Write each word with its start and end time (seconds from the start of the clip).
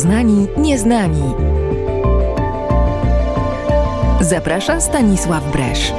Poznani 0.00 0.46
Nieznani. 0.56 1.34
Zaprasza 4.20 4.80
Stanisław 4.80 5.52
Bresz. 5.52 5.92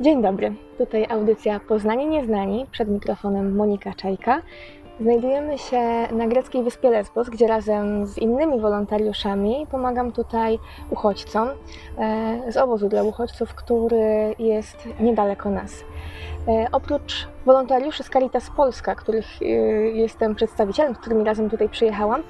Dzień 0.00 0.22
dobry, 0.22 0.54
tutaj 0.78 1.06
audycja 1.08 1.60
Poznanie 1.60 2.06
Nieznani, 2.06 2.66
przed 2.70 2.88
mikrofonem 2.88 3.56
Monika 3.56 3.94
Czajka. 3.94 4.42
Znajdujemy 5.00 5.58
się 5.58 5.80
na 6.12 6.28
greckiej 6.28 6.62
wyspie 6.62 6.90
Lesbos, 6.90 7.28
gdzie 7.28 7.46
razem 7.46 8.06
z 8.06 8.18
innymi 8.18 8.60
wolontariuszami 8.60 9.66
pomagam 9.70 10.12
tutaj 10.12 10.58
uchodźcom 10.90 11.48
e, 11.98 12.52
z 12.52 12.56
obozu 12.56 12.88
dla 12.88 13.02
uchodźców, 13.02 13.54
który 13.54 14.34
jest 14.38 14.88
niedaleko 15.00 15.50
nas. 15.50 15.84
E, 16.48 16.66
oprócz 16.72 17.28
wolontariuszy 17.46 18.02
z 18.02 18.10
Caritas 18.10 18.50
Polska, 18.50 18.94
których 18.94 19.42
e, 19.42 19.44
jestem 19.88 20.34
przedstawicielem, 20.34 20.94
z 20.94 20.98
którymi 20.98 21.24
razem 21.24 21.50
tutaj 21.50 21.68
przyjechałam, 21.68 22.22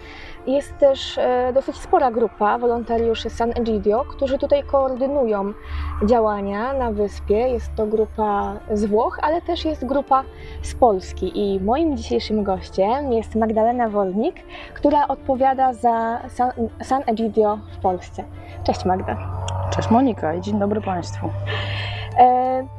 jest 0.46 0.78
też 0.78 1.18
dosyć 1.54 1.76
spora 1.76 2.10
grupa 2.10 2.58
wolontariuszy 2.58 3.30
San 3.30 3.50
Egidio, 3.50 4.04
którzy 4.04 4.38
tutaj 4.38 4.62
koordynują 4.62 5.52
działania 6.06 6.72
na 6.72 6.92
wyspie. 6.92 7.34
Jest 7.34 7.74
to 7.76 7.86
grupa 7.86 8.56
z 8.72 8.84
Włoch, 8.84 9.18
ale 9.22 9.42
też 9.42 9.64
jest 9.64 9.86
grupa 9.86 10.24
z 10.62 10.74
Polski. 10.74 11.32
I 11.34 11.60
moim 11.60 11.96
dzisiejszym 11.96 12.44
gościem 12.44 13.12
jest 13.12 13.34
Magdalena 13.34 13.88
Wolnik, 13.88 14.36
która 14.74 15.08
odpowiada 15.08 15.72
za 15.72 16.18
San, 16.28 16.52
San 16.82 17.02
Egidio 17.06 17.58
w 17.72 17.78
Polsce. 17.78 18.24
Cześć 18.64 18.84
Magda. 18.84 19.16
Cześć 19.70 19.90
Monika 19.90 20.34
i 20.34 20.40
dzień 20.40 20.58
dobry 20.58 20.80
Państwu. 20.80 21.30
E, 22.18 22.77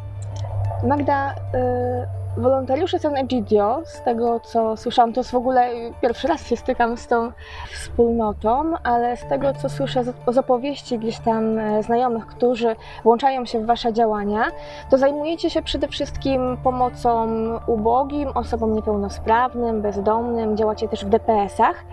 Magda, 0.83 1.35
e, 1.53 2.07
Wolontariusze 2.37 2.99
San 2.99 3.17
Egidio, 3.17 3.81
z 3.85 4.01
tego 4.01 4.39
co 4.39 4.77
słyszałam, 4.77 5.13
to 5.13 5.19
jest 5.19 5.31
w 5.31 5.35
ogóle 5.35 5.69
pierwszy 6.01 6.27
raz 6.27 6.47
się 6.47 6.57
stykam 6.57 6.97
z 6.97 7.07
tą 7.07 7.31
wspólnotą, 7.71 8.73
ale 8.83 9.17
z 9.17 9.25
tego 9.27 9.53
co 9.53 9.69
słyszę 9.69 10.03
z 10.27 10.37
opowieści 10.37 10.99
gdzieś 10.99 11.19
tam 11.19 11.57
e, 11.57 11.83
znajomych, 11.83 12.27
którzy 12.27 12.75
włączają 13.03 13.45
się 13.45 13.59
w 13.59 13.65
Wasze 13.65 13.93
działania, 13.93 14.45
to 14.89 14.97
zajmujecie 14.97 15.49
się 15.49 15.61
przede 15.61 15.87
wszystkim 15.87 16.57
pomocą 16.63 17.27
ubogim, 17.67 18.29
osobom 18.35 18.75
niepełnosprawnym, 18.75 19.81
bezdomnym, 19.81 20.57
działacie 20.57 20.87
też 20.87 21.05
w 21.05 21.09
DPS-ach. 21.09 21.83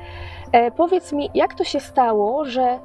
E, 0.53 0.71
powiedz 0.71 1.13
mi, 1.13 1.31
jak 1.35 1.55
to 1.55 1.65
się 1.65 1.81
stało, 1.81 2.45
że 2.45 2.79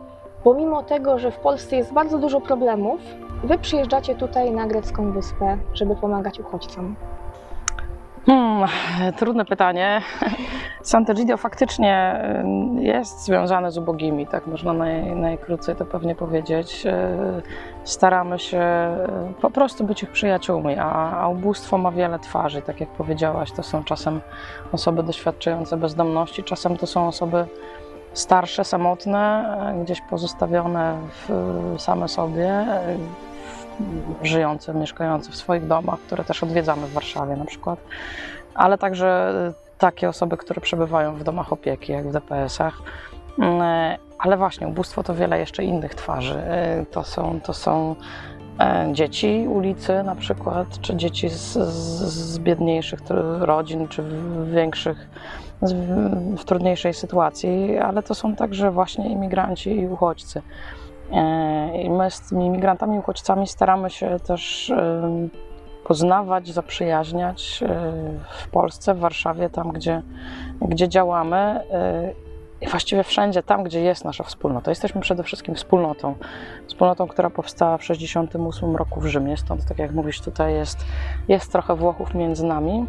pomimo 0.44 0.84
tego, 0.84 1.20
że 1.20 1.32
w 1.32 1.38
Polsce 1.38 1.76
jest 1.76 1.94
bardzo 1.94 2.18
dużo 2.18 2.42
problemów, 2.42 3.02
Wy 3.44 3.58
przyjeżdżacie 3.58 4.16
tutaj 4.16 4.52
na 4.52 4.68
grecką 4.68 5.12
wyspę, 5.12 5.58
żeby 5.74 5.96
pomagać 5.96 6.40
uchodźcom? 6.40 6.96
Hmm, 8.26 8.70
trudne 9.18 9.46
pytanie. 9.46 10.02
Sant'Egidio 10.84 11.38
faktycznie 11.38 12.22
y, 12.80 12.84
jest 12.84 13.26
związane 13.26 13.72
z 13.72 13.78
ubogimi, 13.78 14.28
tak 14.28 14.48
można 14.48 14.74
naj, 14.74 15.16
najkrócej 15.16 15.76
to 15.76 15.86
pewnie 15.86 16.16
powiedzieć. 16.16 16.86
Y, 16.86 16.92
staramy 17.84 18.40
się 18.40 18.62
y, 19.38 19.42
po 19.42 19.50
prostu 19.50 19.84
być 19.84 20.04
ich 20.04 20.10
przyjaciółmi, 20.10 20.76
a, 20.80 21.22
a 21.22 21.28
ubóstwo 21.28 21.78
ma 21.78 21.92
wiele 21.92 22.20
twarzy, 22.20 22.62
tak 22.62 22.80
jak 22.80 22.90
powiedziałaś. 22.90 23.52
To 23.52 23.64
są 23.64 23.84
czasem 23.84 24.22
osoby 24.72 25.04
doświadczające 25.04 25.78
bezdomności, 25.78 26.44
czasem 26.44 26.78
to 26.78 26.88
są 26.88 27.08
osoby 27.08 27.46
starsze, 28.14 28.64
samotne, 28.64 29.58
gdzieś 29.84 30.02
pozostawione 30.02 30.98
w, 31.12 31.76
same 31.78 32.08
sobie, 32.08 32.66
żyjące, 34.24 34.74
mieszkające 34.74 35.32
w 35.32 35.36
swoich 35.36 35.68
domach, 35.68 36.00
które 36.00 36.24
też 36.24 36.44
odwiedzamy 36.44 36.88
w 36.88 36.94
Warszawie 36.94 37.36
na 37.36 37.46
przykład, 37.46 37.80
ale 38.54 38.78
także 38.78 39.34
takie 39.78 40.10
osoby, 40.10 40.38
które 40.38 40.62
przebywają 40.62 41.16
w 41.16 41.24
domach 41.24 41.54
opieki, 41.54 41.92
jak 41.92 42.08
w 42.08 42.12
DPS-ach. 42.12 42.82
Ale 44.20 44.38
właśnie, 44.38 44.68
ubóstwo 44.68 45.04
to 45.04 45.16
wiele 45.16 45.40
jeszcze 45.40 45.64
innych 45.64 45.96
twarzy. 45.96 46.42
To 46.92 47.04
są, 47.04 47.40
to 47.44 47.54
są 47.54 47.96
e, 48.60 48.90
dzieci 48.94 49.46
ulicy 49.50 50.04
na 50.04 50.16
przykład, 50.16 50.68
czy 50.82 50.96
dzieci 50.96 51.30
z, 51.30 51.54
z, 51.54 52.02
z 52.14 52.40
biedniejszych 52.40 53.00
rodzin, 53.40 53.88
czy 53.88 54.04
większych, 54.54 55.10
w 56.38 56.46
trudniejszej 56.46 56.94
sytuacji, 56.94 57.78
ale 57.78 58.04
to 58.04 58.16
są 58.16 58.36
także 58.36 58.72
właśnie 58.72 59.10
imigranci 59.10 59.80
i 59.80 59.88
uchodźcy. 59.88 60.42
E, 61.12 61.82
I 61.82 61.90
my 61.90 62.12
z 62.12 62.30
tymi 62.30 62.46
imigrantami, 62.46 63.00
uchodźcami 63.00 63.48
staramy 63.48 63.90
się 63.90 64.20
też 64.20 64.72
poznawać, 65.84 66.54
zaprzyjaźniać 66.54 67.64
e, 67.64 67.68
w 68.30 68.48
Polsce, 68.48 68.94
w 68.94 69.00
Warszawie, 69.00 69.50
tam 69.50 69.72
gdzie, 69.72 70.02
gdzie 70.62 70.90
działamy 70.90 71.38
e, 71.38 72.14
i 72.62 72.68
właściwie 72.68 73.04
wszędzie 73.04 73.44
tam, 73.44 73.64
gdzie 73.64 73.82
jest 73.82 74.06
nasza 74.06 74.24
wspólnota. 74.24 74.72
Jesteśmy 74.72 75.02
przede 75.02 75.24
wszystkim 75.24 75.56
wspólnotą. 75.56 76.16
Wspólnotą, 76.68 77.08
która 77.08 77.30
powstała 77.30 77.78
w 77.78 77.82
1968 77.82 78.76
roku 78.76 79.02
w 79.02 79.06
Rzymie, 79.06 79.38
stąd 79.38 79.66
tak 79.66 79.80
jak 79.80 79.92
mówisz, 79.92 80.22
tutaj 80.22 80.54
jest, 80.54 80.86
jest 81.28 81.52
trochę 81.52 81.76
Włochów 81.76 82.14
między 82.14 82.46
nami. 82.46 82.86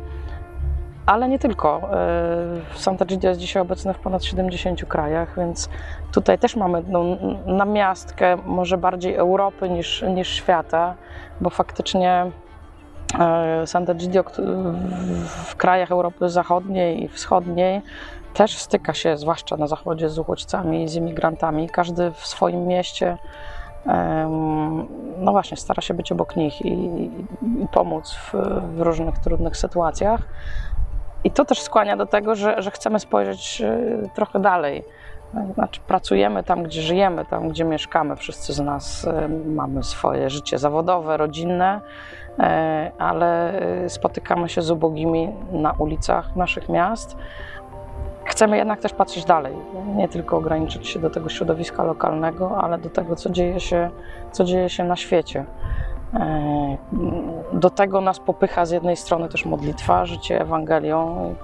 Ale 1.07 1.29
nie 1.29 1.39
tylko. 1.39 1.81
E, 1.93 2.79
Santa 2.79 3.05
Gida 3.05 3.29
jest 3.29 3.41
dzisiaj 3.41 3.63
obecny 3.63 3.95
w 3.95 3.99
ponad 3.99 4.25
70 4.25 4.85
krajach, 4.85 5.37
więc 5.37 5.69
tutaj 6.13 6.39
też 6.39 6.57
mamy 6.57 6.83
no, 6.89 7.05
namiastkę 7.47 8.37
może 8.47 8.79
bardziej 8.79 9.15
Europy 9.15 9.71
niż, 9.71 10.03
niż 10.03 10.29
świata, 10.29 10.95
bo 11.41 11.51
faktycznie 11.51 12.31
e, 13.19 13.67
Santa 13.67 13.95
Gidio 13.95 14.25
w 15.45 15.57
krajach 15.57 15.91
Europy 15.91 16.29
Zachodniej 16.29 17.05
i 17.05 17.09
Wschodniej 17.09 17.83
też 18.35 18.59
styka 18.59 18.95
się, 18.95 19.17
zwłaszcza 19.17 19.57
na 19.57 19.67
zachodzie, 19.67 20.09
z 20.09 20.19
uchodźcami, 20.19 20.89
z 20.89 20.95
imigrantami. 20.95 21.69
Każdy 21.69 22.11
w 22.11 22.27
swoim 22.27 22.67
mieście 22.67 23.19
no 25.19 25.33
właśnie, 25.33 25.57
stara 25.57 25.83
się 25.83 25.95
być 25.95 26.13
obok 26.13 26.37
nich 26.37 26.63
i, 26.63 26.73
i 27.43 27.69
pomóc 27.73 28.15
w, 28.15 28.35
w 28.77 28.81
różnych 28.81 29.19
trudnych 29.19 29.57
sytuacjach. 29.57 30.21
I 31.25 31.31
to 31.31 31.45
też 31.45 31.63
skłania 31.63 31.97
do 31.97 32.07
tego, 32.07 32.35
że, 32.35 32.63
że 32.63 32.71
chcemy 32.71 33.01
spojrzeć 33.01 33.63
y, 34.05 34.11
trochę 34.15 34.41
dalej. 34.41 34.85
Znaczy, 35.55 35.81
pracujemy 35.87 36.45
tam, 36.45 36.63
gdzie 36.63 36.83
żyjemy, 36.83 37.25
tam, 37.25 37.49
gdzie 37.49 37.65
mieszkamy. 37.65 38.17
Wszyscy 38.17 38.53
z 38.53 38.61
nas 38.61 39.05
y, 39.05 39.29
mamy 39.47 39.83
swoje 39.83 40.31
życie 40.31 40.59
zawodowe, 40.59 41.17
rodzinne, 41.17 41.81
y, 41.81 42.43
ale 42.99 43.53
spotykamy 43.89 44.49
się 44.49 44.63
z 44.63 44.71
ubogimi 44.71 45.29
na 45.53 45.73
ulicach 45.73 46.37
naszych 46.37 46.69
miast. 46.69 47.17
Chcemy 48.25 48.57
jednak 48.57 48.81
też 48.81 48.93
patrzeć 48.93 49.25
dalej, 49.25 49.57
nie 49.97 50.09
tylko 50.09 50.37
ograniczyć 50.37 50.89
się 50.89 50.99
do 50.99 51.11
tego 51.11 51.29
środowiska 51.29 51.85
lokalnego, 51.85 52.59
ale 52.63 52.79
do 52.79 52.91
tego, 52.91 53.17
co 53.17 53.31
dzieje 53.31 53.61
się, 53.61 53.91
co 54.33 54.45
dzieje 54.45 54.69
się 54.69 54.85
na 54.85 54.97
świecie. 54.97 55.45
E, 56.15 56.77
do 57.53 57.71
tego 57.71 58.01
nas 58.01 58.21
popycha 58.21 58.67
z 58.67 58.71
jednej 58.71 58.97
strony 58.97 59.29
też 59.29 59.45
modlitwa, 59.45 60.07
życie 60.07 60.41
Ewangelią, 60.41 61.35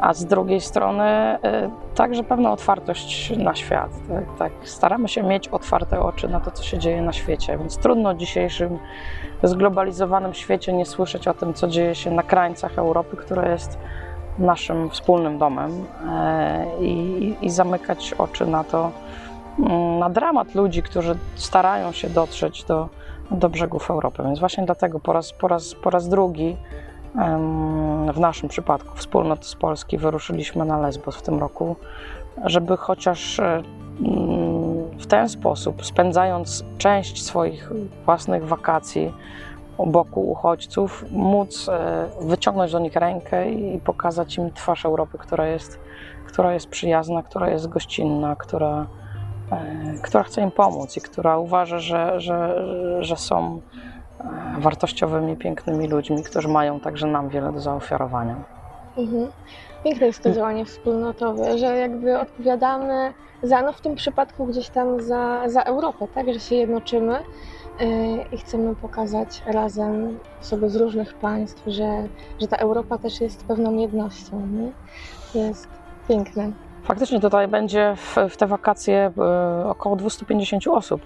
a 0.00 0.14
z 0.14 0.24
drugiej 0.24 0.60
strony 0.60 1.04
e, 1.04 1.70
także 1.94 2.24
pewna 2.24 2.52
otwartość 2.52 3.36
na 3.36 3.54
świat. 3.54 3.90
Tak, 4.08 4.24
tak, 4.38 4.52
Staramy 4.68 5.08
się 5.08 5.22
mieć 5.22 5.48
otwarte 5.48 6.00
oczy 6.00 6.28
na 6.28 6.40
to, 6.40 6.50
co 6.50 6.62
się 6.62 6.78
dzieje 6.78 7.02
na 7.02 7.12
świecie, 7.12 7.58
więc 7.58 7.76
trudno 7.76 8.14
w 8.14 8.16
dzisiejszym 8.16 8.78
zglobalizowanym 9.42 10.34
świecie 10.34 10.72
nie 10.72 10.86
słyszeć 10.86 11.28
o 11.28 11.34
tym, 11.34 11.54
co 11.54 11.68
dzieje 11.68 11.94
się 11.94 12.10
na 12.10 12.22
krańcach 12.22 12.78
Europy, 12.78 13.16
która 13.16 13.48
jest 13.48 13.78
naszym 14.38 14.90
wspólnym 14.90 15.38
domem 15.38 15.84
e, 16.10 16.66
i, 16.80 17.36
i 17.42 17.50
zamykać 17.50 18.14
oczy 18.18 18.46
na 18.46 18.64
to, 18.64 18.90
mm, 19.58 19.98
na 19.98 20.10
dramat 20.10 20.54
ludzi, 20.54 20.82
którzy 20.82 21.16
starają 21.34 21.92
się 21.92 22.10
dotrzeć 22.10 22.64
do 22.64 22.88
do 23.32 23.48
brzegów 23.48 23.90
Europy. 23.90 24.22
Więc 24.22 24.38
właśnie 24.38 24.64
dlatego 24.64 25.00
po 25.00 25.12
raz, 25.12 25.32
po 25.32 25.48
raz, 25.48 25.74
po 25.74 25.90
raz 25.90 26.08
drugi 26.08 26.56
w 28.12 28.20
naszym 28.20 28.48
przypadku 28.48 28.96
wspólnot 28.96 29.46
z 29.46 29.54
Polski 29.54 29.98
wyruszyliśmy 29.98 30.64
na 30.64 30.78
Lesbos 30.78 31.16
w 31.16 31.22
tym 31.22 31.38
roku, 31.38 31.76
żeby 32.44 32.76
chociaż 32.76 33.40
e, 33.40 33.62
w 34.98 35.06
ten 35.06 35.28
sposób, 35.28 35.86
spędzając 35.86 36.64
część 36.78 37.24
swoich 37.24 37.70
własnych 38.04 38.46
wakacji 38.46 39.12
u 39.76 39.86
boku 39.86 40.30
uchodźców, 40.30 41.04
móc 41.10 41.68
e, 41.68 42.06
wyciągnąć 42.20 42.72
do 42.72 42.78
nich 42.78 42.96
rękę 42.96 43.50
i 43.50 43.80
pokazać 43.80 44.36
im 44.38 44.52
twarz 44.52 44.84
Europy, 44.84 45.18
która 45.18 45.46
jest, 45.46 45.78
która 46.26 46.54
jest 46.54 46.66
przyjazna, 46.66 47.22
która 47.22 47.50
jest 47.50 47.68
gościnna, 47.68 48.36
która, 48.36 48.86
która 50.02 50.22
chce 50.22 50.42
im 50.42 50.50
pomóc 50.50 50.96
i 50.96 51.00
która 51.00 51.38
uważa, 51.38 51.78
że, 51.78 52.20
że, 52.20 52.64
że 53.00 53.16
są 53.16 53.60
e, 54.20 54.60
wartościowymi, 54.60 55.36
pięknymi 55.36 55.88
ludźmi, 55.88 56.22
którzy 56.22 56.48
mają 56.48 56.80
także 56.80 57.06
nam 57.06 57.28
wiele 57.28 57.52
do 57.52 57.60
zaofiarowania. 57.60 58.36
Mhm. 58.96 59.28
Piękne 59.84 60.06
jest 60.06 60.22
to 60.22 60.32
działanie 60.32 60.64
wspólnotowe, 60.64 61.58
że 61.58 61.76
jakby 61.76 62.18
odpowiadamy 62.18 63.12
za, 63.42 63.62
no 63.62 63.72
w 63.72 63.80
tym 63.80 63.94
przypadku 63.94 64.46
gdzieś 64.46 64.68
tam 64.68 65.02
za, 65.02 65.48
za 65.48 65.62
Europę, 65.62 66.06
tak, 66.14 66.34
że 66.34 66.40
się 66.40 66.54
jednoczymy 66.54 67.18
Yy, 67.80 68.24
i 68.32 68.38
chcemy 68.38 68.76
pokazać 68.76 69.42
razem 69.46 70.18
osoby 70.40 70.70
z 70.70 70.76
różnych 70.76 71.14
państw, 71.14 71.62
że, 71.66 72.08
że 72.40 72.48
ta 72.48 72.56
Europa 72.56 72.98
też 72.98 73.20
jest 73.20 73.44
pewną 73.44 73.76
jednością. 73.76 74.46
Nie? 74.46 74.72
Jest 75.40 75.68
piękne. 76.08 76.52
Faktycznie 76.82 77.20
tutaj 77.20 77.48
będzie 77.48 77.94
w, 77.96 78.16
w 78.30 78.36
te 78.36 78.46
wakacje 78.46 79.10
e, 79.18 79.66
około 79.66 79.96
250 79.96 80.66
osób 80.66 81.02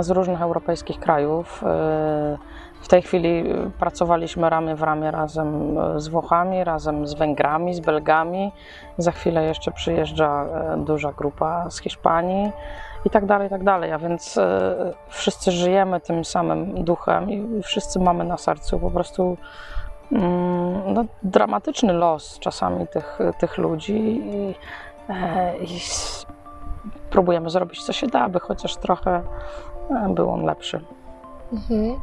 z 0.00 0.10
różnych 0.10 0.42
europejskich 0.42 1.00
krajów. 1.00 1.64
E, 1.64 2.38
W 2.80 2.88
tej 2.88 3.02
chwili 3.02 3.44
pracowaliśmy 3.78 4.50
ramię 4.50 4.74
w 4.74 4.82
ramię 4.82 5.10
razem 5.10 5.78
z 5.96 6.08
Włochami, 6.08 6.64
razem 6.64 7.06
z 7.06 7.14
Węgrami, 7.14 7.74
z 7.74 7.80
Belgami. 7.80 8.52
Za 8.98 9.12
chwilę 9.12 9.44
jeszcze 9.44 9.70
przyjeżdża 9.72 10.44
e, 10.44 10.76
duża 10.84 11.12
grupa 11.12 11.70
z 11.70 11.80
Hiszpanii 11.80 12.52
i 13.04 13.10
tak 13.10 13.26
dalej, 13.26 13.46
i 13.46 13.50
tak 13.50 13.64
dalej. 13.64 13.92
A 13.92 13.98
więc 13.98 14.38
e, 14.38 14.94
wszyscy 15.08 15.50
żyjemy 15.52 16.00
tym 16.00 16.24
samym 16.24 16.84
duchem 16.84 17.30
i 17.30 17.62
wszyscy 17.62 17.98
mamy 17.98 18.24
na 18.24 18.36
sercu 18.36 18.78
po 18.78 18.90
prostu 18.90 19.36
mm, 20.12 20.94
no, 20.94 21.04
dramatyczny 21.22 21.92
los 21.92 22.38
czasami 22.38 22.86
tych, 22.86 23.18
tych 23.38 23.58
ludzi 23.58 23.96
i, 23.96 24.50
e, 24.50 24.87
i 25.60 25.76
s- 25.76 26.26
próbujemy 27.10 27.50
zrobić 27.50 27.84
co 27.84 27.92
się 27.92 28.06
da, 28.06 28.20
aby 28.20 28.40
chociaż 28.40 28.76
trochę 28.76 29.22
e, 29.90 30.08
był 30.14 30.30
on 30.30 30.44
lepszy. 30.44 30.80
Mhm. 31.52 32.00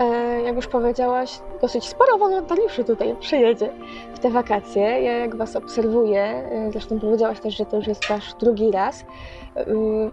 E, 0.00 0.42
jak 0.42 0.56
już 0.56 0.66
powiedziałaś, 0.66 1.38
dosyć 1.60 1.84
sporo 1.88 2.18
wolontariuszy 2.18 2.84
tutaj 2.84 3.16
przyjedzie 3.20 3.72
w 4.14 4.18
te 4.18 4.30
wakacje. 4.30 4.82
Ja 4.82 5.12
jak 5.18 5.36
Was 5.36 5.56
obserwuję, 5.56 6.22
e, 6.22 6.72
zresztą 6.72 7.00
powiedziałaś 7.00 7.40
też, 7.40 7.56
że 7.56 7.66
to 7.66 7.76
już 7.76 7.86
jest 7.86 8.08
Wasz 8.08 8.34
drugi 8.34 8.70
raz, 8.70 9.04
e, 9.56 9.64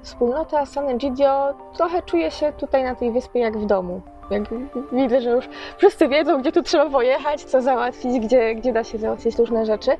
wspólnota 0.01 0.66
San 0.66 0.89
Egidio 0.89 1.54
trochę 1.74 2.01
czuje 2.01 2.31
się 2.31 2.54
tutaj 2.54 2.83
na 2.83 2.95
tej 2.95 3.12
wyspie 3.12 3.39
jak 3.39 3.57
w 3.57 3.66
domu. 3.66 4.01
Jak 4.30 4.44
widzę, 4.92 5.22
że 5.22 5.30
już 5.30 5.50
wszyscy 5.77 6.07
wiedzą, 6.07 6.42
gdzie 6.42 6.51
tu 6.51 6.63
trzeba 6.63 6.89
pojechać, 6.89 7.44
co 7.44 7.62
załatwić, 7.62 8.19
gdzie, 8.19 8.56
gdzie 8.56 8.74
da 8.74 8.83
się 8.83 8.98
załatwić 8.98 9.38
różne 9.38 9.66
rzeczy. 9.66 9.92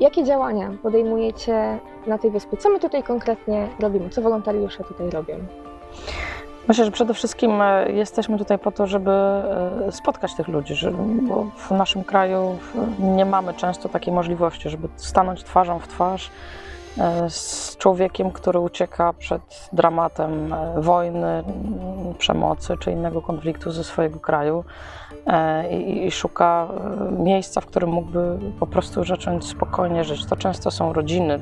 Jakie 0.00 0.24
działania 0.24 0.70
podejmujecie 0.82 1.78
na 2.06 2.18
tej 2.18 2.30
wyspie? 2.30 2.56
Co 2.56 2.70
my 2.70 2.80
tutaj 2.80 3.02
konkretnie 3.02 3.68
robimy? 3.80 4.10
Co 4.10 4.22
wolontariusze 4.22 4.84
tutaj 4.84 5.10
robią? 5.10 5.34
Myślę, 6.68 6.84
że 6.84 6.90
przede 6.90 7.14
wszystkim 7.14 7.62
e, 7.62 7.92
jesteśmy 7.92 8.38
tutaj 8.38 8.58
po 8.58 8.72
to, 8.72 8.86
żeby 8.86 9.10
e, 9.10 9.92
spotkać 9.92 10.34
tych 10.34 10.48
ludzi, 10.48 10.74
bo 11.22 11.46
w 11.56 11.70
naszym 11.70 12.04
kraju 12.04 12.58
nie 12.98 13.24
mamy 13.24 13.54
często 13.54 13.88
takiej 13.88 14.14
możliwości, 14.14 14.70
żeby 14.70 14.88
stanąć 14.96 15.44
twarzą 15.44 15.78
w 15.78 15.88
twarz 15.88 16.30
z 17.28 17.76
człowiekiem, 17.76 18.30
który 18.30 18.58
ucieka 18.58 19.12
przed 19.12 19.68
dramatem 19.72 20.52
e, 20.52 20.80
wojny, 20.80 21.28
m, 21.28 21.44
przemocy 22.18 22.76
czy 22.76 22.92
innego 22.92 23.22
konfliktu 23.22 23.70
ze 23.70 23.84
swojego 23.84 24.20
kraju 24.20 24.64
e, 25.26 25.70
i, 25.80 26.10
szuka 26.10 26.68
e, 27.08 27.22
miejsca, 27.22 27.60
w 27.60 27.66
którym 27.66 27.90
mógłby 27.90 28.38
po 28.60 28.66
prostu 28.66 29.04
zacząć 29.04 29.46
spokojnie 29.46 30.04
żyć. 30.04 30.26
To 30.26 30.36
często 30.36 30.70
są 30.70 30.92
rodziny. 30.92 31.40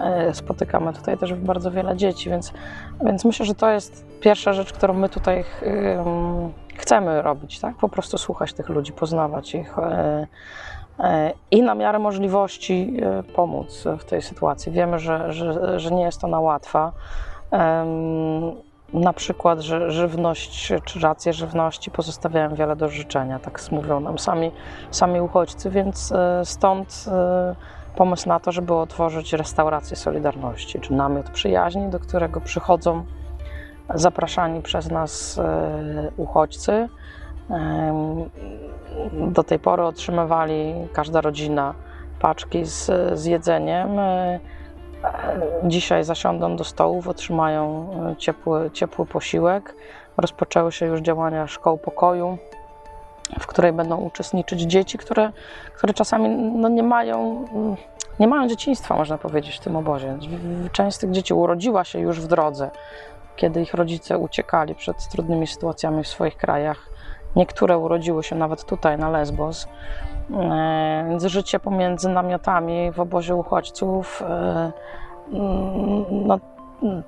E, 0.00 0.34
Spotykamy 0.34 0.92
tutaj 0.92 1.18
też 1.18 1.34
bardzo 1.34 1.70
wiele 1.70 1.96
dzieci, 1.96 2.30
więc 2.30 2.52
więc 3.04 3.24
myślę, 3.24 3.46
że 3.46 3.54
to 3.54 3.70
jest 3.70 4.04
pierwsza 4.20 4.52
rzecz, 4.52 4.72
którą 4.72 4.94
my 4.94 5.08
tutaj 5.08 5.44
chcemy 6.76 7.22
robić, 7.22 7.60
tak? 7.60 7.76
Po 7.76 7.88
prostu 7.88 8.18
słuchać 8.18 8.52
tych 8.52 8.68
ludzi, 8.68 8.92
poznawać 8.92 9.54
ich 9.54 9.78
e, 9.78 9.82
e, 9.82 10.26
i 11.50 11.62
na 11.62 11.74
miarę 11.74 11.98
możliwości 11.98 12.96
e, 13.02 13.22
pomóc 13.22 13.84
w 13.98 14.04
tej 14.04 14.22
sytuacji. 14.22 14.72
Wiemy, 14.72 14.98
że, 14.98 15.32
że, 15.32 15.80
że 15.80 15.90
nie 15.90 16.02
jest 16.02 16.24
ona 16.24 16.40
łatwa. 16.40 16.92
Na 18.94 19.12
przykład, 19.12 19.60
że 19.60 19.90
żywność 19.90 20.72
czy 20.84 21.00
racje 21.00 21.32
żywności 21.32 21.90
pozostawiają 21.90 22.54
wiele 22.54 22.76
do 22.76 22.88
życzenia, 22.88 23.38
tak 23.38 23.60
mówią 23.72 24.00
nam 24.00 24.18
sami, 24.18 24.50
sami 24.90 25.20
uchodźcy, 25.20 25.70
więc 25.70 26.12
e, 26.12 26.44
stąd 26.44 27.04
e, 27.08 27.54
pomysł 27.96 28.28
na 28.28 28.40
to, 28.40 28.52
żeby 28.52 28.74
otworzyć 28.74 29.32
restaurację 29.32 29.96
Solidarności, 29.96 30.80
czy 30.80 30.92
namiot 30.92 31.30
przyjaźni, 31.30 31.88
do 31.88 32.00
którego 32.00 32.40
przychodzą 32.40 33.04
zapraszani 33.94 34.62
przez 34.62 34.90
nas 34.90 35.38
e, 35.38 36.10
uchodźcy. 36.16 36.88
Do 39.12 39.44
tej 39.44 39.58
pory 39.58 39.82
otrzymywali 39.82 40.74
każda 40.92 41.20
rodzina 41.20 41.74
paczki 42.20 42.64
z, 42.64 42.90
z 43.18 43.24
jedzeniem. 43.24 43.98
E, 43.98 44.40
Dzisiaj 45.64 46.04
zasiądą 46.04 46.56
do 46.56 46.64
stołów, 46.64 47.08
otrzymają 47.08 47.90
e, 48.12 48.16
ciepły, 48.16 48.70
ciepły 48.70 49.06
posiłek. 49.06 49.74
Rozpoczęły 50.16 50.72
się 50.72 50.86
już 50.86 51.00
działania 51.00 51.46
szkoł 51.46 51.78
pokoju, 51.78 52.38
w 53.40 53.46
której 53.46 53.72
będą 53.72 53.96
uczestniczyć 53.96 54.60
dzieci, 54.60 54.98
które, 54.98 55.32
które 55.76 55.94
czasami 55.94 56.28
no, 56.28 56.68
nie 56.68 56.82
mają 56.82 57.46
mm, 57.54 57.76
nie 58.20 58.28
mają 58.28 58.48
dzieciństwa, 58.48 58.96
można 58.96 59.18
powiedzieć, 59.18 59.56
w 59.56 59.60
tym 59.60 59.76
obozie. 59.76 60.18
Część 60.72 60.96
z 60.96 61.00
tych 61.00 61.10
dzieci 61.10 61.34
urodziła 61.34 61.84
się 61.84 61.98
już 61.98 62.20
w 62.20 62.26
drodze, 62.26 62.70
kiedy 63.36 63.62
ich 63.62 63.74
rodzice 63.74 64.18
uciekali 64.18 64.74
przed 64.74 65.08
trudnymi 65.08 65.46
sytuacjami 65.46 66.02
w 66.04 66.08
swoich 66.08 66.36
krajach. 66.36 66.93
Niektóre 67.36 67.78
urodziły 67.78 68.22
się 68.22 68.36
nawet 68.36 68.64
tutaj, 68.64 68.98
na 68.98 69.10
Lesbos. 69.10 69.68
E, 70.30 71.06
Więc 71.08 71.24
życie 71.24 71.60
pomiędzy 71.60 72.08
namiotami 72.08 72.92
w 72.92 73.00
obozie 73.00 73.34
uchodźców 73.34 74.22
e, 74.22 74.72
no, 76.10 76.38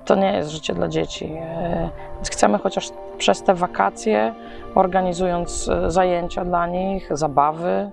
to 0.05 0.15
nie 0.15 0.33
jest 0.33 0.49
życie 0.49 0.73
dla 0.73 0.87
dzieci. 0.87 1.33
E, 1.39 1.89
Więc 2.15 2.29
chcemy 2.29 2.57
chociaż 2.57 2.89
przez 3.17 3.43
te 3.43 3.53
wakacje, 3.53 4.33
organizując 4.75 5.69
e, 5.69 5.91
zajęcia 5.91 6.45
dla 6.45 6.67
nich, 6.67 7.17
zabawy, 7.17 7.69
e, 7.69 7.91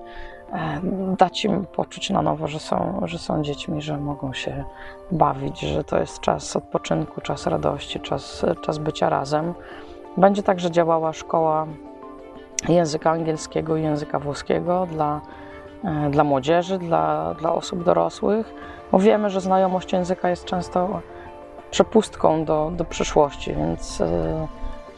dać 1.18 1.44
im 1.44 1.66
poczuć 1.66 2.10
na 2.10 2.22
nowo, 2.22 2.48
że 2.48 2.58
są, 2.58 3.00
że 3.04 3.18
są 3.18 3.42
dziećmi, 3.42 3.82
że 3.82 3.98
mogą 3.98 4.32
się 4.32 4.64
bawić, 5.10 5.60
że 5.60 5.84
to 5.84 5.98
jest 5.98 6.20
czas 6.20 6.56
odpoczynku, 6.56 7.20
czas 7.20 7.46
radości, 7.46 8.00
czas, 8.00 8.46
czas 8.60 8.78
bycia 8.78 9.08
razem. 9.08 9.54
Będzie 10.16 10.42
także 10.42 10.70
działała 10.70 11.12
szkoła 11.12 11.66
języka 12.68 13.10
angielskiego 13.10 13.76
i 13.76 13.82
języka 13.82 14.18
włoskiego 14.18 14.86
dla, 14.90 15.20
e, 15.84 16.10
dla 16.10 16.24
młodzieży, 16.24 16.78
dla, 16.78 17.34
dla 17.34 17.52
osób 17.52 17.84
dorosłych, 17.84 18.54
bo 18.92 18.98
wiemy, 18.98 19.30
że 19.30 19.40
znajomość 19.40 19.92
języka 19.92 20.28
jest 20.30 20.44
często 20.44 21.00
przepustką 21.70 22.44
do, 22.44 22.72
do 22.76 22.84
przyszłości, 22.84 23.54
więc 23.54 24.00
e, 24.00 24.46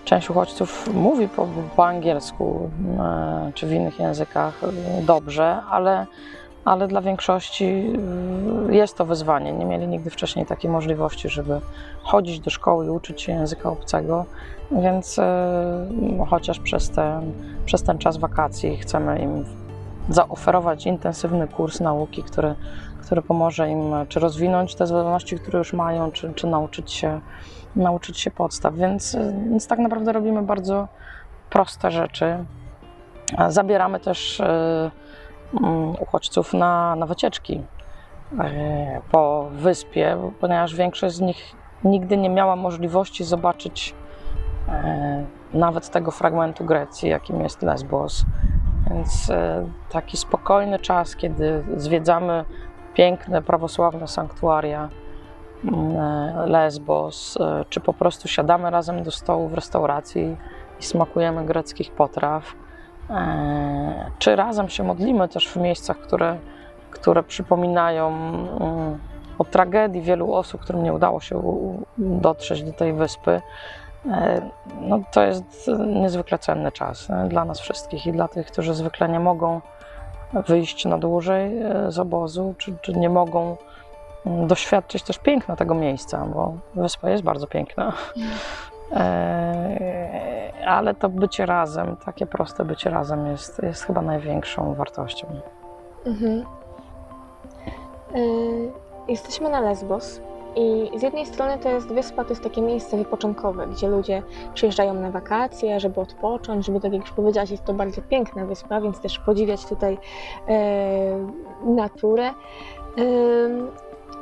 część 0.05 0.31
uchodźców 0.31 0.95
mówi 0.95 1.29
po, 1.29 1.47
po 1.77 1.87
angielsku 1.87 2.71
e, 2.99 3.51
czy 3.55 3.67
w 3.67 3.73
innych 3.73 3.99
językach 3.99 4.61
dobrze, 5.03 5.63
ale, 5.71 6.07
ale 6.67 6.89
dla 6.89 7.01
większości 7.01 7.65
e, 8.69 8.75
jest 8.75 8.97
to 8.97 9.05
wyzwanie. 9.05 9.53
Nie 9.53 9.65
mieli 9.65 9.89
nigdy 9.89 10.11
wcześniej 10.11 10.47
takiej 10.47 10.71
możliwości, 10.71 11.29
żeby 11.29 11.61
chodzić 12.03 12.41
do 12.41 12.51
szkoły 12.51 12.87
i 12.87 12.91
uczyć 12.91 13.23
się 13.23 13.33
języka 13.33 13.71
obcego, 13.71 14.25
więc 14.71 15.19
e, 15.19 15.89
chociaż 16.31 16.59
przez 16.59 16.91
ten, 16.91 17.33
przez 17.65 17.83
ten 17.83 17.99
czas 17.99 18.17
wakacji 18.17 18.77
chcemy 18.77 19.19
im 19.19 19.45
zaoferować 20.09 20.87
intensywny 20.87 21.49
kurs 21.49 21.81
nauki, 21.81 22.23
który, 22.23 22.55
który 23.03 23.23
pomoże 23.23 23.71
im 23.71 23.95
czy 24.09 24.21
rozwinąć 24.21 24.75
te 24.75 24.87
zdolności, 24.87 25.39
które 25.39 25.59
już 25.59 25.73
mają, 25.73 26.13
czy, 26.13 26.35
czy 26.35 26.47
nauczyć, 26.47 26.93
się, 26.93 27.21
nauczyć 27.77 28.21
się 28.21 28.31
podstaw. 28.31 28.75
Więc, 28.75 29.15
e, 29.15 29.33
więc 29.51 29.67
tak 29.67 29.79
naprawdę 29.79 30.13
robimy 30.13 30.43
bardzo 30.43 30.89
proste 31.51 31.91
rzeczy. 31.91 32.45
Zabieramy 33.49 34.01
też 34.01 34.43
uchodźców 36.01 36.55
na, 36.55 36.97
na 36.97 37.07
wycieczki 37.07 37.63
e, 38.39 39.01
po 39.11 39.49
wyspie, 39.53 40.17
ponieważ 40.41 40.75
większość 40.75 41.15
z 41.15 41.21
nich 41.21 41.57
nigdy 41.85 42.17
nie 42.17 42.31
miała 42.31 42.57
możliwości 42.57 43.25
zobaczyć 43.25 43.95
e, 44.69 45.25
nawet 45.55 45.91
tego 45.91 46.11
fragmentu 46.11 46.65
Grecji, 46.65 47.11
jakim 47.11 47.41
jest 47.41 47.63
Lesbos. 47.63 48.25
Więc 48.91 49.31
e, 49.31 49.67
taki 49.91 50.17
spokojny 50.17 50.79
czas, 50.79 51.17
kiedy 51.17 51.65
zwiedzamy 51.77 52.45
piękne 52.95 53.43
prawosławne 53.43 54.09
sanktuaria 54.09 54.89
mm, 55.65 56.51
Lesbos, 56.51 57.39
czy 57.69 57.81
po 57.81 57.93
prostu 57.93 58.29
siadamy 58.29 58.71
razem 58.71 59.03
do 59.03 59.11
stołu 59.11 59.49
w 59.49 59.55
restauracji 59.55 60.37
i 60.81 60.83
smakujemy 60.83 61.45
greckich 61.45 61.91
potraw, 61.91 62.55
czy 64.19 64.37
razem 64.37 64.69
się 64.69 64.83
modlimy 64.83 65.29
też 65.29 65.49
w 65.49 65.57
miejscach, 65.57 65.99
które, 65.99 66.37
które 66.91 67.23
przypominają 67.23 68.09
mm, 68.09 68.99
o 69.39 69.45
tragedii 69.45 70.03
wielu 70.03 70.33
osób, 70.33 70.61
którym 70.61 70.83
nie 70.83 70.93
udało 70.93 71.21
się 71.21 71.43
dotrzeć 71.99 72.63
do 72.63 72.73
tej 72.73 72.93
wyspy. 72.93 73.43
E, 74.11 74.41
No, 74.81 75.01
to 75.13 75.23
jest 75.23 75.71
niezwykle 75.87 76.39
cenny 76.39 76.73
czas 76.73 77.11
e, 77.11 77.29
dla 77.29 77.45
nas 77.45 77.61
wszystkich 77.61 78.07
i 78.07 78.13
dla 78.13 78.29
tych, 78.29 78.47
którzy 78.47 78.75
zwykle 78.75 79.09
nie 79.09 79.21
mogą 79.21 79.61
wyjść 80.33 80.85
na 80.85 80.99
dłużej 80.99 81.63
e, 81.63 81.93
z 81.93 81.99
obozu, 81.99 82.55
czy, 82.59 82.77
czy 82.83 82.93
nie 82.93 83.09
mogą 83.09 83.57
mm, 84.27 84.47
doświadczyć 84.47 85.03
też 85.03 85.19
piękna 85.19 85.57
tego 85.57 85.75
miejsca, 85.75 86.27
bo 86.35 86.55
wyspa 86.75 87.11
jest 87.11 87.23
bardzo 87.23 87.47
piękna. 87.47 87.93
E, 88.93 90.36
ale 90.67 90.95
to 90.95 91.09
bycie 91.09 91.47
razem, 91.47 91.97
takie 92.05 92.27
proste 92.27 92.65
bycie 92.65 92.91
razem 92.91 93.27
jest, 93.27 93.63
jest 93.63 93.83
chyba 93.85 94.03
największą 94.03 94.75
wartością. 94.75 95.27
Mhm. 96.07 96.45
Y, 98.17 98.87
Jesteśmy 99.09 99.49
na 99.49 99.61
Lesbos 99.61 100.21
i 100.57 100.91
z 100.99 101.03
jednej 101.03 101.27
strony 101.27 101.59
to 101.59 101.69
jest 101.69 101.89
wyspa, 101.89 102.25
to 102.25 102.31
jest 102.31 102.43
takie 102.43 102.63
miejsce 102.63 102.97
wypoczynkowe, 102.97 103.67
gdzie 103.67 103.89
ludzie 103.89 104.23
przyjeżdżają 104.55 104.95
na 104.95 105.11
wakacje, 105.11 105.81
żeby 105.81 106.01
odpocząć, 106.01 106.67
żeby 106.67 106.81
tak 106.81 106.93
jak 106.93 107.03
już 107.03 107.11
powiedziałaś, 107.11 107.51
jest 107.51 107.65
to 107.65 107.75
bardzo 107.75 108.03
piękna 108.03 108.47
wyspa, 108.47 108.81
więc 108.81 109.01
też 109.01 109.19
podziwiać 109.19 109.67
tutaj 109.67 109.99
e, 110.49 110.59
naturę. 111.65 112.31
Ym, 112.99 113.71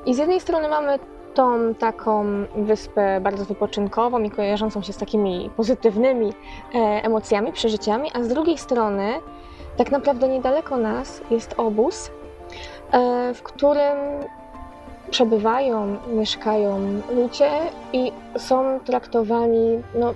I 0.06 0.14
z 0.14 0.18
jednej 0.18 0.40
strony 0.40 0.68
mamy 0.68 0.98
tą 1.34 1.74
taką 1.74 2.24
wyspę 2.56 3.20
bardzo 3.20 3.44
wypoczynkową 3.44 4.20
i 4.20 4.30
kojarzącą 4.30 4.82
się 4.82 4.92
z 4.92 4.96
takimi 4.96 5.50
pozytywnymi 5.56 6.32
e, 6.74 6.78
emocjami, 6.78 7.52
przeżyciami, 7.52 8.10
a 8.14 8.22
z 8.22 8.28
drugiej 8.28 8.58
strony 8.58 9.12
tak 9.76 9.90
naprawdę 9.90 10.28
niedaleko 10.28 10.76
nas 10.76 11.20
jest 11.30 11.54
obóz, 11.56 12.10
e, 12.92 13.34
w 13.34 13.42
którym 13.42 13.96
przebywają, 15.10 15.96
mieszkają 16.12 17.00
ludzie 17.14 17.50
i 17.92 18.12
są 18.38 18.80
traktowani, 18.80 19.82
no 19.94 20.14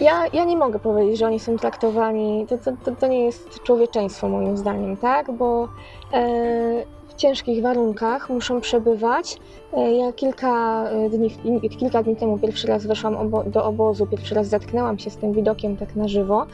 ja, 0.00 0.24
ja 0.32 0.44
nie 0.44 0.56
mogę 0.56 0.78
powiedzieć, 0.78 1.18
że 1.18 1.26
oni 1.26 1.40
są 1.40 1.56
traktowani, 1.56 2.46
to, 2.48 2.58
to, 2.84 2.92
to, 2.92 3.06
nie 3.06 3.24
jest 3.24 3.62
człowieczeństwo 3.62 4.28
moim 4.28 4.56
zdaniem, 4.56 4.96
tak, 4.96 5.32
bo 5.32 5.68
e, 6.12 6.84
w 7.14 7.16
ciężkich 7.16 7.62
warunkach 7.62 8.30
muszą 8.30 8.60
przebywać. 8.60 9.36
E, 9.72 9.92
Ja 9.92 10.12
kilka 10.12 10.84
e, 10.90 11.10
dni, 11.10 11.30
kilka 11.78 12.02
dni 12.02 12.16
temu 12.16 12.38
pierwszy 12.38 12.66
raz 12.66 12.86
weszłam 12.86 13.16
obo, 13.16 13.44
do 13.44 13.64
obozu, 13.64 14.06
pierwszy 14.06 14.34
raz 14.34 14.46
zetknęłam 14.46 14.98
się 14.98 15.10
z 15.10 15.16
tym 15.16 15.32
widokiem 15.32 15.76
tak 15.76 15.96
na 15.96 16.08
żywo. 16.08 16.46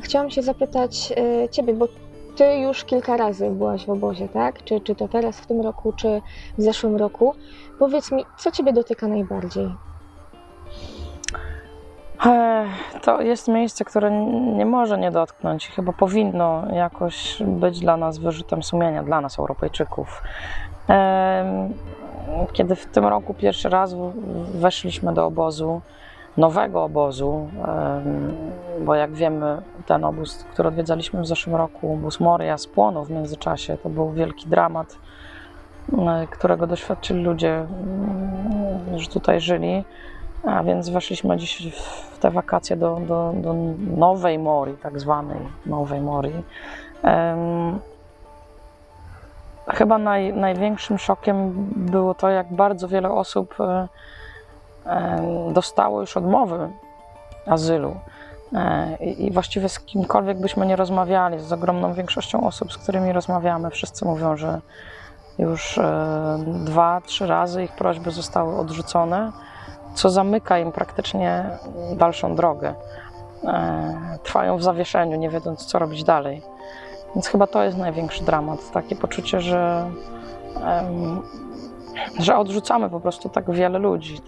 Chciałam 0.00 0.30
się 0.30 0.42
zapytać 0.42 1.12
e, 1.16 1.48
Ciebie, 1.48 1.74
bo 1.74 1.88
Ty 2.36 2.58
już 2.58 2.84
kilka 2.84 3.16
razy 3.16 3.50
byłaś 3.50 3.86
w 3.86 3.90
obozie, 3.90 4.28
tak? 4.28 4.64
Czy, 4.64 4.80
czy 4.80 4.94
to 4.94 5.08
teraz 5.08 5.40
w 5.40 5.46
tym 5.46 5.60
roku, 5.60 5.92
czy 5.92 6.22
w 6.58 6.62
zeszłym 6.62 6.96
roku? 6.96 7.34
Powiedz 7.78 8.12
mi, 8.12 8.24
co 8.38 8.50
Ciebie 8.50 8.72
dotyka 8.72 9.08
najbardziej? 9.08 9.68
To 13.02 13.20
jest 13.20 13.48
miejsce, 13.48 13.84
które 13.84 14.10
nie 14.56 14.66
może 14.66 14.98
nie 14.98 15.10
dotknąć 15.10 15.68
chyba 15.68 15.92
powinno 15.92 16.62
jakoś 16.72 17.42
być 17.46 17.80
dla 17.80 17.96
nas 17.96 18.18
wyrzutem 18.18 18.62
sumienia, 18.62 19.02
dla 19.02 19.20
nas, 19.20 19.38
Europejczyków. 19.38 20.22
Kiedy 22.52 22.76
w 22.76 22.86
tym 22.86 23.06
roku 23.06 23.34
pierwszy 23.34 23.68
raz 23.68 23.94
weszliśmy 24.54 25.14
do 25.14 25.26
obozu, 25.26 25.80
nowego 26.36 26.84
obozu, 26.84 27.48
bo 28.80 28.94
jak 28.94 29.12
wiemy, 29.12 29.62
ten 29.86 30.04
obóz, 30.04 30.44
który 30.52 30.68
odwiedzaliśmy 30.68 31.20
w 31.20 31.26
zeszłym 31.26 31.56
roku, 31.56 31.92
obóz 31.92 32.20
Moria, 32.20 32.58
spłonął 32.58 33.04
w 33.04 33.10
międzyczasie. 33.10 33.76
To 33.82 33.88
był 33.88 34.12
wielki 34.12 34.48
dramat, 34.48 34.98
e, 35.92 36.26
którego 36.26 36.66
doświadczyli 36.66 37.22
ludzie, 37.22 37.54
mm, 37.54 37.66
którzy 38.86 39.08
tutaj 39.08 39.40
żyli. 39.40 39.84
A 40.46 40.62
więc 40.62 40.88
weszliśmy 40.88 41.36
dziś 41.36 41.72
w 42.12 42.18
te 42.18 42.30
wakacje 42.30 42.76
do, 42.76 43.00
do, 43.08 43.32
do 43.36 43.54
nowej 43.96 44.38
Mori, 44.38 44.76
tak 44.76 45.00
zwanej 45.00 45.38
nowej 45.66 46.00
Mori. 46.00 46.32
Em, 47.02 47.78
chyba 49.68 49.98
naj, 49.98 50.32
największym 50.32 50.98
szokiem 50.98 51.68
było 51.76 52.14
to, 52.14 52.28
jak 52.28 52.52
bardzo 52.52 52.88
wiele 52.88 53.10
osób 53.10 53.54
em, 53.60 55.52
dostało 55.52 56.00
już 56.00 56.16
odmowy 56.16 56.68
azylu. 57.46 57.96
E, 58.54 58.96
I 59.00 59.26
i 59.26 59.30
właściwie 59.30 59.68
z 59.68 59.80
kimkolwiek 59.80 60.40
byśmy 60.40 60.66
nie 60.66 60.76
rozmawiali, 60.76 61.40
z 61.40 61.52
ogromną 61.52 61.92
większością 61.92 62.46
osób, 62.46 62.72
z 62.72 62.78
którymi 62.78 63.12
rozmawiamy, 63.12 63.70
wszyscy 63.70 64.04
mówią, 64.04 64.36
że 64.36 64.60
już 65.38 65.78
e, 65.78 66.38
dwa, 66.46 67.00
trzy 67.00 67.26
razy 67.26 67.64
ich 67.64 67.72
prośby 67.72 68.10
zostały 68.10 68.56
odrzucone 68.56 69.32
co 69.94 70.10
zamyka 70.10 70.58
im 70.58 70.72
praktycznie 70.72 71.50
dalszą 71.96 72.34
drogę. 72.34 72.74
E, 73.44 74.18
Trwają 74.22 74.56
w 74.56 74.62
zawieszeniu, 74.62 75.16
nie 75.16 75.30
wiedząc, 75.30 75.66
co 75.66 75.78
robić 75.78 76.04
dalej. 76.04 76.42
Więc 77.14 77.26
chyba 77.26 77.46
to 77.46 77.62
jest 77.62 77.78
największy 77.78 78.24
dramat. 78.24 78.70
Takie 78.70 78.96
poczucie, 78.96 79.40
że, 79.40 79.90
że 82.18 82.36
odrzucamy 82.36 82.90
po 82.90 83.00
prostu 83.00 83.28
tak 83.28 83.50
wiele 83.50 83.78
ludzi, 83.78 84.20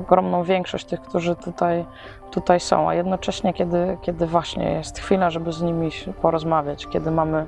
ogromną 0.00 0.42
większość 0.42 0.84
tych, 0.84 1.00
którzy 1.00 1.36
tutaj, 1.36 1.84
tutaj 2.30 2.60
są, 2.60 2.88
a 2.88 2.94
jednocześnie, 2.94 3.54
kiedy, 3.54 3.98
kiedy 4.02 4.26
właśnie 4.26 4.72
jest 4.72 4.98
chwila, 4.98 5.30
żeby 5.30 5.52
z 5.52 5.62
nimi 5.62 5.90
porozmawiać, 6.22 6.86
kiedy 6.86 7.10
mamy 7.10 7.46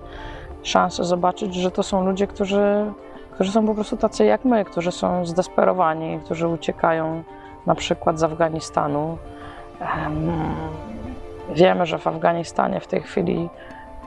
szansę 0.63 1.05
zobaczyć, 1.05 1.55
że 1.55 1.71
to 1.71 1.83
są 1.83 2.05
ludzie, 2.05 2.27
którzy, 2.27 2.93
którzy 3.35 3.53
są 3.53 3.67
po 3.67 3.75
prostu 3.75 3.97
tacy 3.97 4.25
jak 4.25 4.45
my, 4.45 4.65
którzy 4.65 4.93
są 4.93 5.27
zdesperowani, 5.27 6.21
którzy 6.25 6.49
uciekają 6.49 7.23
na 7.71 7.75
przykład 7.75 8.19
z 8.19 8.23
Afganistanu. 8.23 9.19
Em, 9.81 10.31
Wiemy, 11.55 11.87
że 11.87 11.99
w 11.99 12.07
Afganistanie 12.07 12.81
w 12.81 12.87
tej 12.87 13.03
chwili 13.03 13.49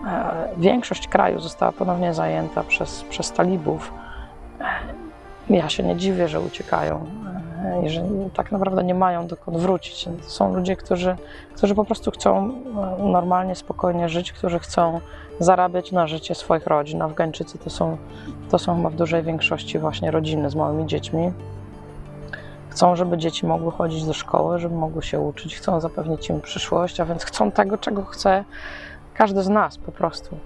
e, 0.08 0.48
większość 0.58 1.08
kraju 1.08 1.40
została 1.40 1.72
ponownie 1.72 2.14
zajęta 2.14 2.64
przez, 2.64 3.04
przez 3.04 3.32
talibów. 3.32 3.94
E, 4.62 5.56
Ja 5.56 5.70
się 5.70 5.84
nie 5.84 5.96
dziwię, 5.96 6.28
że 6.28 6.40
uciekają 6.40 7.06
e, 7.66 7.86
i 7.86 7.90
że 7.90 8.04
tak 8.34 8.52
naprawdę 8.52 8.84
nie 8.84 8.94
mają 8.96 9.28
dokąd 9.28 9.58
wrócić. 9.58 10.06
To 10.24 10.30
są 10.30 10.56
ludzie, 10.56 10.76
którzy, 10.76 11.16
którzy 11.56 11.76
po 11.76 11.86
prostu 11.86 12.12
chcą 12.12 12.54
normalnie, 13.00 13.56
spokojnie 13.56 14.10
żyć, 14.10 14.32
którzy 14.32 14.60
chcą 14.60 15.00
zarabiać 15.40 15.92
na 15.92 16.08
życie 16.08 16.36
swoich 16.36 16.68
rodzin. 16.68 17.02
Afgańczycy 17.02 17.58
to 17.58 17.70
są, 17.70 17.98
to 18.52 18.60
są 18.60 18.76
chyba 18.76 18.90
w 18.90 18.96
dużej 18.96 19.24
większości 19.24 19.80
właśnie 19.80 20.12
rodziny 20.12 20.50
z 20.50 20.56
małymi 20.56 20.86
dziećmi. 20.86 21.32
Chcą, 22.74 22.96
żeby 22.96 23.18
dzieci 23.18 23.46
mogły 23.46 23.72
chodzić 23.72 24.06
do 24.06 24.14
szkoły, 24.14 24.60
żeby 24.60 24.76
mogły 24.76 25.04
się 25.04 25.20
uczyć, 25.20 25.56
chcą 25.56 25.80
zapewnić 25.80 26.30
im 26.30 26.42
przyszłość, 26.42 27.00
a 27.00 27.06
więc 27.06 27.24
chcą 27.26 27.52
tego, 27.52 27.78
czego 27.78 28.06
chce 28.06 28.44
każdy 29.14 29.44
z 29.44 29.50
nas 29.50 29.78
po 29.78 29.92
prostu. 29.92 30.38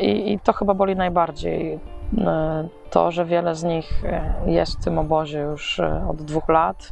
I, 0.00 0.38
to 0.44 0.52
chyba 0.52 0.74
boli 0.74 0.96
najbardziej. 0.96 1.80
e, 2.18 2.68
To, 2.90 3.10
że 3.10 3.24
wiele 3.24 3.54
z 3.54 3.62
nich 3.64 4.04
e, 4.04 4.32
jest 4.46 4.80
w 4.80 4.84
tym 4.84 4.98
obozie 4.98 5.38
już 5.38 5.80
e, 5.80 6.06
od 6.08 6.22
dwóch 6.22 6.48
lat, 6.48 6.88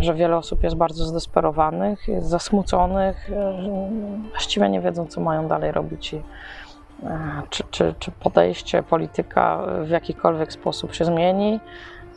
że 0.00 0.14
wiele 0.14 0.36
osób 0.36 0.62
jest 0.62 0.76
bardzo 0.76 1.04
zdesperowanych, 1.04 2.08
jest 2.08 2.28
zasmuconych, 2.28 3.30
właściwie 4.30 4.68
nie 4.68 4.80
wiedzą, 4.80 5.06
co 5.06 5.20
mają 5.20 5.48
dalej 5.48 5.72
robić. 5.72 6.14
E, 7.04 7.42
czy, 7.50 7.64
czy, 7.70 7.94
czy 7.98 8.10
podejście 8.10 8.82
polityka 8.82 9.58
w 9.82 9.88
jakikolwiek 9.88 10.52
sposób 10.52 10.94
się 10.94 11.04
zmieni, 11.04 11.60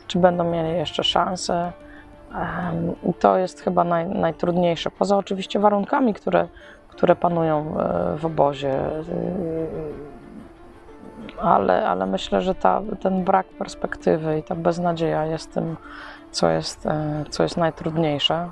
czy 0.06 0.18
będą 0.18 0.44
mieli 0.44 0.78
jeszcze 0.78 1.04
szansę. 1.04 1.72
To 3.20 3.38
jest 3.38 3.60
chyba 3.60 3.84
naj, 3.84 4.06
najtrudniejsze. 4.06 4.90
Poza 4.90 5.16
oczywiście 5.16 5.58
warunkami, 5.58 6.14
które, 6.14 6.48
które 6.88 7.16
panują 7.16 7.80
e, 7.80 8.16
w 8.16 8.26
obozie. 8.26 8.88
Y, 8.98 10.16
Ale, 11.40 11.88
ale 11.88 12.06
myślę, 12.06 12.42
że 12.42 12.54
ta, 12.54 12.82
ten 13.00 13.24
brak 13.24 13.46
perspektywy 13.46 14.38
i 14.38 14.42
ta 14.42 14.54
beznadzieja 14.54 15.26
jest 15.26 15.54
tym, 15.54 15.76
co 16.30 16.50
jest, 16.50 16.86
e, 16.86 17.24
co 17.30 17.42
jest 17.42 17.56
najtrudniejsze. 17.56 18.50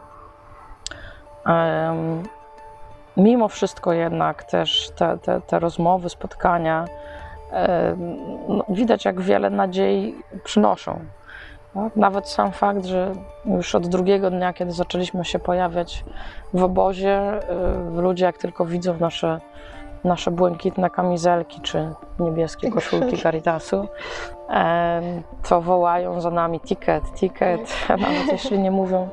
Mimo 3.17 3.49
wszystko 3.49 3.93
jednak 3.93 4.45
też 4.45 4.91
te, 4.97 5.19
te, 5.19 5.41
te 5.41 5.59
rozmowy, 5.59 6.09
spotkania, 6.09 6.85
no, 8.49 8.65
widać 8.69 9.05
jak 9.05 9.21
wiele 9.21 9.51
nadziei 9.51 10.15
przynoszą. 10.45 11.01
Tak? 11.75 11.97
Nawet 11.97 12.29
sam 12.29 12.53
fakt, 12.53 12.85
że 12.85 13.13
już 13.45 13.75
od 13.75 13.87
drugiego 13.87 14.31
dnia, 14.31 14.53
kiedy 14.53 14.73
zaczęliśmy 14.73 15.25
się 15.25 15.39
pojawiać 15.39 16.05
w 16.55 16.63
obozie, 16.63 17.19
e, 17.19 17.41
ludzie 18.01 18.25
jak 18.25 18.39
tylko 18.39 18.65
widzą 18.65 18.97
nasze, 19.01 19.41
nasze 20.05 20.31
błękitne 20.31 20.91
kamizelki 20.91 21.61
czy 21.61 21.89
niebieskie 22.19 22.71
koszulki 22.75 23.19
Caritasu, 23.19 23.89
to 25.49 25.61
wołają 25.61 26.21
za 26.21 26.31
nami 26.31 26.61
ticket, 26.61 27.05
ticket, 27.15 27.77
nawet 27.89 28.33
jeśli 28.33 28.59
nie 28.59 28.71
mówią 28.71 29.09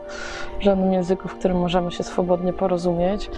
w 0.60 0.64
żadnym 0.64 0.94
języku, 0.94 1.28
w 1.28 1.40
którym 1.40 1.60
możemy 1.60 1.92
się 1.92 2.04
swobodnie 2.04 2.54
porozumieć. 2.54 3.30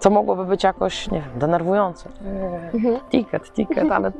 To 0.00 0.10
mogłoby 0.10 0.44
być 0.44 0.64
jakoś, 0.64 1.10
nie 1.10 1.20
wiem, 1.20 1.30
denerwujące. 1.38 2.08
Mhm. 2.74 3.00
Ticket, 3.10 3.52
ticket, 3.52 3.92
ale 3.92 4.12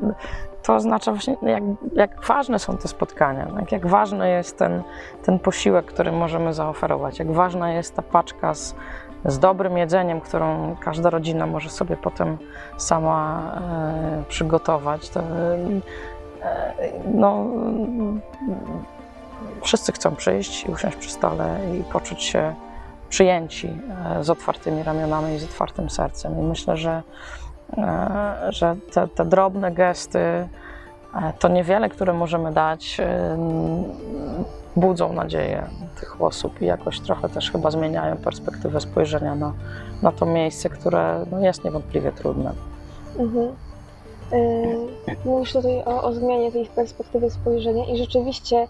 to 0.63 0.75
oznacza 0.75 1.13
właśnie, 1.13 1.37
jak, 1.43 1.63
jak 1.95 2.25
ważne 2.25 2.59
są 2.59 2.77
te 2.77 2.89
spotkania, 2.89 3.47
jak, 3.61 3.73
jak 3.73 3.87
ważny 3.87 4.31
jest 4.31 4.59
ten, 4.59 4.83
ten 5.25 5.39
posiłek, 5.39 5.87
który 5.87 6.13
możemy 6.13 6.55
zaoferować, 6.55 7.19
jak 7.19 7.33
ważna 7.33 7.73
jest 7.73 7.97
ta 7.97 8.03
paczka 8.03 8.55
z, 8.55 8.75
z 9.25 9.39
dobrym 9.39 9.79
jedzeniem, 9.79 10.21
którą 10.21 10.77
każda 10.81 11.11
rodzina 11.11 11.47
może 11.47 11.71
sobie 11.71 11.97
potem 11.97 12.39
sama 12.77 13.53
e, 14.21 14.23
przygotować. 14.29 15.09
To, 15.09 15.21
e, 15.21 15.25
no, 17.15 17.47
wszyscy 19.63 19.93
chcą 19.93 20.17
przyjść 20.17 20.65
i 20.65 20.71
usiąść 20.71 20.97
przy 20.97 21.11
stole 21.11 21.59
i 21.81 21.93
poczuć 21.93 22.23
się 22.23 22.55
przyjęci 23.15 23.79
e, 24.19 24.25
z 24.25 24.31
otwartymi 24.31 24.83
ramionami 24.83 25.35
i 25.35 25.39
z 25.39 25.45
otwartym 25.45 25.91
sercem. 25.91 26.39
I 26.39 26.43
myślę, 26.43 26.77
że, 26.77 27.03
e, 27.79 28.37
że 28.49 28.77
te, 28.93 29.09
te 29.09 29.25
drobne 29.25 29.73
gesty, 29.73 30.19
e, 30.19 30.49
to 31.39 31.49
niewiele, 31.49 31.89
które 31.89 32.13
możemy 32.13 32.53
dać, 32.53 33.01
budzą 34.77 35.13
nadzieję 35.13 35.67
tych 36.01 36.23
osób 36.23 36.63
i 36.63 36.67
jakoś 36.67 37.01
trochę 37.01 37.29
też 37.29 37.51
chyba 37.51 37.71
zmieniają 37.71 38.17
perspektywę 38.17 38.81
spojrzenia 38.81 39.35
na, 39.35 39.53
na 40.03 40.13
to 40.13 40.27
miejsce, 40.27 40.69
które 40.69 41.25
no, 41.31 41.39
jest 41.39 41.65
niewątpliwie 41.65 42.13
trudne. 42.13 42.53
Mhm. 43.19 43.49
Mówisz 45.25 45.53
tutaj 45.53 45.83
o, 45.85 46.03
o 46.03 46.13
zmianie 46.13 46.53
tej 46.53 46.67
perspektywy 46.67 47.31
spojrzenia 47.31 47.85
i 47.85 47.99
rzeczywiście 47.99 48.69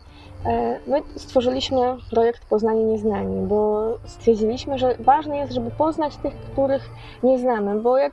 my 0.87 1.03
stworzyliśmy 1.17 1.79
projekt 2.11 2.45
Poznanie 2.45 2.85
Nieznani, 2.85 3.47
bo 3.47 3.85
stwierdziliśmy, 4.05 4.79
że 4.79 4.95
ważne 4.99 5.37
jest, 5.37 5.53
żeby 5.53 5.71
poznać 5.71 6.17
tych, 6.17 6.35
których 6.35 6.91
nie 7.23 7.39
znamy, 7.39 7.81
bo 7.81 7.99
jak, 7.99 8.13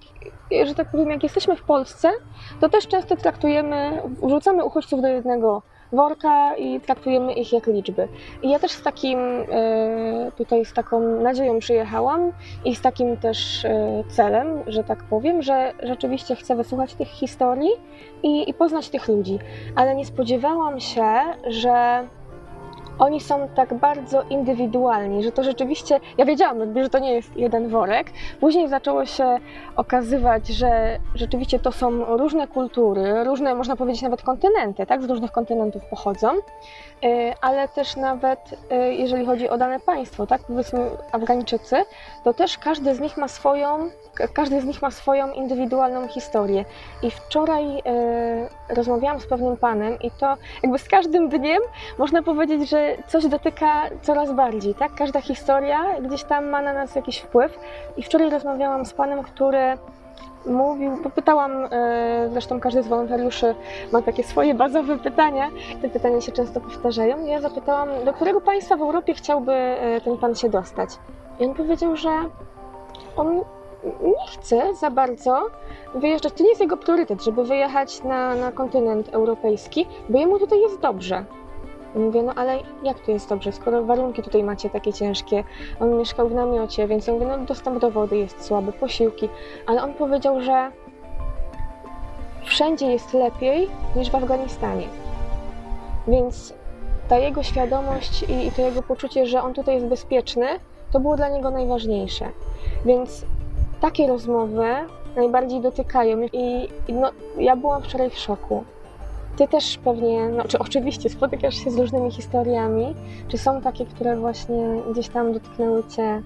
że 0.65 0.75
tak 0.75 0.91
powiem, 0.91 1.09
jak 1.09 1.23
jesteśmy 1.23 1.55
w 1.55 1.63
Polsce, 1.63 2.11
to 2.59 2.69
też 2.69 2.87
często 2.87 3.15
traktujemy, 3.15 4.01
wrzucamy 4.23 4.65
uchodźców 4.65 5.01
do 5.01 5.07
jednego 5.07 5.61
worka 5.91 6.55
i 6.55 6.81
traktujemy 6.81 7.33
ich 7.33 7.53
jak 7.53 7.67
liczby. 7.67 8.07
I 8.41 8.49
ja 8.49 8.59
też 8.59 8.71
z 8.71 8.83
takim, 8.83 9.19
e, 9.19 10.31
tutaj 10.37 10.65
z 10.65 10.73
taką 10.73 10.99
nadzieją 11.01 11.59
przyjechałam 11.59 12.31
i 12.65 12.75
z 12.75 12.81
takim 12.81 13.17
też 13.17 13.65
e, 13.65 14.03
celem, 14.09 14.63
że 14.67 14.83
tak 14.83 15.03
powiem, 15.03 15.41
że 15.41 15.73
rzeczywiście 15.83 16.35
chcę 16.35 16.55
wysłuchać 16.55 16.93
tych 16.93 17.07
historii 17.07 17.71
i, 18.23 18.49
i 18.49 18.53
poznać 18.53 18.89
tych 18.89 19.07
ludzi. 19.07 19.39
Ale 19.75 19.95
nie 19.95 20.05
spodziewałam 20.05 20.79
się, 20.79 21.13
że 21.47 22.07
oni 23.01 23.21
są 23.21 23.47
tak 23.55 23.73
bardzo 23.73 24.23
indywidualni, 24.29 25.23
że 25.23 25.31
to 25.31 25.43
rzeczywiście, 25.43 25.99
ja 26.17 26.25
wiedziałam, 26.25 26.57
że 26.83 26.89
to 26.89 26.99
nie 26.99 27.13
jest 27.13 27.37
jeden 27.37 27.69
worek. 27.69 28.11
Później 28.39 28.67
zaczęło 28.69 29.05
się 29.05 29.37
okazywać, 29.75 30.47
że 30.47 30.97
rzeczywiście 31.15 31.59
to 31.59 31.71
są 31.71 32.17
różne 32.17 32.47
kultury, 32.47 33.23
różne, 33.23 33.55
można 33.55 33.75
powiedzieć, 33.75 34.01
nawet 34.01 34.21
kontynenty, 34.21 34.85
tak? 34.85 35.01
Z 35.01 35.09
różnych 35.09 35.31
kontynentów 35.31 35.85
pochodzą, 35.85 36.29
E, 37.03 37.33
ale 37.41 37.67
też 37.67 37.95
nawet 37.95 38.39
e, 38.69 38.93
jeżeli 38.93 39.25
chodzi 39.25 39.49
o 39.49 39.57
dane 39.57 39.79
państwo, 39.79 40.27
tak? 40.27 40.41
Powiedzmy 40.47 40.79
Afgańczycy, 41.11 41.75
to 42.23 42.33
też 42.33 42.57
każdy 42.57 42.95
z 42.95 42.99
nich 42.99 43.17
ma 43.17 43.27
swoją, 43.27 43.89
ka- 44.13 44.27
każdy 44.27 44.61
z 44.61 44.65
nich 44.65 44.81
ma 44.81 44.91
swoją 44.91 45.31
indywidualną 45.31 46.07
historię. 46.07 46.65
I 47.03 47.11
wczoraj 47.11 47.79
e, 47.85 48.49
rozmawiałam 48.69 49.19
z 49.19 49.25
pewnym 49.27 49.57
panem 49.57 49.99
i 49.99 50.11
to 50.11 50.33
jakby 50.63 50.79
z 50.79 50.89
każdym 50.89 51.29
dniem 51.29 51.61
można 51.97 52.23
powiedzieć, 52.23 52.69
że 52.69 52.90
coś 53.07 53.27
dotyka 53.27 53.83
coraz 54.01 54.31
bardziej, 54.31 54.75
tak? 54.75 54.95
Każda 54.95 55.21
historia 55.21 56.01
gdzieś 56.01 56.23
tam 56.23 56.49
ma 56.49 56.61
na 56.61 56.73
nas 56.73 56.95
jakiś 56.95 57.17
wpływ. 57.19 57.59
I 57.97 58.03
wczoraj 58.03 58.29
rozmawiałam 58.29 58.85
z 58.85 58.93
panem, 58.93 59.23
który 59.23 59.77
mówił, 60.45 60.97
popytałam, 61.03 61.67
e, 61.71 62.29
zresztą 62.31 62.59
każdy 62.59 62.83
z 62.83 62.87
wolontariuszy 62.87 63.55
ma 63.91 64.01
takie 64.01 64.23
swoje 64.23 64.53
bazowe 64.53 64.97
pytania, 64.97 65.49
te 65.81 65.89
pytania 65.89 66.21
się 66.21 66.31
często 66.31 66.61
powtarzają. 66.61 67.25
Ja 67.25 67.41
zapytałam, 67.41 67.89
do 68.05 68.13
którego 68.13 68.41
państwa 68.41 68.77
w 68.77 68.81
Europie 68.81 69.13
chciałby 69.13 69.53
e, 69.53 70.01
ten 70.01 70.17
pan 70.17 70.35
się 70.35 70.49
dostać? 70.49 70.89
I 71.39 71.45
on 71.45 71.53
powiedział, 71.53 71.95
że 71.95 72.09
on 73.17 73.41
nie 73.83 74.27
chce 74.27 74.75
za 74.75 74.89
bardzo 74.89 75.47
wyjeżdżać, 75.95 76.33
to 76.33 76.43
nie 76.43 76.49
jest 76.49 76.61
jego 76.61 76.77
priorytet, 76.77 77.23
żeby 77.23 77.43
wyjechać 77.43 78.03
na, 78.03 78.35
na 78.35 78.51
kontynent 78.51 79.09
europejski, 79.13 79.87
bo 80.09 80.19
jemu 80.19 80.39
tutaj 80.39 80.61
jest 80.61 80.79
dobrze. 80.79 81.25
Mówię, 81.95 82.23
no 82.23 82.33
ale 82.35 82.59
jak 82.83 82.99
tu 82.99 83.11
jest 83.11 83.29
dobrze, 83.29 83.51
skoro 83.51 83.83
warunki 83.83 84.23
tutaj 84.23 84.43
macie 84.43 84.69
takie 84.69 84.93
ciężkie? 84.93 85.43
On 85.79 85.97
mieszkał 85.97 86.29
w 86.29 86.33
namiocie, 86.33 86.87
więc 86.87 87.07
ja 87.07 87.13
mówię, 87.13 87.25
no 87.25 87.37
dostęp 87.37 87.79
do 87.79 87.91
wody 87.91 88.17
jest 88.17 88.45
słaby, 88.45 88.73
posiłki. 88.73 89.29
Ale 89.67 89.83
on 89.83 89.93
powiedział, 89.93 90.41
że 90.41 90.71
wszędzie 92.43 92.91
jest 92.91 93.13
lepiej 93.13 93.69
niż 93.95 94.09
w 94.09 94.15
Afganistanie. 94.15 94.87
Więc 96.07 96.53
ta 97.09 97.17
jego 97.17 97.43
świadomość 97.43 98.23
i, 98.23 98.47
i 98.47 98.51
to 98.51 98.61
jego 98.61 98.83
poczucie, 98.83 99.25
że 99.25 99.41
on 99.41 99.53
tutaj 99.53 99.75
jest 99.75 99.87
bezpieczny, 99.87 100.45
to 100.91 100.99
było 100.99 101.17
dla 101.17 101.29
niego 101.29 101.51
najważniejsze. 101.51 102.29
Więc 102.85 103.25
takie 103.81 104.07
rozmowy 104.07 104.67
najbardziej 105.15 105.61
dotykają 105.61 106.17
mnie 106.17 106.27
i, 106.33 106.69
i 106.87 106.93
no, 106.93 107.11
ja 107.37 107.55
byłam 107.55 107.81
wczoraj 107.81 108.09
w 108.09 108.17
szoku. 108.17 108.63
Ty 109.37 109.47
też 109.47 109.77
pewnie, 109.77 110.29
no 110.29 110.43
czy 110.43 110.59
oczywiście 110.59 111.09
spotykasz 111.09 111.55
się 111.55 111.71
z 111.71 111.77
różnymi 111.77 112.11
historiami. 112.11 112.95
Czy 113.27 113.37
są 113.37 113.61
takie, 113.61 113.85
które 113.85 114.17
właśnie 114.17 114.81
gdzieś 114.91 115.09
tam 115.09 115.33
dotknęły 115.33 115.83
Cię 115.83 116.21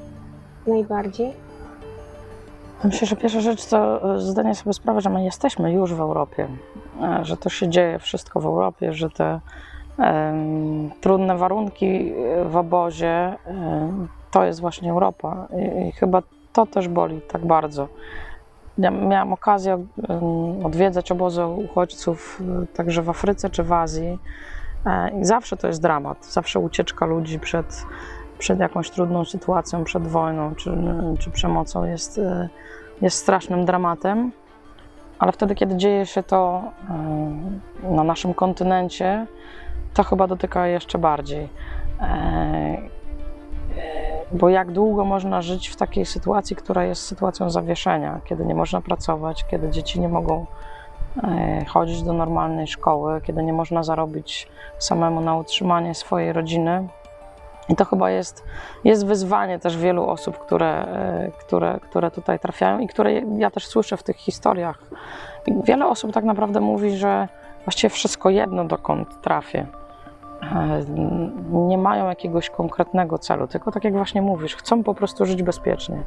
najbardziej? 0.68 1.34
Myślę, 2.84 3.08
że 3.08 3.16
pierwsza 3.16 3.40
rzecz 3.40 3.66
to 3.66 4.14
e, 4.16 4.20
zdanie 4.20 4.56
sobie 4.56 4.74
sprawy, 4.74 5.02
że 5.02 5.10
my 5.10 5.24
jesteśmy 5.24 5.74
już 5.74 5.94
w 5.94 6.00
Europie, 6.00 6.48
e, 7.02 7.20
że 7.26 7.38
to 7.38 7.50
się 7.50 7.70
dzieje 7.70 8.00
wszystko 8.00 8.40
w 8.40 8.46
Europie, 8.46 8.94
że 8.94 9.10
te 9.10 9.40
em, 10.00 10.92
trudne 11.02 11.38
warunki 11.38 12.12
e, 12.12 12.46
w 12.46 12.56
obozie 12.58 13.36
em, 13.46 14.08
to 14.32 14.46
jest 14.46 14.62
właśnie 14.62 14.92
Europa 14.92 15.48
I, 15.58 15.88
i 15.88 15.92
chyba 15.92 16.22
to 16.54 16.66
też 16.66 16.88
boli 16.88 17.22
tak 17.22 17.46
bardzo. 17.46 17.88
Miałam 18.78 19.34
okazję 19.34 19.86
odwiedzać 20.64 21.12
obozy 21.12 21.46
uchodźców 21.46 22.42
e, 22.64 22.68
także 22.68 23.02
w 23.02 23.10
Afryce 23.10 23.50
czy 23.50 23.64
w 23.64 23.72
Azji. 23.74 24.20
E, 24.86 25.20
i 25.20 25.26
zawsze 25.26 25.58
to 25.58 25.68
jest 25.68 25.82
dramat, 25.82 26.26
zawsze 26.26 26.60
ucieczka 26.60 27.06
ludzi 27.06 27.40
przed, 27.40 27.86
przed 28.38 28.60
jakąś 28.60 28.90
trudną 28.90 29.26
sytuacją, 29.26 29.84
przed 29.84 30.08
wojną 30.08 30.56
czy, 30.56 30.78
czy 31.20 31.32
przemocą 31.32 31.86
jest, 31.86 32.18
e, 32.18 32.50
jest 33.02 33.18
strasznym 33.18 33.66
dramatem, 33.66 34.32
ale 35.20 35.32
wtedy, 35.32 35.56
kiedy 35.56 35.78
dzieje 35.78 36.06
się 36.06 36.24
to 36.24 36.64
na 37.84 38.04
naszym 38.04 38.34
kontynencie, 38.34 39.28
to 39.94 40.04
chyba 40.04 40.28
dotyka 40.28 40.68
jeszcze 40.68 40.98
bardziej. 40.98 41.50
Bo 44.32 44.50
jak 44.50 44.72
długo 44.72 45.06
można 45.06 45.42
żyć 45.42 45.68
w 45.68 45.76
takiej 45.76 46.06
sytuacji, 46.06 46.56
która 46.56 46.84
jest 46.84 47.02
sytuacją 47.02 47.50
zawieszenia, 47.50 48.20
kiedy 48.26 48.46
nie 48.46 48.56
można 48.56 48.82
pracować, 48.82 49.46
kiedy 49.46 49.70
dzieci 49.70 50.00
nie 50.00 50.10
mogą 50.10 50.46
e, 51.24 51.66
chodzić 51.66 52.04
do 52.04 52.14
normalnej 52.14 52.68
szkoły, 52.68 53.22
kiedy 53.22 53.44
nie 53.44 53.54
można 53.54 53.84
zarobić 53.84 54.48
samemu 54.80 55.22
na 55.22 55.36
utrzymanie 55.36 55.96
swojej 55.96 56.34
rodziny. 56.34 56.88
I 57.70 57.76
to 57.76 57.86
chyba 57.86 58.12
jest, 58.12 58.44
jest 58.84 59.06
wyzwanie 59.06 59.60
też 59.60 59.78
wielu 59.78 60.10
osób, 60.10 60.38
które, 60.38 60.86
e, 60.86 61.32
które, 61.40 61.80
które 61.80 62.12
tutaj 62.12 62.40
trafiają 62.40 62.80
i 62.80 62.88
które 62.88 63.14
ja 63.38 63.52
też 63.52 63.68
słyszę 63.68 63.98
w 63.98 64.04
tych 64.04 64.18
historiach. 64.18 64.80
I 65.48 65.54
wiele 65.64 65.88
osób 65.88 66.14
tak 66.14 66.24
naprawdę 66.24 66.60
mówi, 66.60 66.98
że 66.98 67.28
właściwie 67.66 67.90
wszystko 67.90 68.30
jedno, 68.30 68.66
dokąd 68.66 69.22
trafię. 69.22 69.68
E, 70.52 70.82
Nie 71.52 71.78
mają 71.78 72.10
jakiegoś 72.10 72.50
konkretnego 72.50 73.18
celu, 73.18 73.48
tylko 73.48 73.72
tak 73.72 73.84
jak 73.84 73.94
właśnie 73.94 74.22
mówisz, 74.22 74.56
chcą 74.56 74.84
po 74.84 74.94
prostu 74.94 75.26
żyć 75.26 75.44
bezpiecznie. 75.44 75.98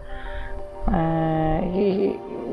E, 0.93 1.61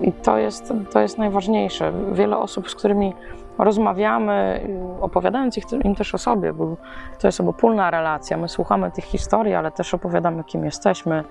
I, 0.02 0.14
to, 0.24 0.38
jest, 0.38 0.74
to 0.92 1.00
jest 1.00 1.18
najważniejsze. 1.18 1.94
Wiele 2.12 2.38
osób, 2.38 2.70
z 2.70 2.76
którymi 2.76 3.14
rozmawiamy, 3.58 4.68
opowiadając 5.02 5.58
im 5.84 5.96
też 5.96 6.16
o 6.16 6.18
sobie, 6.18 6.54
bo 6.54 6.76
to 7.20 7.28
jest 7.28 7.40
obopólna 7.40 7.92
relacja. 7.92 8.38
My 8.38 8.50
słuchamy 8.50 8.92
tych 8.92 9.04
historii, 9.04 9.54
ale 9.54 9.72
też 9.72 9.94
opowiadamy, 9.94 10.44
kim 10.44 10.66
jesteśmy, 10.66 11.24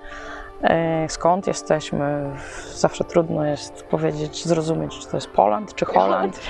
skąd 1.07 1.47
jesteśmy. 1.47 2.31
Zawsze 2.73 3.03
trudno 3.03 3.45
jest 3.45 3.83
powiedzieć, 3.83 4.45
zrozumieć, 4.45 4.99
czy 4.99 5.07
to 5.07 5.17
jest 5.17 5.29
Poland, 5.29 5.75
czy 5.75 5.85
Holand. 5.85 6.39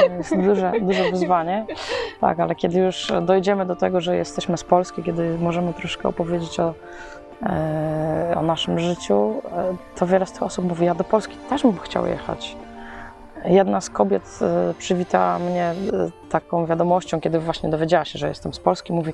To 0.00 0.06
jest 0.06 0.36
duże, 0.36 0.72
duże 0.80 1.10
wyzwanie. 1.10 1.66
Tak, 2.20 2.40
ale 2.40 2.54
kiedy 2.54 2.78
już 2.78 3.12
dojdziemy 3.22 3.66
do 3.66 3.76
tego, 3.76 4.00
że 4.00 4.16
jesteśmy 4.16 4.58
z 4.58 4.64
Polski, 4.64 5.02
kiedy 5.02 5.38
możemy 5.38 5.72
troszkę 5.72 6.08
opowiedzieć 6.08 6.60
o, 6.60 6.74
e, 7.42 8.34
o 8.36 8.42
naszym 8.42 8.78
życiu, 8.78 9.42
e, 9.52 9.76
to 9.96 10.06
wiele 10.06 10.26
z 10.26 10.32
tych 10.32 10.42
osób 10.42 10.64
mówi, 10.64 10.86
ja 10.86 10.94
do 10.94 11.04
Polski 11.04 11.36
też 11.36 11.62
bym 11.62 11.78
chciał 11.78 12.06
jechać. 12.06 12.56
Jedna 13.44 13.80
z 13.80 13.90
kobiet 13.90 14.38
e, 14.42 14.74
przywitała 14.78 15.38
mnie 15.38 15.64
e, 15.64 15.74
taką 16.30 16.66
wiadomością, 16.66 17.20
kiedy 17.20 17.38
właśnie 17.38 17.68
dowiedziała 17.70 18.04
się, 18.04 18.18
że 18.18 18.28
jestem 18.28 18.54
z 18.54 18.58
Polski. 18.58 18.92
Mówi: 18.92 19.12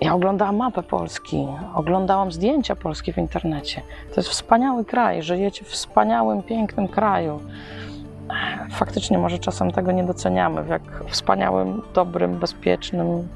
Ja 0.00 0.14
oglądałam 0.14 0.56
mapę 0.56 0.82
Polski, 0.82 1.46
oglądałam 1.74 2.32
zdjęcia 2.32 2.76
Polski 2.76 3.12
w 3.12 3.18
internecie. 3.18 3.82
To 4.14 4.20
jest 4.20 4.28
wspaniały 4.28 4.84
kraj, 4.84 5.22
żyjecie 5.22 5.64
w 5.64 5.68
wspaniałym, 5.68 6.42
pięknym 6.42 6.88
kraju. 6.88 7.40
Faktycznie, 8.70 9.18
może 9.18 9.38
czasem 9.38 9.70
tego 9.70 9.92
nie 9.92 10.04
doceniamy, 10.04 10.62
w 10.62 10.68
jak 10.68 10.82
wspaniałym, 11.08 11.82
dobrym, 11.94 12.38
bezpiecznym 12.38 13.28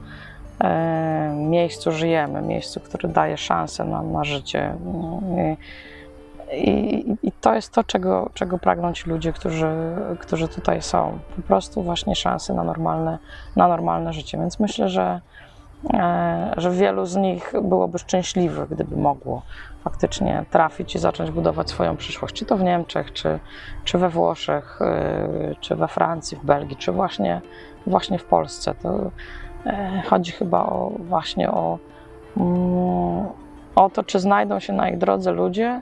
e, 0.61 1.35
miejscu 1.37 1.93
żyjemy, 1.93 2.43
miejscu, 2.43 2.81
które 2.81 3.09
daje 3.09 3.37
szansę 3.37 3.85
na, 3.85 4.03
na 4.03 4.25
życie. 4.25 4.75
I, 6.53 7.17
i, 7.23 7.29
I 7.29 7.33
to 7.33 7.55
jest 7.55 7.73
to, 7.73 7.85
czego, 7.85 8.31
czego 8.35 8.59
pragną 8.59 8.93
ci 8.93 9.11
ludzie, 9.11 9.33
którzy, 9.33 9.71
którzy 10.19 10.49
tutaj 10.49 10.83
są. 10.83 11.19
Po 11.37 11.43
prostu 11.43 11.83
właśnie 11.83 12.17
szansy 12.17 12.55
na 12.55 12.65
normalne, 12.65 13.19
na 13.57 13.69
normalne 13.69 14.13
życie. 14.13 14.39
Więc 14.39 14.61
myślę, 14.61 14.89
że 14.89 15.21
że 16.57 16.71
wielu 16.71 17.07
z 17.07 17.17
nich 17.17 17.53
byłoby 17.63 17.99
szczęśliwych, 17.99 18.69
gdyby 18.69 18.97
mogło 18.97 19.43
faktycznie 19.85 20.45
trafić 20.51 20.95
i 20.95 20.99
zacząć 20.99 21.31
budować 21.31 21.71
swoją 21.71 21.97
przyszłość, 21.97 22.35
czy 22.35 22.45
to 22.45 22.57
w 22.57 22.63
Niemczech, 22.63 23.13
czy, 23.13 23.39
czy 23.85 23.99
we 23.99 24.09
Włoszech, 24.09 24.79
e, 24.83 25.55
czy 25.61 25.77
we 25.77 25.89
Francji, 25.89 26.37
w 26.37 26.45
Belgii, 26.45 26.77
czy 26.77 26.93
właśnie, 26.93 27.41
właśnie 27.87 28.19
w 28.19 28.25
Polsce. 28.25 28.75
To 28.75 29.11
e, 29.67 30.03
chodzi 30.07 30.33
chyba 30.33 30.63
o, 30.63 30.93
właśnie 30.99 31.51
o, 31.51 31.79
mm, 32.37 33.27
o 33.75 33.91
to, 33.91 34.03
czy 34.03 34.21
znajdą 34.21 34.61
się 34.61 34.73
na 34.73 34.89
ich 34.89 34.99
drodze 34.99 35.33
ludzie, 35.33 35.81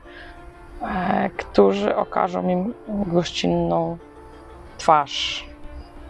e, 0.83 1.31
którzy 1.37 1.97
okażą 1.97 2.49
im 2.49 2.75
gościnną 2.89 3.99
twarz 4.79 5.49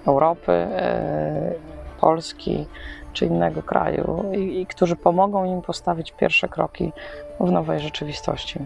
Europy, 0.07 0.53
e, 0.53 1.53
Polski 2.01 2.67
czy 3.13 3.27
innego 3.27 3.63
kraju 3.63 4.25
i, 4.33 4.61
i 4.61 4.67
którzy 4.67 4.97
pomogą 4.97 5.45
im 5.45 5.63
postawić 5.63 6.13
pierwsze 6.13 6.49
kroki 6.49 6.93
w 7.41 7.51
nowej 7.51 7.81
rzeczywistości. 7.81 8.59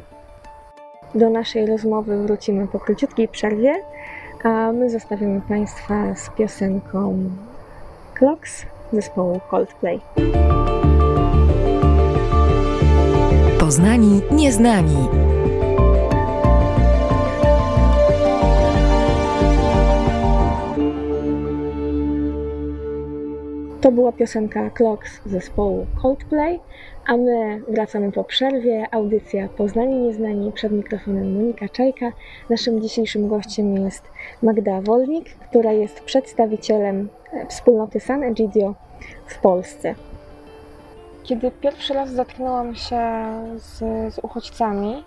Do 1.15 1.31
naszej 1.31 1.67
rozmowy 1.67 2.23
wrócimy 2.23 2.69
po 2.69 2.81
króciutkiej 2.81 3.29
przerwie, 3.29 3.75
a 4.45 4.73
my 4.73 4.91
zostawimy 4.91 5.41
Państwa 5.49 6.15
z 6.15 6.31
piosenką 6.31 7.19
Clocks 8.19 8.67
zespołu 8.93 9.41
Coldplay. 9.51 10.01
Poznani 13.61 14.23
nieznani. 14.31 15.26
To 23.81 23.93
była 23.93 24.13
piosenka 24.13 24.71
Clocks 24.71 25.21
zespołu 25.27 25.87
Coldplay, 26.03 26.61
a 27.07 27.17
my 27.17 27.61
wracamy 27.69 28.13
po 28.13 28.25
przerwie. 28.25 28.87
Audycja 28.91 29.49
Poznani 29.49 29.95
Nieznani 29.95 30.53
przed 30.53 30.73
mikrofonem 30.73 31.35
Monika 31.35 31.69
Czajka. 31.69 32.13
Naszym 32.51 32.83
dzisiejszym 32.83 33.29
gościem 33.29 33.77
jest 33.77 34.03
Magda 34.43 34.81
Wolnik, 34.81 35.35
która 35.35 35.73
jest 35.73 36.01
przedstawicielem 36.01 37.09
wspólnoty 37.49 38.01
San 38.01 38.23
Egidio 38.23 38.75
w 39.27 39.39
Polsce. 39.39 39.95
Kiedy 41.23 41.51
pierwszy 41.51 41.95
raz 41.95 42.11
zetknęłam 42.11 42.75
się 42.75 43.01
z, 43.57 43.79
z 44.15 44.19
uchodźcami, 44.19 45.05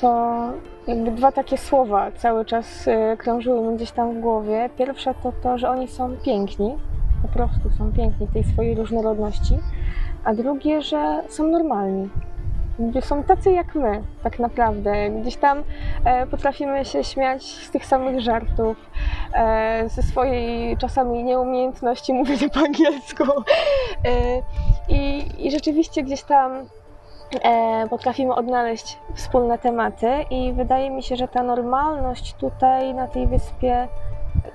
to 0.00 0.40
jakby 0.86 1.10
dwa 1.10 1.32
takie 1.32 1.58
słowa 1.58 2.12
cały 2.12 2.44
czas 2.44 2.88
e, 2.88 3.16
krążyły 3.16 3.68
mi 3.68 3.76
gdzieś 3.76 3.90
tam 3.90 4.14
w 4.14 4.20
głowie. 4.20 4.70
Pierwsze 4.78 5.14
to 5.22 5.32
to, 5.42 5.58
że 5.58 5.70
oni 5.70 5.88
są 5.88 6.16
piękni, 6.16 6.78
po 7.22 7.28
prostu 7.28 7.70
są 7.78 7.92
piękni 7.92 8.26
w 8.26 8.32
tej 8.32 8.44
swojej 8.44 8.74
różnorodności, 8.74 9.58
a 10.24 10.34
drugie, 10.34 10.82
że 10.82 11.22
są 11.28 11.46
normalni. 11.46 12.08
Są 13.00 13.22
tacy 13.22 13.52
jak 13.52 13.74
my, 13.74 14.02
tak 14.22 14.38
naprawdę. 14.38 15.10
Gdzieś 15.10 15.36
tam 15.36 15.62
e, 16.04 16.26
potrafimy 16.26 16.84
się 16.84 17.04
śmiać 17.04 17.44
z 17.44 17.70
tych 17.70 17.86
samych 17.86 18.20
żartów, 18.20 18.90
e, 19.34 19.88
ze 19.88 20.02
swojej 20.02 20.76
czasami 20.76 21.24
nieumiejętności 21.24 22.12
mówienia 22.22 22.48
po 22.48 22.60
angielsku. 22.60 23.24
E, 23.24 24.42
i, 24.88 25.24
I 25.46 25.50
rzeczywiście 25.50 26.02
gdzieś 26.02 26.22
tam 26.22 26.52
potrafimy 27.90 28.34
odnaleźć 28.34 28.98
wspólne 29.14 29.58
tematy, 29.58 30.08
i 30.30 30.52
wydaje 30.52 30.90
mi 30.90 31.02
się, 31.02 31.16
że 31.16 31.28
ta 31.28 31.42
normalność 31.42 32.34
tutaj 32.34 32.94
na 32.94 33.08
tej 33.08 33.26
wyspie 33.26 33.88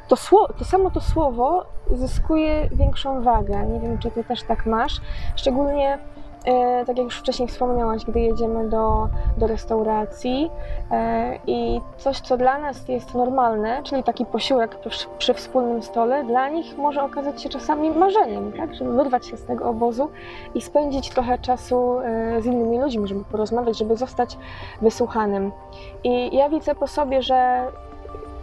to, 0.07 0.15
to 0.57 0.65
samo 0.65 0.91
to 0.91 1.01
słowo 1.01 1.65
zyskuje 1.91 2.69
większą 2.71 3.23
wagę. 3.23 3.65
Nie 3.65 3.79
wiem, 3.79 3.97
czy 3.97 4.11
ty 4.11 4.23
też 4.23 4.43
tak 4.43 4.65
masz. 4.65 5.01
Szczególnie, 5.35 5.97
e, 6.45 6.85
tak 6.85 6.97
jak 6.97 7.05
już 7.05 7.19
wcześniej 7.19 7.47
wspomniałaś, 7.47 8.05
gdy 8.05 8.19
jedziemy 8.19 8.69
do, 8.69 9.07
do 9.37 9.47
restauracji 9.47 10.51
e, 10.91 11.39
i 11.47 11.81
coś, 11.97 12.19
co 12.19 12.37
dla 12.37 12.59
nas 12.59 12.87
jest 12.87 13.13
normalne, 13.13 13.83
czyli 13.83 14.03
taki 14.03 14.25
posiłek 14.25 14.79
przy, 14.89 15.07
przy 15.17 15.33
wspólnym 15.33 15.83
stole, 15.83 16.23
dla 16.23 16.49
nich 16.49 16.77
może 16.77 17.03
okazać 17.03 17.41
się 17.41 17.49
czasami 17.49 17.91
marzeniem, 17.91 18.51
tak? 18.51 18.75
Żeby 18.75 18.93
wyrwać 18.93 19.27
się 19.27 19.37
z 19.37 19.45
tego 19.45 19.65
obozu 19.65 20.09
i 20.55 20.61
spędzić 20.61 21.09
trochę 21.09 21.37
czasu 21.37 21.99
e, 21.99 22.41
z 22.41 22.45
innymi 22.45 22.79
ludźmi, 22.79 23.07
żeby 23.07 23.23
porozmawiać, 23.23 23.77
żeby 23.77 23.95
zostać 23.95 24.37
wysłuchanym. 24.81 25.51
I 26.03 26.35
ja 26.35 26.49
widzę 26.49 26.75
po 26.75 26.87
sobie, 26.87 27.21
że 27.21 27.67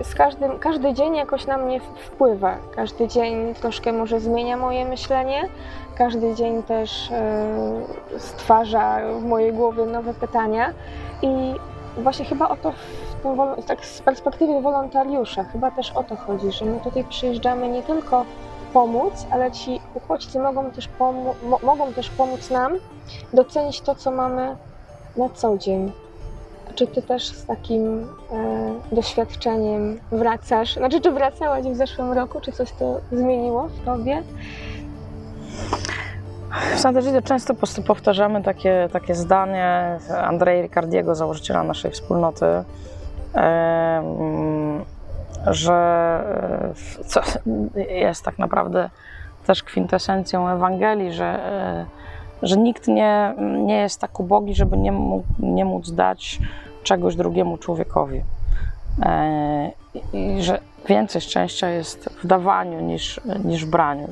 z 0.02 0.14
każdym, 0.14 0.58
każdy 0.58 0.94
dzień 0.94 1.16
jakoś 1.16 1.46
na 1.46 1.56
mnie 1.56 1.80
wpływa. 1.80 2.56
Każdy 2.74 3.08
dzień 3.08 3.54
troszkę 3.54 3.92
może 3.92 4.20
zmienia 4.20 4.56
moje 4.56 4.84
myślenie, 4.84 5.48
każdy 5.94 6.34
dzień 6.34 6.62
też 6.62 7.10
e, 7.10 8.18
stwarza 8.18 8.98
w 9.20 9.24
mojej 9.24 9.52
głowie 9.52 9.86
nowe 9.86 10.14
pytania 10.14 10.72
i 11.22 11.54
właśnie 11.98 12.24
chyba 12.24 12.48
o 12.48 12.56
to, 12.56 12.72
w 12.72 13.22
tym, 13.22 13.64
tak 13.66 13.86
z 13.86 14.02
perspektywy 14.02 14.60
wolontariusza, 14.60 15.44
chyba 15.44 15.70
też 15.70 15.90
o 15.90 16.02
to 16.02 16.16
chodzi, 16.16 16.52
że 16.52 16.64
my 16.64 16.80
tutaj 16.80 17.04
przyjeżdżamy 17.04 17.68
nie 17.68 17.82
tylko 17.82 18.24
pomóc, 18.72 19.26
ale 19.30 19.52
ci 19.52 19.80
uchodźcy 19.94 20.38
mogą 20.38 20.70
też, 20.70 20.88
mo- 21.00 21.58
mogą 21.62 21.92
też 21.92 22.10
pomóc 22.10 22.50
nam 22.50 22.72
docenić 23.32 23.80
to, 23.80 23.94
co 23.94 24.10
mamy 24.10 24.56
na 25.16 25.28
co 25.28 25.58
dzień. 25.58 25.92
Czy 26.74 26.86
ty 26.86 27.02
też 27.02 27.26
z 27.26 27.46
takim 27.46 28.08
e, 28.32 28.94
doświadczeniem 28.94 30.00
wracasz? 30.12 30.74
Znaczy, 30.74 31.00
czy 31.00 31.10
wracałaś 31.10 31.64
w 31.64 31.76
zeszłym 31.76 32.12
roku? 32.12 32.40
Czy 32.40 32.52
coś 32.52 32.72
to 32.72 33.00
zmieniło 33.12 33.68
w 33.68 33.84
tobie? 33.84 34.22
W 36.76 37.22
często 37.24 37.54
po 37.54 37.58
prostu 37.58 37.82
powtarzamy 37.82 38.42
takie, 38.42 38.88
takie 38.92 39.14
zdanie 39.14 39.98
Andrei 40.22 40.62
Ricardiego, 40.62 41.14
założyciela 41.14 41.62
naszej 41.62 41.90
wspólnoty, 41.90 42.46
że 45.46 45.74
e, 47.76 47.90
jest 48.06 48.24
tak 48.24 48.38
naprawdę 48.38 48.90
też 49.46 49.62
kwintesencją 49.62 50.48
Ewangelii, 50.48 51.12
że, 51.12 51.24
e, 51.24 51.86
że 52.44 52.56
nikt 52.56 52.88
nie, 52.88 53.34
nie 53.38 53.76
jest 53.76 54.00
tak 54.00 54.20
ubogi, 54.20 54.54
żeby 54.54 54.76
nie, 54.76 54.92
mógł, 54.92 55.24
nie 55.38 55.64
móc 55.64 55.90
dać 55.90 56.40
czegoś 56.82 57.16
drugiemu 57.16 57.58
człowiekowi. 57.58 58.22
E, 59.02 59.70
I 60.12 60.42
że 60.42 60.60
więcej 60.88 61.20
szczęścia 61.20 61.68
jest 61.68 62.08
w 62.22 62.26
dawaniu 62.26 62.80
niż, 62.80 63.20
niż 63.44 63.66
w 63.66 63.70
braniu. 63.70 64.08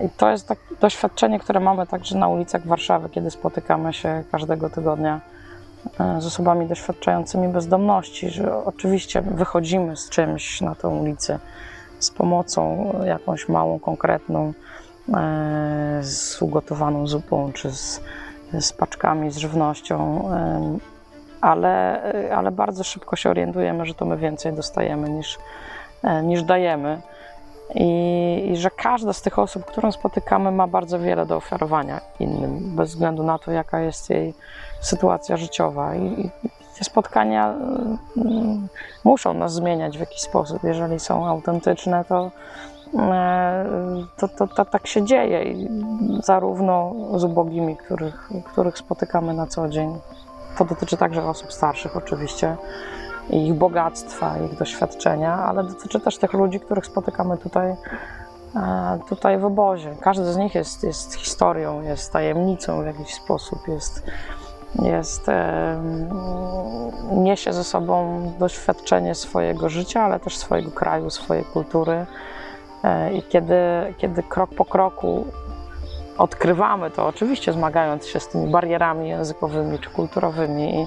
I 0.00 0.08
to 0.16 0.30
jest 0.30 0.48
tak 0.48 0.58
doświadczenie, 0.80 1.38
które 1.38 1.60
mamy 1.60 1.86
także 1.86 2.18
na 2.18 2.28
ulicach 2.28 2.66
Warszawy, 2.66 3.08
kiedy 3.08 3.30
spotykamy 3.30 3.92
się 3.92 4.24
każdego 4.32 4.70
tygodnia 4.70 5.20
e, 6.00 6.20
z 6.20 6.26
osobami 6.26 6.66
doświadczającymi 6.66 7.48
bezdomności, 7.48 8.30
że 8.30 8.64
oczywiście 8.64 9.22
wychodzimy 9.22 9.96
z 9.96 10.10
czymś 10.10 10.60
na 10.60 10.74
tę 10.74 10.88
ulicę, 10.88 11.38
z 11.98 12.10
pomocą 12.10 12.92
jakąś 13.04 13.48
małą, 13.48 13.78
konkretną, 13.78 14.52
z 16.00 16.42
ugotowaną 16.42 17.06
zupą, 17.06 17.52
czy 17.52 17.70
z, 17.70 18.00
z 18.60 18.72
paczkami, 18.72 19.30
z 19.30 19.36
żywnością, 19.36 20.28
ale, 21.44 22.02
ale 22.34 22.50
bardzo 22.50 22.84
szybko 22.84 23.16
się 23.16 23.30
orientujemy, 23.30 23.86
że 23.86 23.94
to 23.94 24.04
my 24.04 24.16
więcej 24.16 24.52
dostajemy 24.52 25.10
niż, 25.10 25.38
e, 26.02 26.22
niż 26.22 26.42
dajemy. 26.42 27.00
I, 27.74 28.50
I 28.52 28.56
że 28.56 28.70
każda 28.70 29.12
z 29.12 29.22
tych 29.22 29.38
osób, 29.38 29.64
którą 29.64 29.92
spotykamy, 29.92 30.52
ma 30.52 30.66
bardzo 30.66 30.98
wiele 30.98 31.26
do 31.26 31.36
ofiarowania 31.36 32.00
innym, 32.20 32.76
bez 32.76 32.90
względu 32.90 33.22
na 33.22 33.38
to, 33.38 33.52
jaka 33.52 33.80
jest 33.80 34.10
jej 34.10 34.34
sytuacja 34.80 35.36
życiowa. 35.36 35.94
I, 35.94 36.30
i 36.44 36.50
te 36.78 36.84
spotkania 36.84 37.54
mm, 38.16 38.68
muszą 39.04 39.34
nas 39.34 39.54
zmieniać 39.54 39.96
w 39.96 40.00
jakiś 40.00 40.20
sposób. 40.20 40.64
Jeżeli 40.64 41.00
są 41.00 41.26
autentyczne, 41.26 42.04
to, 42.04 42.26
e, 42.26 42.30
to, 44.16 44.28
to, 44.28 44.46
to 44.46 44.64
tak 44.64 44.86
się 44.86 45.04
dzieje. 45.04 45.44
I 45.44 45.68
zarówno 46.22 46.94
z 47.16 47.24
ubogimi, 47.24 47.76
których, 47.76 48.30
których 48.44 48.78
spotykamy 48.78 49.34
na 49.34 49.46
co 49.46 49.68
dzień. 49.68 49.98
To 50.58 50.64
dotyczy 50.64 50.96
także 50.96 51.24
osób 51.24 51.52
starszych, 51.52 51.96
oczywiście 51.96 52.56
ich 53.30 53.54
bogactwa, 53.54 54.38
ich 54.38 54.58
doświadczenia, 54.58 55.34
ale 55.34 55.64
dotyczy 55.64 56.00
też 56.00 56.18
tych 56.18 56.32
ludzi, 56.32 56.60
których 56.60 56.86
spotykamy 56.86 57.38
tutaj, 57.38 57.76
e, 58.56 58.98
tutaj 59.08 59.38
w 59.38 59.44
obozie. 59.44 59.96
Każdy 60.00 60.32
z 60.32 60.36
nich 60.36 60.54
jest, 60.54 60.84
jest 60.84 61.14
historią, 61.14 61.82
jest 61.82 62.12
tajemnicą 62.12 62.82
w 62.82 62.86
jakiś 62.86 63.14
sposób, 63.14 63.68
jest, 63.68 64.02
jest, 64.82 65.28
e, 65.28 65.80
niesie 67.12 67.52
ze 67.52 67.64
sobą 67.64 68.22
doświadczenie 68.38 69.14
swojego 69.14 69.68
życia, 69.68 70.02
ale 70.02 70.20
też 70.20 70.36
swojego 70.36 70.70
kraju, 70.70 71.10
swojej 71.10 71.44
kultury. 71.44 72.06
E, 72.84 73.12
I 73.12 73.22
kiedy, 73.22 73.56
kiedy 73.98 74.22
krok 74.22 74.50
po 74.50 74.64
kroku 74.64 75.26
odkrywamy 76.18 76.90
to, 76.90 77.06
oczywiście 77.06 77.52
zmagając 77.52 78.06
się 78.06 78.20
z 78.20 78.28
tymi 78.28 78.50
barierami 78.50 79.08
językowymi 79.08 79.78
czy 79.78 79.90
kulturowymi, 79.90 80.86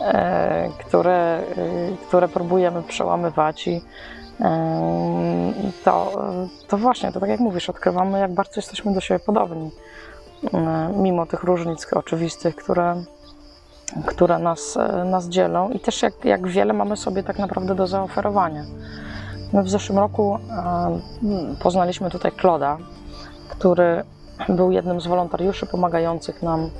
e, 0.00 0.68
które, 0.78 1.16
e, 1.16 1.42
które 2.08 2.28
próbujemy 2.28 2.82
przełamywać 2.82 3.68
i, 3.68 3.80
To, 5.84 6.12
to 6.68 6.76
właśnie, 6.76 7.12
to 7.12 7.20
tak 7.20 7.30
jak 7.30 7.40
mówisz, 7.40 7.70
odkrywamy, 7.70 8.18
jak 8.18 8.34
bardzo 8.34 8.52
jesteśmy 8.56 8.94
do 8.94 9.00
siebie 9.00 9.20
podobni. 9.20 9.70
Mimo 10.96 11.26
tych 11.26 11.42
różnic 11.42 11.92
oczywistych, 11.92 12.56
które, 12.56 13.02
które 14.06 14.38
nas, 14.38 14.78
nas 15.04 15.28
dzielą 15.28 15.70
i 15.70 15.80
też 15.80 16.02
jak, 16.02 16.24
jak 16.24 16.48
wiele 16.48 16.72
mamy 16.72 16.96
sobie 16.96 17.22
tak 17.22 17.38
naprawdę 17.38 17.74
do 17.74 17.86
zaoferowania. 17.86 18.64
My 19.52 19.62
w 19.62 19.68
zeszłym 19.68 19.98
roku 19.98 20.38
poznaliśmy 21.62 22.10
tutaj 22.10 22.32
Kloda, 22.32 22.78
który 23.48 24.04
był 24.48 24.72
jednym 24.72 25.00
z 25.00 25.06
wolontariuszy 25.06 25.66
pomagających 25.66 26.42
nam 26.42 26.70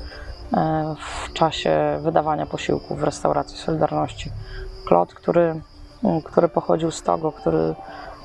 e, 0.56 0.94
w 0.98 1.32
czasie 1.32 1.98
wydawania 2.02 2.46
posiłków 2.46 3.00
w 3.00 3.02
restauracji 3.02 3.58
Solidarności. 3.58 4.30
Klod, 4.86 5.14
który, 5.14 5.60
który 6.24 6.48
pochodził 6.48 6.90
z 6.90 7.02
Togo, 7.02 7.32
który 7.32 7.74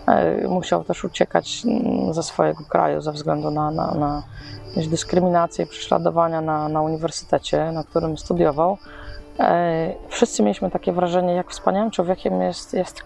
e, 0.08 0.48
musiał 0.48 0.84
też 0.84 1.04
uciekać 1.04 1.64
ze 2.12 2.24
swojego 2.24 2.64
kraju 2.64 3.02
ze 3.02 3.12
względu 3.12 3.52
na, 3.52 3.72
na, 3.72 3.94
na 3.94 4.24
dyskryminację 4.76 5.66
i 5.66 5.68
prześladowania 5.68 6.42
na, 6.42 6.70
na 6.70 6.82
uniwersytecie, 6.82 7.72
na 7.72 7.84
którym 7.84 8.18
studiował. 8.18 8.78
E, 9.40 9.94
Wszyscy 10.10 10.44
mieliśmy 10.44 10.72
takie 10.72 10.94
wrażenie, 10.94 11.34
jak 11.34 11.52
wspaniałym 11.52 11.92
człowiekiem 11.92 12.42
jest, 12.42 12.74
jest. 12.74 13.04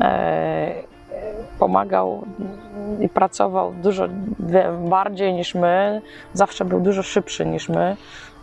E, 0.00 0.88
Pomagał 1.58 2.24
i 3.00 3.08
pracował 3.08 3.72
dużo 3.72 4.08
bardziej 4.88 5.32
niż 5.32 5.54
my, 5.54 6.02
zawsze 6.32 6.64
był 6.64 6.80
dużo 6.80 7.02
szybszy 7.02 7.46
niż 7.46 7.68
my. 7.68 7.96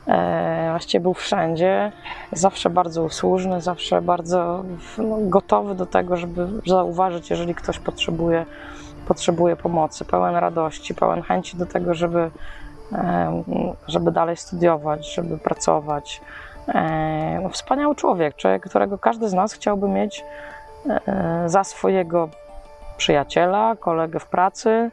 E, 0.07 0.67
Właściwie 0.69 1.01
był 1.01 1.13
wszędzie, 1.13 1.91
zawsze 2.31 2.69
bardzo 2.69 3.03
usłużny, 3.03 3.61
zawsze 3.61 4.01
bardzo 4.01 4.63
no, 4.97 5.17
gotowy 5.21 5.75
do 5.75 5.85
tego, 5.85 6.17
żeby 6.17 6.47
zauważyć, 6.65 7.29
jeżeli 7.29 7.55
ktoś 7.55 7.79
potrzebuje, 7.79 8.45
potrzebuje 9.07 9.55
pomocy, 9.55 10.05
pełen 10.05 10.35
radości, 10.35 10.95
pełen 10.95 11.21
chęci 11.21 11.57
do 11.57 11.65
tego, 11.65 11.93
żeby, 11.93 12.31
e, 12.91 13.43
żeby 13.87 14.11
dalej 14.11 14.37
studiować, 14.37 15.13
żeby 15.13 15.37
pracować. 15.37 16.21
Wspaniały 17.51 17.95
człowiek, 17.95 18.35
człowiek, 18.35 18.69
którego 18.69 18.97
każdy 18.97 19.29
z 19.29 19.33
nas 19.33 19.53
chciałby 19.53 19.87
mieć 19.87 20.23
za 21.45 21.63
swojego 21.63 22.29
przyjaciela, 22.97 23.75
kolegę 23.75 24.19
w 24.19 24.25
pracy 24.27 24.91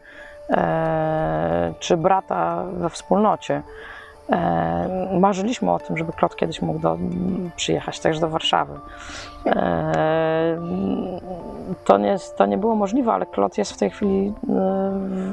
e, 0.50 1.74
czy 1.78 1.96
brata 1.96 2.64
we 2.72 2.90
wspólnocie. 2.90 3.62
E, 4.30 5.18
Marzyliśmy 5.20 5.72
o 5.72 5.78
tym, 5.78 5.98
żeby 5.98 6.12
Klot 6.12 6.36
kiedyś 6.36 6.62
mógł 6.62 6.78
do, 6.78 6.98
przyjechać 7.56 8.00
także 8.00 8.20
do 8.20 8.28
Warszawy. 8.28 8.74
E, 9.46 10.56
To 11.84 11.98
nie, 11.98 12.16
to 12.36 12.46
nie 12.46 12.58
było 12.58 12.76
możliwe, 12.76 13.12
ale 13.12 13.26
Klot 13.26 13.58
jest 13.58 13.72
w 13.72 13.76
tej 13.76 13.90
chwili 13.90 14.26
e, 14.28 14.32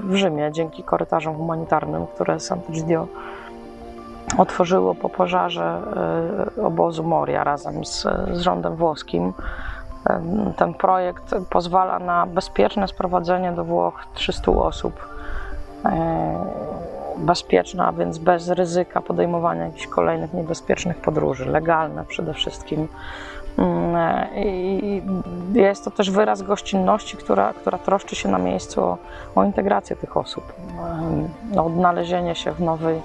w 0.04 0.16
Rzymie 0.16 0.52
dzięki 0.52 0.84
korytarzom 0.84 1.36
humanitarnym, 1.36 2.08
które 2.08 2.36
Sant'Egidio 2.36 3.06
otworzyło 4.38 4.96
po 4.96 5.10
pożarze 5.10 5.82
e, 6.58 6.64
obozu 6.64 7.04
Moria 7.04 7.44
razem 7.44 7.86
z, 7.86 8.08
z 8.32 8.40
rządem 8.42 8.76
włoskim. 8.76 9.34
Ten 10.58 10.74
projekt 10.74 11.36
pozwala 11.50 12.00
na 12.00 12.26
bezpieczne 12.26 12.88
sprowadzenie 12.88 13.52
do 13.52 13.64
Włoch 13.64 14.06
300 14.14 14.52
osób. 14.52 15.08
E, 15.86 16.80
Bezpieczne, 17.18 17.86
a 17.86 17.92
więc 17.92 18.18
bez 18.18 18.50
ryzyka 18.50 19.02
podejmowania 19.02 19.66
jakichś 19.66 19.88
kolejnych 19.88 20.34
niebezpiecznych 20.34 20.98
podróży, 20.98 21.46
legalne 21.46 22.06
przede 22.06 22.34
wszystkim. 22.34 22.88
Mm, 23.58 23.96
e, 23.96 24.28
I 24.36 25.02
jest 25.54 25.86
to 25.86 25.92
też 25.92 26.12
wyraz 26.12 26.42
gościnności, 26.42 27.18
która, 27.18 27.54
która 27.54 27.78
troszczy 27.78 28.16
się 28.16 28.30
na 28.30 28.38
miejscu 28.38 28.84
o, 28.84 28.98
o 29.36 29.44
integrację 29.44 29.96
tych 29.96 30.18
osób, 30.18 30.54
em, 31.54 31.60
o 31.60 31.66
odnalezienie 31.66 32.36
się 32.36 32.52
w, 32.52 32.60
nowej, 32.60 33.02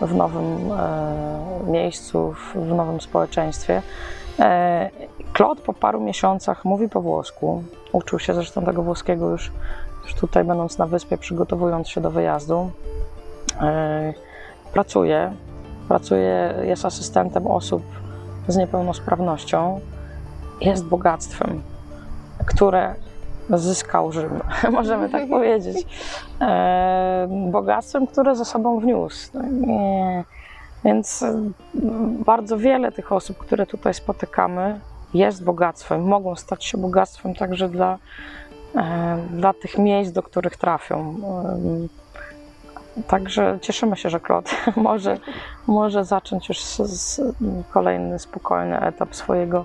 w 0.00 0.14
nowym 0.14 0.72
e, 0.72 1.70
miejscu, 1.70 2.34
w 2.54 2.74
nowym 2.74 3.00
społeczeństwie. 3.00 3.82
Claude 5.38 5.62
po 5.62 5.72
paru 5.72 6.00
miesiącach 6.00 6.64
mówi 6.64 6.88
po 6.88 7.00
włosku. 7.00 7.62
Uczył 7.92 8.18
się 8.18 8.34
zresztą 8.34 8.64
tego 8.64 8.82
włoskiego 8.82 9.30
już, 9.30 9.52
już 10.02 10.14
tutaj, 10.14 10.44
będąc 10.44 10.78
na 10.78 10.86
wyspie, 10.86 11.18
przygotowując 11.18 11.88
się 11.88 12.00
do 12.00 12.10
wyjazdu. 12.10 12.70
E, 13.60 14.14
Pracuje, 14.72 15.32
pracuje, 15.88 16.54
jest 16.62 16.84
asystentem 16.84 17.46
osób 17.46 17.82
z 18.48 18.56
niepełnosprawnością. 18.56 19.80
Jest 20.60 20.84
bogactwem, 20.84 21.62
które 22.46 22.94
zyskał 23.50 24.12
Rzym, 24.12 24.40
możemy 24.72 25.08
tak 25.08 25.28
powiedzieć. 25.36 25.86
E, 26.40 27.28
Bogactwem, 27.50 28.06
które 28.06 28.36
ze 28.36 28.44
sobą 28.44 28.80
wniósł. 28.80 29.30
Nie. 29.50 30.24
Więc 30.84 31.24
bardzo 32.26 32.58
wiele 32.58 32.92
tych 32.92 33.12
osób, 33.12 33.38
które 33.38 33.66
tutaj 33.66 33.94
spotykamy, 33.94 34.80
jest 35.14 35.44
bogactwem, 35.44 36.02
mogą 36.04 36.36
stać 36.36 36.64
się 36.64 36.78
bogactwem 36.78 37.34
także 37.34 37.68
dla, 37.68 37.98
e, 38.76 39.18
dla 39.30 39.52
tych 39.52 39.78
miejsc, 39.78 40.12
do 40.12 40.22
których 40.22 40.56
trafią. 40.56 41.14
Em, 41.54 41.88
Także 43.06 43.58
cieszymy 43.62 43.96
się, 43.96 44.10
że 44.10 44.20
Klot 44.20 44.50
może, 44.76 45.18
może 45.66 46.04
zacząć 46.04 46.48
już 46.48 46.60
z, 46.60 46.76
z 46.76 47.20
kolejny 47.70 48.18
spokojny 48.18 48.80
etap 48.80 49.14
swojego, 49.14 49.64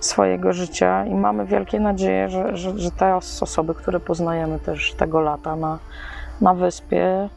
swojego 0.00 0.52
życia 0.52 1.06
i 1.06 1.14
mamy 1.14 1.46
wielkie 1.46 1.80
nadzieję, 1.80 2.28
że, 2.28 2.56
że, 2.56 2.78
że 2.78 2.90
te 2.90 3.16
os- 3.16 3.42
osoby, 3.42 3.74
które 3.74 4.00
poznajemy 4.00 4.58
też 4.58 4.94
tego 4.94 5.20
lata 5.20 5.56
na, 5.56 5.78
na 6.40 6.54
wyspie, 6.54 7.28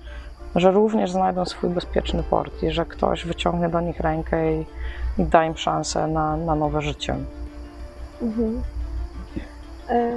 że 0.55 0.71
również 0.71 1.11
znajdą 1.11 1.45
swój 1.45 1.69
bezpieczny 1.69 2.23
port 2.23 2.63
i 2.63 2.71
że 2.71 2.85
ktoś 2.85 3.25
wyciągnie 3.25 3.69
do 3.69 3.81
nich 3.81 3.99
rękę 3.99 4.53
i, 4.53 4.65
i 5.19 5.23
da 5.23 5.45
im 5.45 5.57
szansę 5.57 6.07
na, 6.07 6.37
na 6.37 6.55
nowe 6.55 6.81
życie. 6.81 7.15
Mhm. 8.21 8.61
E, 9.89 10.11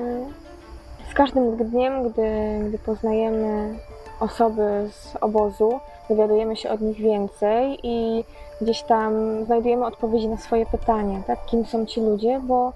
Z 1.10 1.14
każdym 1.14 1.56
dniem, 1.56 2.10
gdy, 2.10 2.28
gdy 2.68 2.78
poznajemy 2.78 3.74
osoby 4.20 4.88
z 4.90 5.16
obozu, 5.20 5.80
dowiadujemy 6.08 6.56
się 6.56 6.70
od 6.70 6.80
nich 6.80 6.96
więcej 6.96 7.78
i 7.82 8.24
gdzieś 8.60 8.82
tam 8.82 9.12
znajdujemy 9.44 9.86
odpowiedzi 9.86 10.28
na 10.28 10.36
swoje 10.36 10.66
pytania, 10.66 11.22
tak? 11.26 11.44
Kim 11.46 11.66
są 11.66 11.86
ci 11.86 12.00
ludzie, 12.00 12.40
bo 12.44 12.72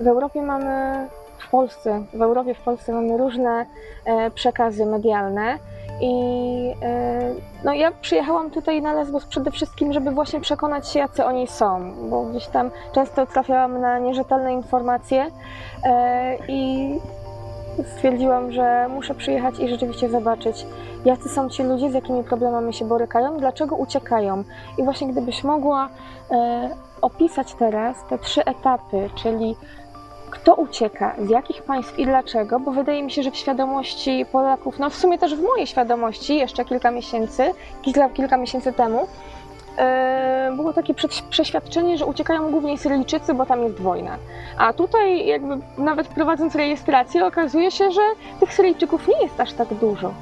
w 0.00 0.06
Europie 0.06 0.42
mamy, 0.42 1.06
w 1.38 1.50
Polsce, 1.50 2.04
w 2.14 2.22
Europie, 2.22 2.54
w 2.54 2.60
Polsce 2.60 2.92
mamy 2.92 3.16
różne 3.16 3.66
e, 4.04 4.30
przekazy 4.30 4.86
medialne 4.86 5.58
i 6.00 6.74
e, 6.82 7.34
no 7.64 7.72
ja 7.72 7.92
przyjechałam 8.00 8.50
tutaj 8.50 8.82
na 8.82 8.92
Lesbos 8.92 9.26
przede 9.26 9.50
wszystkim, 9.50 9.92
żeby 9.92 10.10
właśnie 10.10 10.40
przekonać 10.40 10.88
się, 10.88 10.98
jacy 10.98 11.24
oni 11.24 11.46
są, 11.46 11.92
bo 12.10 12.24
gdzieś 12.24 12.46
tam 12.46 12.70
często 12.92 13.26
trafiałam 13.26 13.80
na 13.80 13.98
nierzetelne 13.98 14.52
informacje 14.52 15.26
e, 15.84 16.36
i 16.48 16.94
stwierdziłam, 17.96 18.52
że 18.52 18.88
muszę 18.88 19.14
przyjechać 19.14 19.58
i 19.58 19.68
rzeczywiście 19.68 20.08
zobaczyć, 20.08 20.66
jacy 21.04 21.28
są 21.28 21.48
ci 21.48 21.62
ludzie, 21.62 21.90
z 21.90 21.94
jakimi 21.94 22.24
problemami 22.24 22.74
się 22.74 22.84
borykają, 22.84 23.38
dlaczego 23.38 23.76
uciekają. 23.76 24.44
I 24.78 24.82
właśnie 24.82 25.08
gdybyś 25.08 25.44
mogła 25.44 25.88
e, 26.30 26.70
opisać 27.02 27.54
teraz 27.54 27.96
te 28.08 28.18
trzy 28.18 28.44
etapy, 28.44 29.10
czyli 29.14 29.56
kto 30.30 30.54
ucieka, 30.54 31.14
z 31.26 31.30
jakich 31.30 31.62
państw 31.62 31.98
i 31.98 32.06
dlaczego, 32.06 32.60
bo 32.60 32.70
wydaje 32.70 33.02
mi 33.02 33.10
się, 33.10 33.22
że 33.22 33.30
w 33.30 33.36
świadomości 33.36 34.26
Polaków, 34.32 34.78
no 34.78 34.90
w 34.90 34.94
sumie 34.94 35.18
też 35.18 35.34
w 35.34 35.42
mojej 35.42 35.66
świadomości 35.66 36.36
jeszcze 36.36 36.64
kilka 36.64 36.90
miesięcy, 36.90 37.50
kilka, 37.82 38.08
kilka 38.08 38.36
miesięcy 38.36 38.72
temu, 38.72 39.08
e, 39.78 40.52
było 40.56 40.72
takie 40.72 40.94
prze- 40.94 41.22
przeświadczenie, 41.30 41.98
że 41.98 42.06
uciekają 42.06 42.50
głównie 42.50 42.78
Syryjczycy, 42.78 43.34
bo 43.34 43.46
tam 43.46 43.62
jest 43.62 43.80
wojna. 43.80 44.16
A 44.58 44.72
tutaj 44.72 45.26
jakby 45.26 45.58
nawet 45.78 46.08
prowadząc 46.08 46.54
rejestrację 46.54 47.26
okazuje 47.26 47.70
się, 47.70 47.90
że 47.90 48.00
tych 48.40 48.54
Syryjczyków 48.54 49.08
nie 49.08 49.22
jest 49.22 49.40
aż 49.40 49.52
tak 49.52 49.74
dużo. 49.74 50.12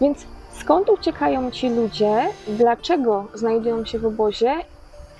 Więc 0.00 0.26
skąd 0.52 0.90
uciekają 0.90 1.50
ci 1.50 1.68
ludzie, 1.68 2.28
dlaczego 2.48 3.24
znajdują 3.34 3.84
się 3.84 3.98
w 3.98 4.06
obozie 4.06 4.54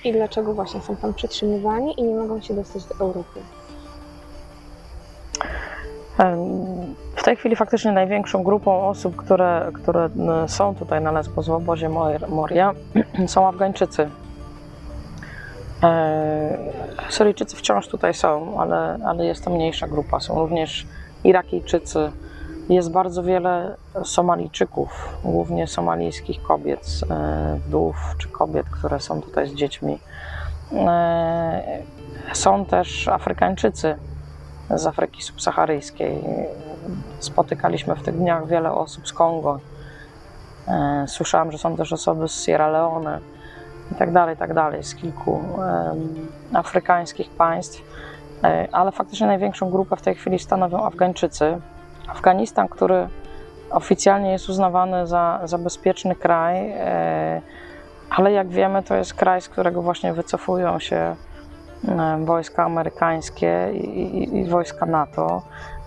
i 0.05 0.12
dlaczego 0.12 0.55
właśnie 0.55 0.81
są 0.81 0.97
tam 0.97 1.14
przetrzymywani 1.14 2.01
i 2.01 2.03
nie 2.03 2.14
mogą 2.14 2.40
się 2.40 2.55
dostać 2.55 2.85
do 2.85 2.94
Europy? 3.05 3.40
W 7.16 7.23
tej 7.25 7.37
chwili 7.37 7.57
faktycznie 7.57 7.92
największą 7.92 8.42
grupą 8.42 8.88
osób, 8.88 9.16
które, 9.16 9.70
które 9.75 10.09
są 10.47 10.75
tutaj 10.75 11.01
na 11.01 11.12
Lesbos 11.12 11.47
w 11.47 11.51
obozie 11.51 11.88
Mor- 11.88 12.29
Moria, 12.29 12.73
są 13.27 13.49
Afgańczycy. 13.49 14.11
E, 15.83 16.59
Syryjczycy 17.09 17.57
wciąż 17.57 17.88
tutaj 17.88 18.14
są, 18.14 18.61
ale, 18.61 18.99
ale 19.07 19.25
jest 19.27 19.44
to 19.44 19.51
mniejsza 19.51 19.88
grupa. 19.88 20.20
Są 20.20 20.38
również 20.38 20.87
Irakijczycy. 21.25 22.12
Jest 22.68 22.92
bardzo 22.92 23.23
wiele 23.23 23.77
Somalijczyków, 24.05 25.09
głównie 25.25 25.66
somalijskich 25.66 26.42
kobiet, 26.42 27.01
e, 27.11 27.59
wdów 27.66 27.97
czy 28.18 28.29
kobiet, 28.29 28.66
które 28.70 29.01
są 29.01 29.23
tutaj 29.23 29.49
z 29.49 29.55
dziećmi. 29.55 29.99
E, 30.73 31.83
Są 32.33 32.64
też 32.64 33.09
Afrykańczycy, 33.09 33.97
z 34.70 34.87
Afryki 34.87 35.22
subsaharyjskiej. 35.22 36.24
Spotykaliśmy 37.18 37.94
w 37.94 38.03
tych 38.03 38.16
dniach 38.16 38.46
wiele 38.46 38.72
osób 38.72 39.09
z 39.09 39.12
Kongo. 39.12 39.61
E, 40.68 41.05
Słyszałam, 41.09 41.53
że 41.53 41.59
są 41.59 41.77
też 41.77 41.92
osoby 41.92 42.29
z 42.29 42.44
Sierra 42.44 42.68
Leone 42.68 43.18
i 43.92 43.94
tak 43.94 44.12
dalej, 44.12 44.37
tak 44.37 44.55
dalej, 44.55 44.85
z 44.85 44.94
kilku 44.94 45.40
afrykańskich 46.53 47.31
państw. 47.31 47.83
E, 48.44 48.68
Ale 48.72 48.92
faktycznie 48.92 49.27
największą 49.27 49.70
grupę 49.70 49.96
w 49.96 50.03
tej 50.03 50.14
chwili 50.14 50.38
stanowią 50.38 50.85
Afgańczycy. 50.85 51.61
Afganistan, 52.09 52.68
który 52.68 53.09
oficjalnie 53.70 54.33
jest 54.33 54.48
uznawany 54.48 55.07
za, 55.07 55.40
za 55.44 55.59
bezpieczny 55.59 56.14
kraj, 56.14 56.70
e, 56.70 57.42
ale 58.11 58.33
jak 58.33 58.48
wiemy, 58.48 58.83
to 58.83 58.94
jest 58.94 59.14
kraj, 59.14 59.40
z 59.40 59.48
którego 59.48 59.83
właśnie 59.83 60.12
wycofują 60.12 60.79
się 60.79 61.16
wojska 62.25 62.64
amerykańskie 62.64 63.70
i, 63.75 63.99
i, 64.01 64.38
i 64.38 64.44
wojska 64.44 64.87
NATO. 64.87 65.42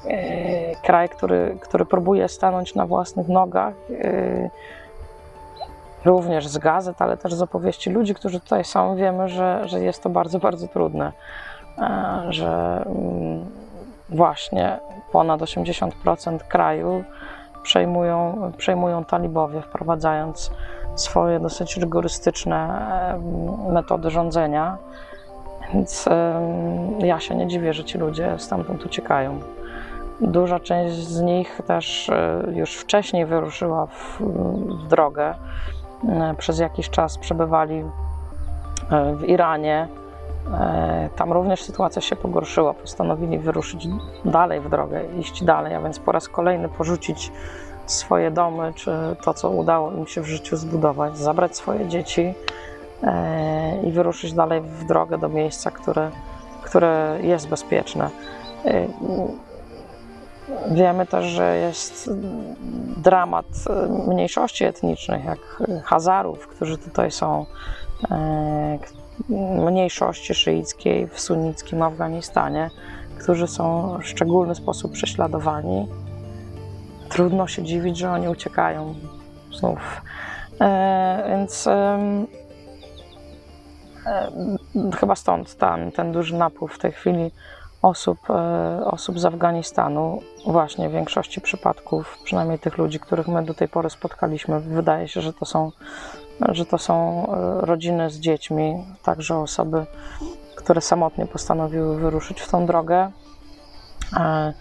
E, 0.08 0.76
Kraj, 0.76 1.10
który, 1.10 1.58
który 1.62 1.86
próbuje 1.86 2.28
stanąć 2.28 2.76
na 2.76 2.86
własnych 2.86 3.28
nogach, 3.28 3.74
e, 4.04 4.50
również 6.06 6.48
z 6.48 6.58
gazet, 6.58 7.02
ale 7.02 7.18
też 7.18 7.34
z 7.34 7.42
opowieści 7.42 7.90
ludzi, 7.90 8.16
którzy 8.16 8.40
tutaj 8.40 8.66
są. 8.66 8.96
Wiemy, 8.96 9.30
że, 9.30 9.68
że 9.68 9.80
jest 9.80 10.04
to 10.04 10.10
bardzo, 10.10 10.40
bardzo 10.40 10.68
trudne, 10.68 11.12
E, 11.78 12.24
że 12.30 12.84
mm, 12.86 13.46
właśnie 14.10 14.80
ponad 15.12 15.42
80% 15.42 16.40
kraju 16.40 17.04
przejmują, 17.64 18.52
przejmują 18.58 19.06
talibowie, 19.06 19.62
wprowadzając 19.62 20.52
swoje 20.96 21.40
dosyć 21.40 21.78
rygorystyczne 21.78 22.82
metody 23.70 24.10
rządzenia. 24.10 24.78
Więc 25.74 26.06
ja 27.00 27.20
się 27.20 27.36
nie 27.36 27.48
dziwię, 27.48 27.74
że 27.74 27.84
ci 27.84 27.98
ludzie 27.98 28.36
stamtąd 28.38 28.86
uciekają. 28.86 29.40
Duża 30.22 30.60
część 30.60 30.96
z 30.96 31.22
nich 31.22 31.62
też 31.68 32.10
e, 32.10 32.44
już 32.54 32.76
wcześniej 32.76 33.26
wyruszyła 33.26 33.86
w, 33.86 34.22
w 34.84 34.88
drogę. 34.88 35.36
E, 36.10 36.36
Przez 36.38 36.60
jakiś 36.60 36.90
czas 36.90 37.18
przebywali 37.18 37.84
e, 38.92 39.16
w 39.16 39.24
Iranie. 39.24 39.88
Tam 41.16 41.34
również 41.34 41.64
sytuacja 41.64 42.02
się 42.02 42.16
pogorszyła. 42.16 42.74
Postanowili 42.74 43.40
wyruszyć 43.40 43.88
dalej 44.26 44.62
w 44.62 44.70
drogę, 44.70 45.02
iść 45.20 45.44
dalej, 45.44 45.76
a 45.76 45.82
więc 45.82 46.00
po 46.00 46.12
raz 46.12 46.30
kolejny 46.30 46.70
porzucić 46.70 47.32
swoje 47.86 48.32
domy, 48.32 48.74
czy 48.74 48.92
to, 49.24 49.34
co 49.34 49.50
udało 49.50 49.92
im 49.92 50.08
się 50.08 50.22
w 50.22 50.26
życiu 50.26 50.58
zbudować, 50.58 51.18
zabrać 51.18 51.56
swoje 51.56 51.88
dzieci 51.88 52.34
i 53.84 53.92
wyruszyć 53.92 54.34
dalej 54.34 54.62
w 54.62 54.86
drogę 54.86 55.18
do 55.18 55.30
miejsca, 55.30 55.72
które, 55.72 56.12
które 56.64 57.20
jest 57.22 57.48
bezpieczne. 57.48 58.10
E, 58.66 58.88
Wiemy 60.72 61.06
też, 61.06 61.26
że 61.26 61.58
jest 61.58 62.12
dramat 62.98 63.46
mniejszości 64.08 64.66
etnicznych, 64.66 65.26
jak 65.26 65.40
Hazarów, 65.84 66.48
którzy 66.48 66.78
tutaj 66.78 67.12
są, 67.12 67.46
e, 68.12 68.80
mniejszości 69.66 70.34
szyickiej 70.34 71.08
w 71.08 71.20
sunnickim 71.20 71.82
Afganistanie, 71.82 72.70
którzy 73.20 73.48
są 73.48 73.98
w 74.02 74.08
szczególny 74.08 74.56
sposób 74.56 74.92
prześladowani. 74.92 75.88
Trudno 77.10 77.48
się 77.48 77.64
dziwić, 77.64 77.98
że 77.98 78.12
oni 78.12 78.30
uciekają 78.30 78.96
znów. 79.54 80.02
E, 80.62 81.24
więc 81.30 81.68
e, 81.68 82.00
chyba 85.00 85.16
stąd 85.16 85.58
ten, 85.58 85.92
ten 85.92 86.12
duży 86.12 86.36
napływ 86.36 86.74
w 86.74 86.80
tej 86.80 86.92
chwili 86.92 87.32
osób, 87.82 88.30
e, 88.30 88.86
osób 88.86 89.20
z 89.20 89.26
Afganistanu. 89.26 90.22
Właśnie 90.46 90.90
w 90.90 90.92
większości 90.92 91.42
przypadków, 91.42 92.18
przynajmniej 92.24 92.60
tych 92.60 92.78
ludzi, 92.78 93.00
których 93.00 93.28
my 93.28 93.46
do 93.46 93.54
tej 93.54 93.68
pory 93.68 93.90
spotkaliśmy, 93.90 94.60
wydaje 94.60 95.08
się, 95.08 95.22
że 95.22 95.34
to 95.34 95.46
są, 95.46 95.72
że 96.50 96.66
to 96.66 96.78
są 96.78 97.26
e, 97.28 97.66
rodziny 97.66 98.10
z 98.10 98.20
dziećmi, 98.20 98.86
także 99.04 99.38
osoby, 99.38 99.86
które 100.56 100.82
samotnie 100.82 101.26
postanowiły 101.26 102.00
wyruszyć 102.00 102.42
w 102.42 102.50
tą 102.50 102.66
drogę. 102.66 103.12
E, 104.18 104.54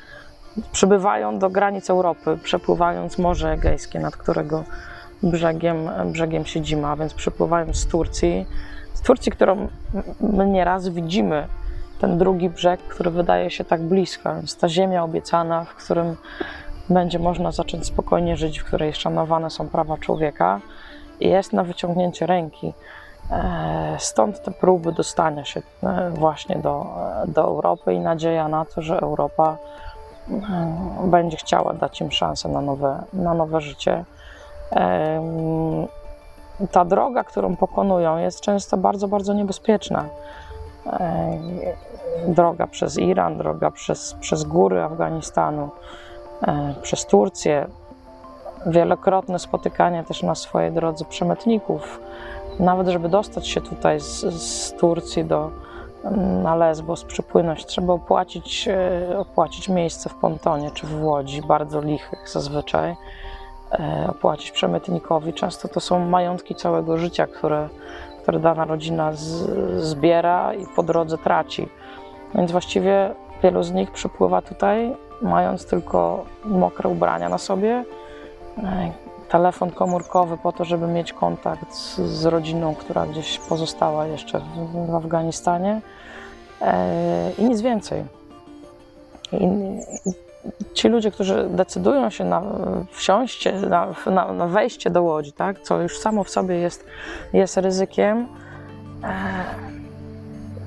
Przybywają 0.72 1.38
do 1.38 1.50
granic 1.50 1.90
Europy, 1.90 2.38
przepływając 2.42 3.18
Morze 3.18 3.52
Egejskie, 3.52 3.98
nad 3.98 4.16
którego 4.16 4.64
brzegiem, 5.22 5.90
brzegiem 6.12 6.46
siedzimy, 6.46 6.86
a 6.86 6.96
więc 6.96 7.14
przypływają 7.14 7.74
z 7.74 7.86
Turcji. 7.86 8.46
Z 8.96 9.00
Turcji, 9.00 9.32
którą 9.32 9.68
my 10.20 10.46
nieraz 10.46 10.88
widzimy, 10.88 11.48
ten 12.00 12.18
drugi 12.18 12.50
brzeg, 12.50 12.80
który 12.80 13.10
wydaje 13.10 13.50
się 13.50 13.64
tak 13.64 13.82
blisko, 13.82 14.34
więc 14.34 14.56
ta 14.56 14.68
ziemia 14.68 15.04
obiecana, 15.04 15.64
w 15.64 15.74
którym 15.74 16.16
będzie 16.88 17.18
można 17.18 17.52
zacząć 17.52 17.86
spokojnie 17.86 18.36
żyć, 18.36 18.58
w 18.58 18.64
której 18.64 18.94
szanowane 18.94 19.50
są 19.50 19.68
prawa 19.68 19.98
człowieka, 19.98 20.60
jest 21.20 21.52
na 21.52 21.64
wyciągnięcie 21.64 22.26
ręki. 22.26 22.72
E, 23.30 23.96
Stąd 23.98 24.42
te 24.42 24.50
próby 24.50 24.92
dostania 24.92 25.44
się 25.44 25.62
e, 25.82 26.10
właśnie 26.10 26.56
do, 26.56 26.86
do 27.28 27.42
Europy 27.42 27.94
i 27.94 28.00
nadzieja 28.00 28.48
na 28.48 28.64
to, 28.64 28.82
że 28.82 28.98
Europa 28.98 29.56
e, 30.30 31.08
będzie 31.10 31.36
chciała 31.36 31.72
dać 31.72 32.00
im 32.00 32.12
szansę 32.12 32.48
na 32.48 32.60
nowe, 32.60 33.02
na 33.12 33.34
nowe 33.34 33.60
życie. 33.60 34.04
Ta 36.70 36.84
droga, 36.84 37.24
którą 37.24 37.56
pokonują, 37.56 38.18
jest 38.18 38.40
często 38.40 38.76
bardzo, 38.76 39.08
bardzo 39.08 39.34
niebezpieczna. 39.34 40.04
E, 40.86 41.38
Droga 42.28 42.66
przez 42.66 42.98
Iran, 42.98 43.38
droga 43.38 43.70
przez, 43.70 44.14
przez 44.20 44.44
góry 44.44 44.82
Afganistanu, 44.82 45.68
e, 46.42 46.74
przez 46.82 47.06
Turcję. 47.06 47.66
Wielokrotne 48.66 49.38
spotykanie 49.38 50.04
też 50.04 50.22
na 50.22 50.34
swojej 50.34 50.72
drodze 50.72 51.04
przemytników. 51.04 52.00
Nawet, 52.60 52.88
żeby 52.88 53.08
dostać 53.08 53.48
się 53.48 53.60
tutaj 53.60 54.00
z, 54.00 54.20
z 54.24 54.72
Turcji 54.72 55.24
do, 55.24 55.50
na 56.42 56.56
Lesbos, 56.56 57.04
przypłynąć, 57.04 57.66
trzeba 57.66 57.92
opłacić, 57.92 58.68
e, 58.68 59.18
opłacić 59.18 59.68
miejsce 59.68 60.08
w 60.08 60.14
pontonie 60.14 60.70
czy 60.70 60.86
w 60.86 61.04
łodzi, 61.04 61.42
bardzo 61.42 61.80
lichych 61.80 62.28
zazwyczaj, 62.28 62.96
opłacić 64.08 64.50
przemytnikowi. 64.50 65.32
Często 65.32 65.68
to 65.68 65.80
są 65.80 66.06
majątki 66.06 66.54
całego 66.54 66.98
życia, 66.98 67.26
które, 67.26 67.68
które 68.22 68.38
dana 68.38 68.64
rodzina 68.64 69.12
z, 69.12 69.50
zbiera 69.84 70.54
i 70.54 70.66
po 70.76 70.82
drodze 70.82 71.18
traci. 71.18 71.68
Więc 72.34 72.52
właściwie 72.52 73.14
wielu 73.42 73.62
z 73.62 73.72
nich 73.72 73.90
przypływa 73.90 74.42
tutaj, 74.42 74.96
mając 75.22 75.66
tylko 75.66 76.24
mokre 76.44 76.90
ubrania 76.90 77.28
na 77.28 77.38
sobie, 77.38 77.84
e, 78.58 78.92
telefon 79.28 79.70
komórkowy 79.70 80.38
po 80.38 80.52
to, 80.52 80.64
żeby 80.64 80.86
mieć 80.86 81.12
kontakt 81.12 81.74
z, 81.74 82.00
z 82.00 82.26
rodziną, 82.26 82.74
która 82.74 83.06
gdzieś 83.06 83.38
pozostała 83.38 84.06
jeszcze 84.06 84.40
w, 84.40 84.86
w 84.90 84.94
Afganistanie 84.94 85.80
e, 86.60 87.32
i 87.38 87.44
nic 87.44 87.60
więcej. 87.60 88.04
I 89.32 89.48
ci 90.74 90.88
ludzie, 90.88 91.10
którzy 91.10 91.48
decydują 91.50 92.10
się 92.10 92.24
na 92.24 92.42
wsiąście, 92.90 93.52
na, 93.52 93.94
na, 94.06 94.32
na 94.32 94.46
wejście 94.46 94.90
do 94.90 95.02
łodzi, 95.02 95.32
tak, 95.32 95.60
co 95.60 95.82
już 95.82 95.98
samo 95.98 96.24
w 96.24 96.30
sobie 96.30 96.54
jest, 96.54 96.84
jest 97.32 97.56
ryzykiem, 97.56 98.26
e, 99.04 99.14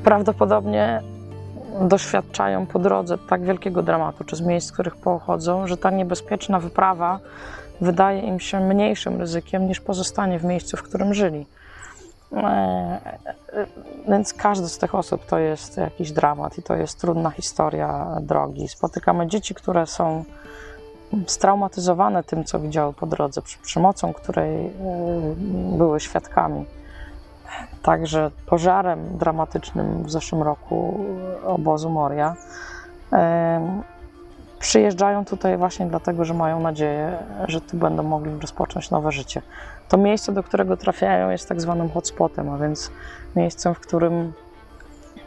prawdopodobnie 0.04 1.02
doświadczają 1.82 2.66
po 2.66 2.80
drodze 2.80 3.18
tak 3.18 3.44
wielkiego 3.44 3.84
dramatu, 3.84 4.24
czy 4.24 4.36
z 4.36 4.42
miejsc, 4.42 4.68
z 4.68 4.72
których 4.72 4.96
pochodzą, 4.96 5.68
że 5.68 5.78
ta 5.78 5.92
niebezpieczna 5.92 6.60
wyprawa 6.60 7.20
wydaje 7.82 8.22
im 8.22 8.40
się 8.40 8.60
mniejszym 8.60 9.20
ryzykiem 9.20 9.68
niż 9.68 9.80
pozostanie 9.80 10.40
w 10.40 10.44
miejscu, 10.44 10.78
w 10.78 10.84
którym 10.84 11.14
żyli. 11.14 11.46
E, 12.34 12.38
e, 13.54 13.66
Więc 14.08 14.34
każdy 14.34 14.70
z 14.70 14.78
tych 14.78 14.96
osób 14.96 15.26
to 15.26 15.40
jest 15.40 15.78
jakiś 15.78 16.12
dramat 16.12 16.58
i 16.58 16.64
to 16.64 16.76
jest 16.76 17.00
trudna 17.00 17.30
historia 17.30 18.18
drogi. 18.22 18.68
Spotykamy 18.68 19.28
dzieci, 19.28 19.56
które 19.56 19.88
są 19.88 20.24
straumatyzowane 21.28 22.24
tym, 22.24 22.44
co 22.44 22.60
widziały 22.60 22.94
po 22.94 23.08
drodze, 23.08 23.42
przemocą, 23.62 24.14
której 24.14 24.66
e, 24.66 24.72
były 25.78 26.00
świadkami. 26.00 26.66
Także 27.82 28.32
pożarem 28.46 29.18
dramatycznym 29.18 30.04
w 30.04 30.12
zeszłym 30.12 30.44
roku 30.44 31.06
obozu 31.46 31.90
Moria. 31.90 32.36
Przyjeżdżają 34.60 35.26
tutaj 35.26 35.58
właśnie 35.58 35.86
dlatego, 35.86 36.26
że 36.26 36.34
mają 36.34 36.60
nadzieję, 36.60 37.18
że 37.48 37.62
tu 37.62 37.78
będą 37.78 38.04
mogli 38.04 38.40
rozpocząć 38.42 38.92
nowe 38.92 39.12
życie. 39.12 39.42
To 39.90 39.98
miejsce, 39.98 40.32
do 40.32 40.44
którego 40.44 40.78
trafiają, 40.78 41.30
jest 41.30 41.50
tak 41.50 41.62
zwanym 41.62 41.90
hotspotem, 41.90 42.50
a 42.50 42.58
więc 42.58 42.92
miejscem, 43.36 43.76
w 43.76 43.80
którym, 43.80 44.34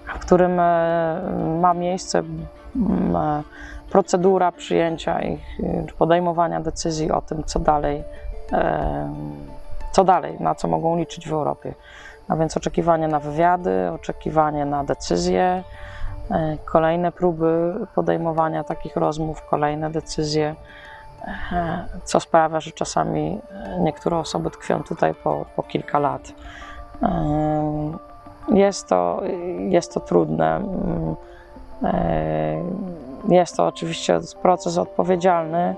w 0.07 0.18
którym 0.18 0.61
e, 0.61 1.20
ma 1.61 1.74
miejsce 1.74 2.18
e, 2.18 2.22
procedura 3.91 4.53
przyjęcia 4.53 5.22
ich, 5.22 5.61
e, 5.61 5.85
podejmowania 5.99 6.61
decyzji 6.61 7.11
o 7.11 7.22
tym, 7.22 7.45
co 7.45 7.59
dalej, 7.59 8.03
co 9.93 10.05
dalej, 10.05 10.37
na 10.41 10.55
co 10.55 10.68
mogą 10.68 10.97
liczyć 10.97 11.28
w 11.28 11.33
Europie. 11.33 11.74
A 12.28 12.37
więc 12.37 12.57
oczekiwanie 12.57 13.09
na 13.09 13.20
wywiady, 13.20 13.91
oczekiwanie 13.95 14.64
na 14.64 14.85
decyzje, 14.85 15.64
kolejne 16.64 17.12
próby 17.12 17.74
podejmowania 17.94 18.64
takich 18.64 18.96
rozmów, 18.96 19.42
kolejne 19.50 19.90
decyzje, 19.90 20.54
e, 21.52 21.84
co 22.04 22.20
sprawia, 22.20 22.60
że 22.60 22.70
czasami 22.70 23.40
e, 23.50 23.80
niektóre 23.80 24.18
osoby 24.18 24.50
tkwią 24.50 24.82
tutaj 24.82 25.14
po, 25.14 25.44
po 25.56 25.62
kilka 25.62 25.98
lat. 25.98 26.32
E, 27.02 27.92
Jest 28.48 28.88
to, 28.88 29.22
jest 29.68 29.94
to 29.94 30.00
trudne. 30.00 30.56
mm, 30.56 31.16
e, 31.84 32.62
Jest 33.28 33.56
to 33.56 33.66
oczywiście 33.66 34.20
proces 34.42 34.78
odpowiedzialny, 34.78 35.74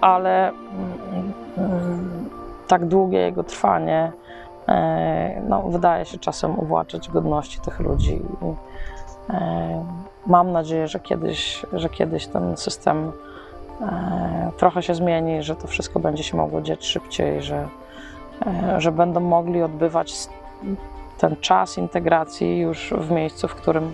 ale 0.00 0.48
mm, 0.48 1.32
tak 2.68 2.86
długie 2.86 3.18
jego 3.18 3.44
trwanie 3.44 4.12
e, 4.68 5.40
no, 5.48 5.62
wydaje 5.62 6.04
się 6.04 6.18
czasem 6.18 6.58
uwłaczać 6.58 7.08
godności 7.10 7.60
tych 7.60 7.80
ludzi. 7.80 8.22
Mam 10.26 10.52
nadzieję, 10.52 10.88
że 10.88 11.00
kiedyś, 11.00 11.66
że 11.72 11.88
kiedyś 11.88 12.26
ten 12.26 12.56
system 12.56 13.12
e, 13.80 14.50
trochę 14.56 14.82
się 14.82 14.94
zmieni, 14.94 15.42
że 15.42 15.56
to 15.56 15.66
wszystko 15.66 16.00
będzie 16.00 16.22
się 16.22 16.36
mogło 16.36 16.62
dziać 16.62 16.86
szybciej, 16.86 17.42
że, 17.42 17.68
e, 18.46 18.80
że 18.80 18.92
będą 18.92 19.20
mogli 19.20 19.62
odbywać 19.62 20.14
ten 21.18 21.36
czas 21.36 21.78
integracji 21.78 22.58
już 22.58 22.94
w 22.98 23.10
miejscu, 23.10 23.48
w 23.48 23.54
którym, 23.54 23.92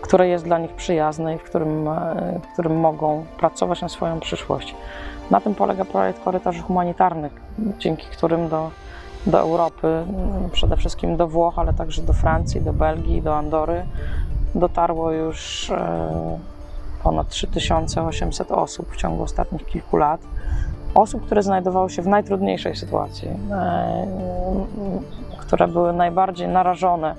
które 0.00 0.28
jest 0.28 0.44
dla 0.44 0.58
nich 0.58 0.72
przyjazne 0.72 1.34
i 1.34 1.38
w 1.38 1.42
którym, 1.42 1.88
e, 1.88 2.40
w 2.42 2.52
którym 2.52 2.80
mogą 2.80 3.24
pracować 3.38 3.82
na 3.82 3.88
swoją 3.88 4.20
przyszłość. 4.20 4.74
Na 5.30 5.40
tym 5.40 5.54
polega 5.54 5.84
projekt 5.84 6.24
korytarzy 6.24 6.62
humanitarnych, 6.62 7.32
dzięki 7.78 8.06
którym 8.06 8.48
do, 8.48 8.70
do 9.26 9.40
Europy, 9.40 10.04
przede 10.52 10.76
wszystkim 10.76 11.16
do 11.16 11.28
Włoch, 11.28 11.58
ale 11.58 11.74
także 11.74 12.02
do 12.02 12.12
Francji, 12.12 12.60
do 12.60 12.72
Belgii, 12.72 13.22
do 13.22 13.36
Andory, 13.36 13.86
dotarło 14.58 15.10
już 15.12 15.70
e, 15.70 16.38
ponad 17.02 17.28
3800 17.28 18.50
osób 18.50 18.92
w 18.92 18.96
ciągu 18.96 19.22
ostatnich 19.22 19.66
kilku 19.66 19.96
lat. 19.96 20.20
Osób, 20.94 21.26
które 21.26 21.42
znajdowały 21.42 21.90
się 21.90 22.02
w 22.02 22.06
najtrudniejszej 22.06 22.76
sytuacji, 22.76 23.28
e, 23.28 24.06
które 25.38 25.68
były 25.68 25.92
najbardziej 25.92 26.48
narażone 26.48 27.14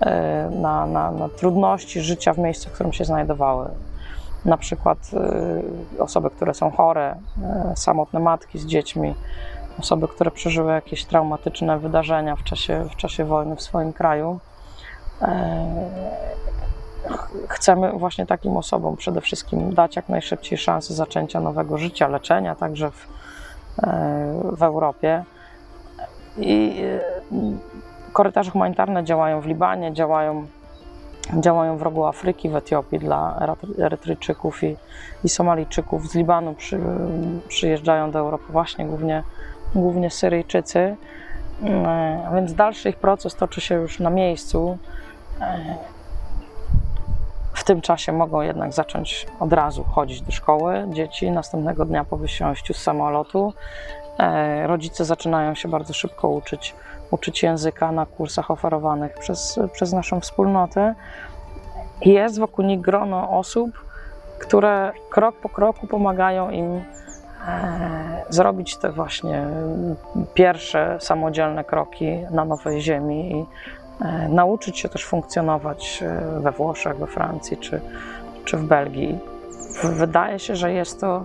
e, 0.00 0.50
na, 0.50 0.86
na, 0.86 1.10
na 1.10 1.28
trudności 1.28 2.00
życia 2.00 2.32
w 2.32 2.38
miejscu, 2.38 2.68
w 2.68 2.72
którym 2.72 2.92
się 2.92 3.04
znajdowały. 3.04 3.68
Na 4.44 4.56
przykład 4.56 4.98
osoby, 5.98 6.30
które 6.30 6.54
są 6.54 6.70
chore, 6.70 7.16
samotne 7.74 8.20
matki 8.20 8.58
z 8.58 8.66
dziećmi, 8.66 9.14
osoby, 9.78 10.08
które 10.08 10.30
przeżyły 10.30 10.72
jakieś 10.72 11.04
traumatyczne 11.04 11.78
wydarzenia 11.78 12.36
w 12.36 12.42
czasie, 12.42 12.84
w 12.90 12.96
czasie 12.96 13.24
wojny 13.24 13.56
w 13.56 13.62
swoim 13.62 13.92
kraju. 13.92 14.40
E, 15.22 15.66
ch- 17.08 17.28
Chcemy 17.48 17.92
właśnie 17.92 18.26
takim 18.26 18.56
osobom 18.56 18.96
przede 18.96 19.20
wszystkim 19.20 19.74
dać 19.74 19.96
jak 19.96 20.08
najszybciej 20.08 20.58
szansę 20.58 20.94
zaczęcia 20.94 21.40
nowego 21.40 21.78
życia, 21.78 22.08
leczenia 22.08 22.54
także 22.54 22.90
w, 22.90 23.06
e, 23.82 24.40
w 24.52 24.62
Europie. 24.62 25.24
I 26.36 26.82
e, 26.82 28.12
korytarze 28.12 28.50
humanitarne 28.50 29.04
działają 29.04 29.40
w 29.40 29.46
Libanie, 29.46 29.92
działają, 29.92 30.46
działają 31.40 31.76
w 31.76 31.82
rogu 31.82 32.04
Afryki, 32.04 32.48
w 32.48 32.56
Etiopii 32.56 32.98
dla 32.98 33.38
Erytry- 33.40 33.82
Erytryjczyków 33.82 34.64
i, 34.64 34.76
i 35.24 35.28
Somalijczyków. 35.28 36.08
Z 36.08 36.14
Libanu 36.14 36.54
przy, 36.54 36.80
przyjeżdżają 37.48 38.10
do 38.10 38.18
Europy 38.18 38.44
właśnie 38.48 38.86
głównie, 38.86 39.22
głównie 39.74 40.10
Syryjczycy. 40.10 40.96
A 42.26 42.34
więc 42.34 42.54
dalszy 42.54 42.88
ich 42.88 42.96
proces 42.96 43.34
toczy 43.34 43.60
się 43.60 43.74
już 43.74 44.00
na 44.00 44.10
miejscu. 44.10 44.78
W 47.54 47.64
tym 47.64 47.80
czasie 47.80 48.12
mogą 48.12 48.40
jednak 48.40 48.72
zacząć 48.72 49.26
od 49.40 49.52
razu 49.52 49.84
chodzić 49.84 50.22
do 50.22 50.32
szkoły. 50.32 50.86
Dzieci 50.88 51.30
następnego 51.30 51.84
dnia 51.84 52.04
po 52.04 52.16
wysiąściu 52.16 52.74
z 52.74 52.82
samolotu. 52.82 53.52
E, 54.18 54.66
Rodzice 54.66 55.04
zaczynają 55.04 55.54
się 55.54 55.68
bardzo 55.68 55.92
szybko 55.94 56.28
uczyć, 56.28 56.74
uczyć 57.10 57.42
języka 57.42 57.92
na 57.92 58.06
kursach 58.06 58.50
oferowanych 58.50 59.14
przez, 59.18 59.58
przez 59.72 59.92
naszą 59.92 60.20
wspólnotę. 60.20 60.94
Jest 62.00 62.38
wokół 62.38 62.64
nich 62.64 62.80
grono 62.80 63.30
osób, 63.30 63.70
które 64.38 64.92
krok 65.10 65.36
po 65.36 65.48
kroku 65.48 65.86
pomagają 65.86 66.50
im 66.50 66.84
e, 67.48 68.24
zrobić 68.28 68.76
te 68.76 68.92
właśnie 68.92 69.46
pierwsze 70.34 70.96
samodzielne 71.00 71.64
kroki 71.64 72.18
na 72.30 72.44
nowej 72.44 72.80
ziemi 72.80 73.32
i 73.32 73.46
nauczyć 74.28 74.78
się 74.78 74.88
też 74.88 75.04
funkcjonować 75.04 76.02
e, 76.02 76.40
we 76.40 76.52
Włoszech, 76.52 76.96
we 76.96 77.06
Francji 77.06 77.56
czy, 77.56 77.80
czy 78.44 78.56
w 78.56 78.64
Belgii. 78.64 79.18
Wydaje 79.82 80.38
się, 80.38 80.56
że 80.56 80.72
jest 80.72 81.00
to 81.00 81.24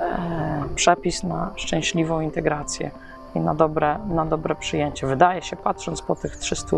e, 0.00 0.64
przepis 0.74 1.22
na 1.22 1.50
szczęśliwą 1.56 2.20
integrację 2.20 2.90
i 3.34 3.40
na 3.40 3.54
dobre, 3.54 3.98
na 4.08 4.26
dobre 4.26 4.54
przyjęcie. 4.54 5.06
Wydaje 5.06 5.42
się, 5.42 5.56
patrząc 5.56 6.02
po 6.02 6.16
tych 6.16 6.36
300 6.36 6.76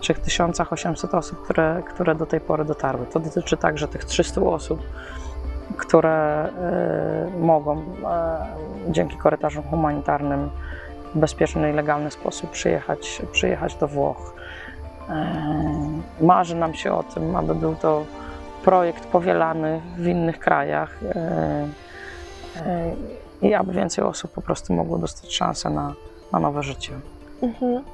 3800 0.00 1.14
osób, 1.14 1.42
które, 1.42 1.82
które 1.88 2.14
do 2.14 2.26
tej 2.26 2.40
pory 2.40 2.64
dotarły. 2.64 3.06
To 3.06 3.20
dotyczy 3.20 3.56
także 3.56 3.88
tych 3.88 4.04
300 4.04 4.40
osób, 4.40 4.80
które 5.76 6.44
e, 6.44 7.30
mogą 7.40 7.78
e, 7.80 8.46
dzięki 8.88 9.16
korytarzom 9.16 9.64
humanitarnym 9.64 10.50
w 11.14 11.18
bezpieczny 11.18 11.70
i 11.70 11.72
legalny 11.72 12.10
sposób 12.10 12.50
przyjechać, 12.50 13.22
przyjechać 13.32 13.74
do 13.74 13.88
Włoch. 13.88 14.35
E, 15.10 16.24
Marzy 16.24 16.54
nam 16.54 16.74
się 16.74 16.92
o 16.92 17.02
tym, 17.02 17.36
aby 17.36 17.54
był 17.54 17.74
to 17.74 18.04
projekt 18.64 19.06
powielany 19.06 19.80
w 19.96 20.06
innych 20.06 20.38
krajach 20.38 20.98
e, 21.02 21.68
e, 22.66 22.94
i 23.42 23.54
aby 23.54 23.72
więcej 23.72 24.04
osób 24.04 24.30
po 24.30 24.42
prostu 24.42 24.72
mogło 24.72 24.98
dostać 24.98 25.34
szansę 25.34 25.70
na, 25.70 25.94
na 26.32 26.40
nowe 26.40 26.62
życie. 26.62 26.92
Mhm. 27.42 27.84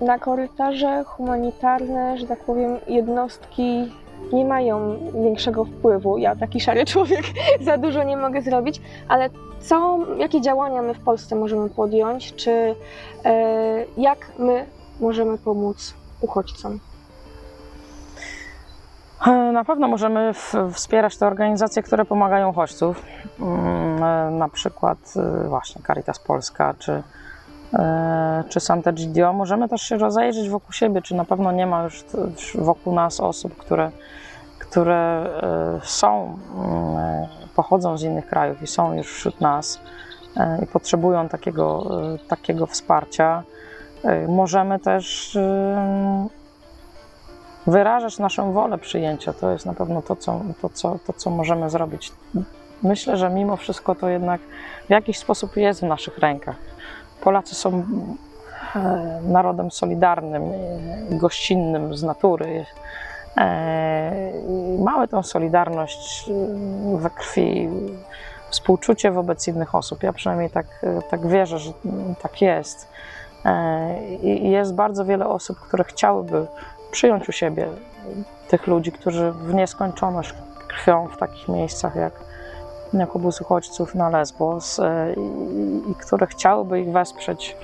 Na 0.00 0.18
korytarze 0.18 1.04
humanitarne, 1.04 2.18
że 2.18 2.26
tak 2.26 2.44
powiem, 2.44 2.78
jednostki 2.88 3.92
nie 4.32 4.44
mają 4.44 4.98
większego 5.22 5.64
wpływu. 5.64 6.18
Ja, 6.18 6.36
taki 6.36 6.60
szary 6.60 6.84
człowiek, 6.92 7.24
za 7.60 7.78
dużo 7.78 8.02
nie 8.02 8.16
mogę 8.16 8.42
zrobić, 8.42 8.80
ale 9.08 9.30
co, 9.60 9.98
jakie 10.18 10.40
działania 10.40 10.82
my 10.82 10.94
w 10.94 11.00
Polsce 11.00 11.36
możemy 11.36 11.70
podjąć? 11.70 12.34
Czy 12.34 12.74
e, 13.24 13.84
jak 13.96 14.32
my 14.38 14.66
możemy 15.00 15.38
pomóc 15.38 15.94
uchodźcom? 16.20 16.78
Na 19.52 19.64
pewno 19.64 19.88
możemy 19.88 20.32
wspierać 20.72 21.16
te 21.16 21.26
organizacje, 21.26 21.82
które 21.82 22.04
pomagają 22.04 22.48
uchodźców, 22.48 23.02
Mm, 23.40 24.02
e, 24.02 24.30
na 24.30 24.48
przykład 24.48 24.98
e, 25.16 25.48
właśnie 25.48 25.82
Caritas 25.86 26.18
Polska 26.18 26.74
czy, 26.78 27.02
e, 27.72 28.44
czy 28.48 28.58
Sant'Egidio. 28.58 29.34
Możemy 29.34 29.68
też 29.68 29.82
się 29.82 29.96
rozejrzeć 29.96 30.48
wokół 30.48 30.72
siebie, 30.72 31.02
czy 31.02 31.14
na 31.14 31.24
pewno 31.24 31.52
nie 31.52 31.66
ma 31.66 31.84
już 31.84 32.04
wokół 32.54 32.94
nas 32.94 33.20
osób, 33.20 33.56
które, 33.56 33.90
które 34.58 35.26
są, 35.82 36.38
mm, 36.56 37.26
pochodzą 37.56 37.98
z 37.98 38.02
innych 38.02 38.26
krajów 38.26 38.62
i 38.62 38.66
są 38.66 38.92
już 38.92 39.12
wśród 39.14 39.40
nas 39.40 39.80
i 40.62 40.66
potrzebują 40.66 41.28
takiego, 41.28 41.90
takiego 42.28 42.66
wsparcia. 42.66 43.42
Możemy 44.28 44.78
też 44.78 45.38
wyrażać 47.66 48.18
naszą 48.18 48.52
wolę 48.52 48.78
przyjęcia. 48.78 49.32
To 49.32 49.50
jest 49.50 49.66
na 49.66 49.74
pewno 49.74 50.02
to 50.02 50.16
co, 50.16 50.40
to, 50.62 50.68
co, 50.68 50.98
to, 51.06 51.12
co 51.12 51.30
możemy 51.30 51.70
zrobić. 51.70 52.12
Myślę, 52.82 53.16
że 53.16 53.30
mimo 53.30 53.56
wszystko 53.56 53.94
to 53.94 54.08
jednak 54.08 54.40
w 54.86 54.90
jakiś 54.90 55.18
sposób 55.18 55.56
jest 55.56 55.80
w 55.80 55.86
naszych 55.86 56.18
rękach. 56.18 56.56
Polacy 57.20 57.54
są 57.54 57.84
narodem 59.22 59.70
solidarnym, 59.70 60.42
gościnnym 61.10 61.94
z 61.94 62.02
natury. 62.02 62.66
Mamy 64.78 65.08
tą 65.08 65.22
solidarność 65.22 66.30
we 66.96 67.10
krwi, 67.10 67.68
współczucie 68.50 69.10
wobec 69.10 69.48
innych 69.48 69.74
osób. 69.74 70.02
Ja 70.02 70.12
przynajmniej 70.12 70.50
tak, 70.50 70.66
tak 71.10 71.26
wierzę, 71.26 71.58
że 71.58 71.72
tak 72.22 72.42
jest. 72.42 72.88
E, 73.44 74.16
I 74.22 74.50
jest 74.50 74.74
bardzo 74.74 75.04
wiele 75.04 75.28
osób, 75.28 75.60
które 75.60 75.84
chciałyby 75.84 76.46
przyjąć 76.90 77.28
u 77.28 77.32
siebie 77.32 77.68
tych 78.48 78.66
ludzi, 78.66 78.92
którzy 78.92 79.32
w 79.32 79.54
nieskończoność 79.54 80.34
krwią 80.68 81.08
w 81.08 81.16
takich 81.16 81.48
miejscach 81.48 81.96
jak, 81.96 82.12
jak 82.92 83.16
obóz 83.16 83.40
uchodźców 83.40 83.94
na 83.94 84.08
Lesbos 84.08 84.78
e, 84.78 85.14
i, 85.16 85.90
i 85.90 85.94
które 85.94 86.26
chciałyby 86.26 86.80
ich 86.80 86.92
wesprzeć 86.92 87.56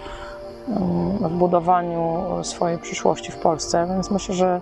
mm, 0.68 1.18
w 1.18 1.38
budowaniu 1.38 2.24
swojej 2.42 2.78
przyszłości 2.78 3.32
w 3.32 3.36
Polsce. 3.36 3.86
Więc 3.86 4.10
myślę, 4.10 4.34
że, 4.34 4.60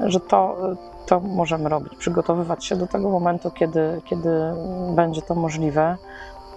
że 0.00 0.20
to, 0.20 0.56
to 1.06 1.20
możemy 1.20 1.68
robić, 1.68 1.96
przygotowywać 1.96 2.64
się 2.64 2.76
do 2.76 2.86
tego 2.86 3.10
momentu, 3.10 3.50
kiedy, 3.50 4.00
kiedy 4.04 4.30
będzie 4.94 5.22
to 5.22 5.34
możliwe. 5.34 5.96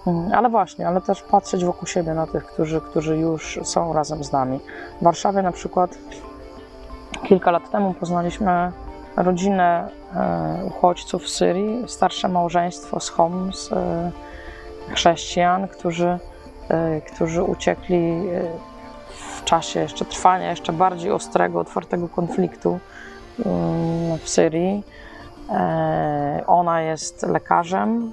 Mm, 0.06 0.32
Ale 0.34 0.48
właśnie, 0.48 0.88
ale 0.88 1.00
też 1.00 1.22
patrzeć 1.22 1.64
wokół 1.64 1.88
siebie 1.88 2.14
na 2.14 2.26
tych, 2.26 2.46
którzy, 2.46 2.80
którzy 2.80 3.16
już 3.16 3.60
są 3.62 3.92
razem 3.92 4.24
z 4.24 4.32
nami. 4.32 4.60
W 5.00 5.04
Warszawie 5.04 5.42
na 5.42 5.52
przykład 5.52 5.98
kilka 7.22 7.50
lat 7.50 7.70
temu 7.70 7.94
poznaliśmy 7.94 8.72
rodzinę 9.16 9.88
e, 10.14 10.64
uchodźców 10.64 11.28
z 11.28 11.34
Syrii, 11.34 11.84
starsze 11.86 12.28
małżeństwo 12.28 13.00
z 13.00 13.08
Homs, 13.08 13.72
e, 13.72 14.10
chrześcijan, 14.88 15.68
którzy, 15.68 16.18
e, 16.68 17.00
którzy 17.00 17.42
uciekli 17.42 18.22
w 19.08 19.44
czasie 19.44 19.80
jeszcze 19.80 20.04
trwania 20.04 20.50
jeszcze 20.50 20.72
bardziej 20.72 21.12
ostrego, 21.12 21.60
otwartego 21.60 22.08
konfliktu 22.08 22.78
mm, 23.46 24.18
w 24.18 24.28
Syrii. 24.28 24.82
Ona 26.46 26.80
jest 26.82 27.22
lekarzem, 27.22 28.12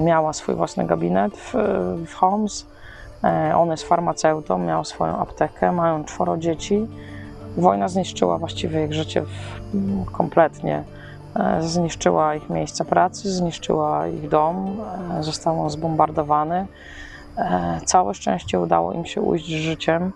miała 0.00 0.32
swój 0.32 0.54
własny 0.54 0.86
gabinet 0.86 1.36
w, 1.36 1.54
w 2.06 2.14
Homs. 2.14 2.66
E, 3.24 3.56
On 3.56 3.70
jest 3.70 3.84
farmaceutą, 3.84 4.58
miał 4.58 4.84
swoją 4.84 5.18
aptekę, 5.18 5.72
mają 5.72 6.04
czworo 6.04 6.36
dzieci. 6.36 6.86
Wojna 7.56 7.88
zniszczyła 7.88 8.38
właściwie 8.38 8.84
ich 8.84 8.92
życie 8.92 9.22
w, 9.22 9.60
kompletnie. 10.12 10.84
E, 11.36 11.62
Zniszczyła 11.62 12.34
ich 12.34 12.50
miejsca 12.50 12.84
pracy, 12.84 13.32
zniszczyła 13.32 14.06
ich 14.06 14.28
dom, 14.28 14.80
e, 15.18 15.22
został 15.22 15.60
on 15.62 15.70
zbombardowany. 15.70 16.66
E, 17.38 17.80
Całe 17.84 18.14
szczęście 18.14 18.60
udało 18.60 18.92
im 18.92 19.04
się 19.06 19.20
ujść 19.20 19.46
z 19.46 19.48
życiem 19.48 20.12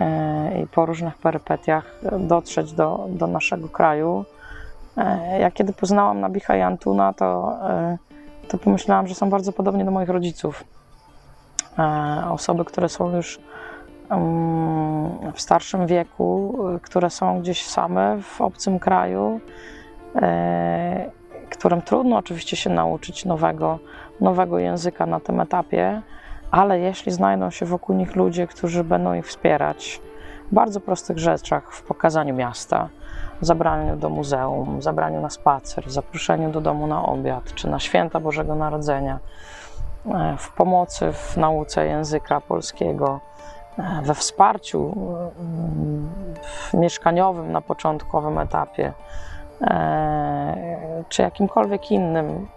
e, 0.00 0.60
i 0.62 0.66
po 0.66 0.86
różnych 0.86 1.18
perypetiach 1.18 2.00
dotrzeć 2.18 2.72
do, 2.72 3.06
do 3.08 3.26
naszego 3.26 3.68
kraju. 3.68 4.24
E, 4.96 5.38
Ja 5.40 5.50
kiedy 5.50 5.72
poznałam 5.72 6.20
Nabicha 6.20 6.56
i 6.56 6.60
Antuna, 6.60 7.12
to, 7.12 7.58
e, 7.70 7.98
to 8.52 8.58
pomyślałam, 8.58 9.06
że 9.06 9.14
są 9.14 9.30
bardzo 9.30 9.52
podobni 9.52 9.84
do 9.84 9.90
moich 9.90 10.08
rodziców. 10.08 10.64
E, 11.78 12.30
Osoby, 12.30 12.64
które 12.64 12.88
są 12.88 13.16
już 13.16 13.40
w 15.34 15.40
starszym 15.40 15.86
wieku, 15.86 16.58
y, 16.76 16.80
które 16.80 17.10
są 17.10 17.40
gdzieś 17.40 17.66
same 17.66 18.22
w 18.22 18.40
obcym 18.40 18.78
kraju, 18.78 19.40
e, 20.16 21.10
którym 21.50 21.82
trudno 21.82 22.16
oczywiście 22.16 22.56
się 22.56 22.70
nauczyć 22.70 23.24
nowego, 23.24 23.78
nowego 24.20 24.58
języka 24.58 25.06
na 25.06 25.20
tym 25.20 25.40
etapie, 25.40 26.02
ale 26.50 26.80
jeśli 26.80 27.12
znajdą 27.12 27.50
się 27.50 27.66
wokół 27.66 27.96
nich 27.96 28.16
ludzie, 28.16 28.46
którzy 28.46 28.84
będą 28.84 29.14
ich 29.14 29.26
wspierać 29.26 30.00
w 30.50 30.54
bardzo 30.54 30.80
prostych 30.80 31.18
rzeczach, 31.18 31.72
w 31.72 31.82
pokazaniu 31.82 32.34
miasta, 32.34 32.88
zabraniu 33.42 33.96
do 33.96 34.08
muzeum, 34.08 34.82
zabraniu 34.82 35.20
na 35.20 35.30
spacer, 35.30 35.90
zaproszeniu 35.90 36.50
do 36.50 36.60
domu 36.60 36.86
na 36.86 37.06
obiad 37.06 37.54
czy 37.54 37.68
na 37.68 37.78
święta 37.78 38.20
Bożego 38.20 38.54
Narodzenia, 38.54 39.18
e, 40.06 40.34
w 40.38 40.52
pomocy 40.52 41.12
w 41.12 41.36
nauce 41.36 41.86
języka 41.86 42.40
polskiego, 42.40 43.20
e, 43.78 44.02
we 44.02 44.14
wsparciu 44.14 44.96
w 46.42 46.74
mieszkaniowym 46.74 47.52
na 47.52 47.60
początkowym 47.60 48.38
etapie, 48.38 48.92
e, 49.60 51.04
czy 51.08 51.22
jakimkolwiek 51.22 51.90
innym, 51.90 52.48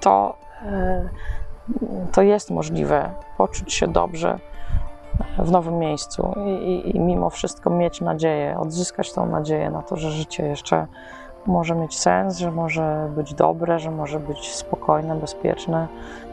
to, 0.00 0.36
e, 0.62 1.08
to 2.12 2.22
jest 2.22 2.50
możliwe 2.50 3.10
poczuć 3.36 3.74
się 3.74 3.88
dobrze 3.88 4.38
w 5.38 5.50
nowym 5.50 5.78
miejscu 5.78 6.34
i, 6.46 6.50
i, 6.50 6.96
i 6.96 7.00
mimo 7.00 7.30
wszystko 7.30 7.70
mieć 7.70 8.00
nadzieję, 8.00 8.58
odzyskać 8.58 9.12
tą 9.12 9.26
nadzieję 9.26 9.70
na 9.70 9.82
to, 9.82 9.96
że 9.96 10.10
życie 10.10 10.46
jeszcze 10.46 10.86
może 11.46 11.74
mieć 11.74 11.98
sens, 11.98 12.38
że 12.38 12.50
może 12.50 13.10
być 13.16 13.34
dobre, 13.34 13.78
że 13.78 13.90
może 13.90 14.20
być 14.20 14.54
spokojne, 14.54 15.16
bezpieczne, 15.16 15.88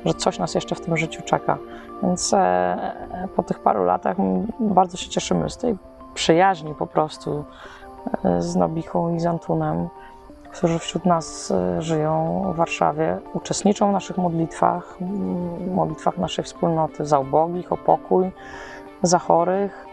że 0.06 0.14
coś 0.14 0.40
nas 0.40 0.56
jeszcze 0.56 0.76
w 0.76 0.82
tym 0.82 0.98
życiu 0.98 1.22
czeka. 1.26 1.58
Więc 2.04 2.34
e, 2.34 3.28
po 3.36 3.44
tych 3.44 3.60
paru 3.60 3.84
latach 3.84 4.18
bardzo 4.60 4.98
się 4.98 5.10
cieszymy 5.10 5.50
z 5.50 5.58
tej 5.58 5.78
przyjaźni 6.14 6.76
po 6.76 6.88
prostu 6.88 7.44
e, 8.24 8.42
z 8.42 8.56
Nobichą 8.56 9.16
i 9.16 9.20
z 9.20 9.26
Antunem, 9.26 9.90
którzy 10.52 10.80
wśród 10.80 11.06
nas 11.06 11.52
e, 11.52 11.82
żyją 11.82 12.44
w 12.54 12.56
Warszawie, 12.56 13.18
uczestniczą 13.34 13.90
w 13.90 13.94
naszych 13.94 14.18
modlitwach, 14.18 14.98
modlitwach 15.72 16.18
naszej 16.18 16.46
wspólnoty 16.46 17.06
za 17.06 17.20
ubogich, 17.20 17.72
o 17.72 17.78
pokój, 17.78 18.32
za 19.04 19.20
chorych, 19.20 19.86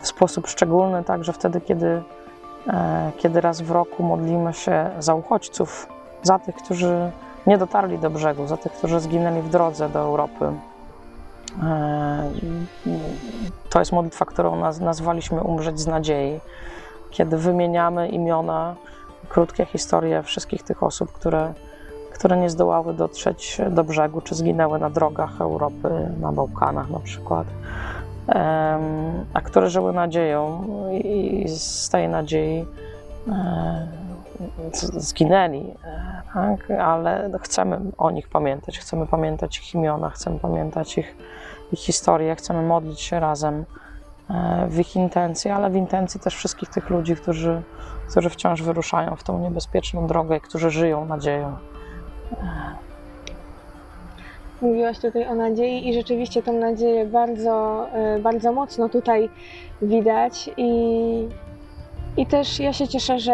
w 0.00 0.06
sposób 0.06 0.46
szczególny 0.46 1.04
także 1.04 1.32
wtedy, 1.32 1.60
kiedy, 1.60 2.02
e, 2.68 3.10
kiedy 3.18 3.40
raz 3.40 3.60
w 3.60 3.70
roku 3.70 4.02
modlimy 4.02 4.52
się 4.52 4.90
za 4.98 5.14
uchodźców, 5.14 5.86
za 6.22 6.38
tych, 6.38 6.54
którzy 6.56 7.10
nie 7.46 7.58
dotarli 7.58 7.98
do 7.98 8.10
brzegu, 8.10 8.46
za 8.46 8.56
tych, 8.56 8.72
którzy 8.72 9.00
zginęli 9.00 9.42
w 9.42 9.48
drodze 9.48 9.88
do 9.88 9.98
Europy. 9.98 10.52
E, 11.62 12.30
To 13.70 13.78
jest 13.78 13.92
modlitwa, 13.92 14.24
którą 14.24 14.60
naz- 14.60 14.80
nazwaliśmy 14.80 15.40
Umrzeć 15.42 15.80
z 15.80 15.86
nadziei, 15.86 16.40
kiedy 17.10 17.36
wymieniamy 17.38 18.08
imiona, 18.08 18.74
krótkie 19.28 19.64
historie 19.66 20.22
wszystkich 20.22 20.62
tych 20.62 20.82
osób, 20.82 21.12
które, 21.12 21.54
które 22.14 22.36
nie 22.36 22.50
zdołały 22.50 22.94
dotrzeć 22.94 23.60
do 23.70 23.84
brzegu, 23.84 24.20
czy 24.20 24.34
zginęły 24.34 24.78
na 24.78 24.90
drogach 24.90 25.40
Europy, 25.40 26.10
na 26.20 26.32
Bałkanach 26.32 26.90
na 26.90 27.00
przykład, 27.00 27.46
a 29.34 29.40
które 29.44 29.70
żyły 29.70 29.92
nadzieją 29.92 30.64
i 30.92 31.44
z 31.48 31.88
tej 31.88 32.08
nadziei 32.08 32.66
e, 33.28 33.86
zginęli, 34.96 35.74
e, 35.84 36.22
tak? 36.34 36.70
ale 36.70 37.30
chcemy 37.40 37.80
o 37.98 38.10
nich 38.10 38.28
pamiętać, 38.28 38.78
chcemy 38.78 39.06
pamiętać 39.06 39.58
ich 39.58 39.74
imiona, 39.74 40.10
chcemy 40.10 40.38
pamiętać 40.38 40.98
ich, 40.98 41.16
ich 41.72 41.78
historię, 41.78 42.36
chcemy 42.36 42.62
modlić 42.62 43.00
się 43.00 43.20
razem 43.20 43.64
e, 44.30 44.66
w 44.68 44.78
ich 44.78 44.96
intencji, 44.96 45.50
ale 45.50 45.70
w 45.70 45.74
intencji 45.74 46.20
też 46.20 46.36
wszystkich 46.36 46.68
tych 46.68 46.90
ludzi, 46.90 47.16
którzy, 47.16 47.62
którzy 48.10 48.30
wciąż 48.30 48.62
wyruszają 48.62 49.16
w 49.16 49.22
tą 49.22 49.38
niebezpieczną 49.38 50.06
drogę 50.06 50.36
i 50.36 50.40
którzy 50.40 50.70
żyją 50.70 51.04
nadzieją. 51.04 51.56
Mówiłaś 54.62 54.98
tutaj 54.98 55.26
o 55.26 55.34
nadziei 55.34 55.88
i 55.88 55.94
rzeczywiście 55.94 56.42
tą 56.42 56.52
nadzieję 56.52 57.06
bardzo, 57.06 57.86
e, 57.92 58.18
bardzo 58.18 58.52
mocno 58.52 58.88
tutaj 58.88 59.28
widać 59.82 60.50
i, 60.56 60.72
i 62.16 62.26
też 62.26 62.60
ja 62.60 62.72
się 62.72 62.88
cieszę, 62.88 63.18
że, 63.18 63.32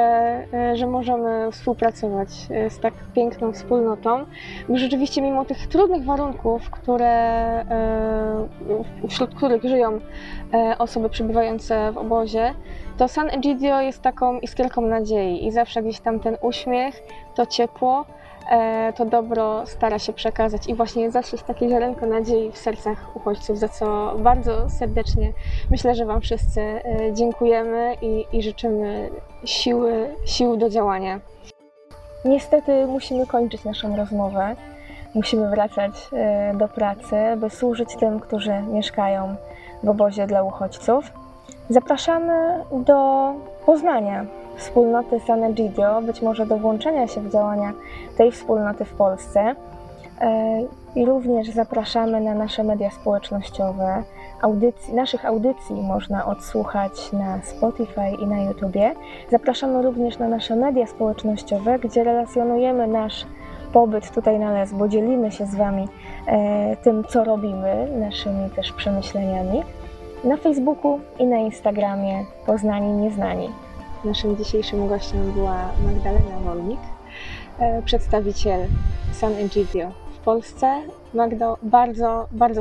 e, 0.53 0.77
że 0.77 0.87
możemy 0.87 1.53
współpracować 1.53 2.29
e, 2.51 2.71
z 2.71 2.79
tak 2.81 2.95
piękną 3.15 3.53
wspólnotą, 3.53 4.25
bo 4.69 4.77
rzeczywiście 4.77 5.23
mimo 5.23 5.45
tych 5.45 5.67
trudnych 5.67 6.05
warunków, 6.05 6.71
które, 6.71 7.65
wśród 9.09 9.35
których 9.35 9.63
żyją 9.63 10.01
osoby 10.79 11.09
przebywające 11.09 11.93
w 11.93 11.99
obozie, 11.99 12.55
to 12.99 13.09
San 13.09 13.31
Egidio 13.31 13.81
jest 13.81 14.03
taką 14.03 14.39
iskierką 14.41 14.83
nadziei 14.83 15.47
i 15.47 15.53
zawsze 15.53 15.83
gdzieś 15.83 16.01
tam 16.01 16.21
ten 16.21 16.37
uśmiech, 16.41 17.03
to 17.35 17.47
ciepło, 17.47 18.05
to 18.97 19.05
dobro 19.05 19.67
stara 19.67 19.99
się 19.99 20.13
przekazać 20.13 20.69
i 20.69 20.75
właśnie 20.75 21.11
zasieść 21.11 21.45
takie 21.45 21.69
ziarenko 21.69 22.07
nadziei 22.07 22.53
w 22.53 22.59
sercach 22.59 23.17
uchodźców, 23.17 23.59
za 23.59 23.69
co 23.69 24.15
bardzo 24.19 24.71
serdecznie 24.71 25.33
myślę, 25.71 25.95
że 25.95 26.07
Wam 26.07 26.21
wszyscy 26.21 26.61
e, 26.61 26.83
dziękujemy 27.13 27.95
i, 28.03 28.27
i 28.33 28.43
życzymy 28.43 29.11
siły, 29.45 30.15
sił 30.25 30.57
do 30.57 30.71
działania. 30.71 31.21
Niestety 32.25 32.87
musimy 32.87 33.27
kończyć 33.27 33.65
naszą 33.65 33.97
rozmowę. 33.97 34.57
Musimy 35.15 35.51
wracać 35.51 35.93
e, 36.13 36.55
do 36.55 36.69
pracy, 36.69 37.17
by 37.37 37.51
służyć 37.51 37.97
tym, 37.97 38.21
którzy 38.21 38.63
mieszkają 38.63 39.37
w 39.83 39.89
obozie 39.89 40.27
dla 40.27 40.43
uchodźców. 40.43 41.13
Zapraszamy 41.71 42.65
do 42.73 43.33
Poznania 43.67 44.27
wspólnoty 44.59 45.21
San 45.21 45.45
Egidio, 45.45 46.03
być 46.03 46.23
może 46.23 46.47
do 46.47 46.59
włączenia 46.59 47.07
się 47.07 47.21
w 47.21 47.33
działania 47.33 47.73
tej 48.17 48.33
wspólnoty 48.33 48.85
w 48.85 48.95
Polsce. 48.95 49.55
E, 50.21 50.61
I 50.97 51.07
również 51.07 51.51
zapraszamy 51.51 52.21
na 52.21 52.35
nasze 52.35 52.65
media 52.65 52.91
społecznościowe. 52.91 54.03
Audycji, 54.43 54.95
naszych 54.95 55.25
audycji 55.25 55.83
można 55.83 56.27
odsłuchać 56.27 57.13
na 57.13 57.43
Spotify 57.43 58.09
i 58.23 58.27
na 58.27 58.43
YouTubie. 58.43 58.95
Zapraszamy 59.31 59.83
również 59.83 60.19
na 60.19 60.29
nasze 60.29 60.57
media 60.57 60.87
społecznościowe, 60.87 61.79
gdzie 61.79 62.05
relacjonujemy 62.05 62.87
nasz 62.87 63.27
pobyt 63.73 64.11
tutaj 64.11 64.39
na 64.39 64.53
Lesbo, 64.53 64.89
dzielimy 64.89 65.33
się 65.33 65.47
z 65.47 65.55
Wami 65.55 65.89
e, 66.27 66.77
tym, 66.77 67.05
co 67.05 67.25
robimy, 67.25 67.89
naszymi 68.01 68.51
też 68.51 68.73
przemyśleniami. 68.73 69.63
Na 70.25 70.37
Facebooku 70.37 71.01
i 71.19 71.27
na 71.27 71.37
Instagramie 71.37 72.25
Poznani 72.47 72.93
Nieznani. 72.93 73.49
Naszym 74.05 74.37
dzisiejszym 74.37 74.89
gościem 74.89 75.33
była 75.33 75.71
Magdalena 75.85 76.41
Wolnik, 76.45 76.81
e, 77.59 77.83
przedstawiciel 77.83 78.67
San 79.13 79.35
Egidio 79.35 79.91
w 80.15 80.19
Polsce. 80.19 80.83
Magdo, 81.15 81.57
bardzo, 81.63 82.27
bardzo, 82.33 82.61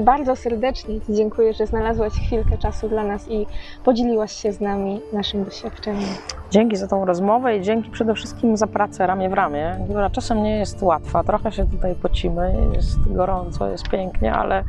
bardzo 0.00 0.36
serdecznie 0.36 1.00
Ci 1.00 1.14
dziękuję, 1.14 1.52
że 1.52 1.66
znalazłaś 1.66 2.12
chwilkę 2.12 2.58
czasu 2.58 2.88
dla 2.88 3.04
nas 3.04 3.30
i 3.30 3.46
podzieliłaś 3.84 4.32
się 4.32 4.52
z 4.52 4.60
nami 4.60 5.00
naszym 5.12 5.44
doświadczeniem. 5.44 6.08
Dzięki 6.50 6.76
za 6.76 6.88
tą 6.88 7.04
rozmowę 7.04 7.56
i 7.56 7.62
dzięki 7.62 7.90
przede 7.90 8.14
wszystkim 8.14 8.56
za 8.56 8.66
pracę 8.66 9.06
ramię 9.06 9.28
w 9.28 9.32
ramię, 9.32 9.76
która 9.84 10.10
czasem 10.10 10.42
nie 10.42 10.58
jest 10.58 10.82
łatwa. 10.82 11.24
Trochę 11.24 11.52
się 11.52 11.64
tutaj 11.64 11.94
pocimy, 11.94 12.54
jest 12.74 13.12
gorąco, 13.12 13.70
jest 13.70 13.88
pięknie, 13.88 14.34
ale, 14.34 14.64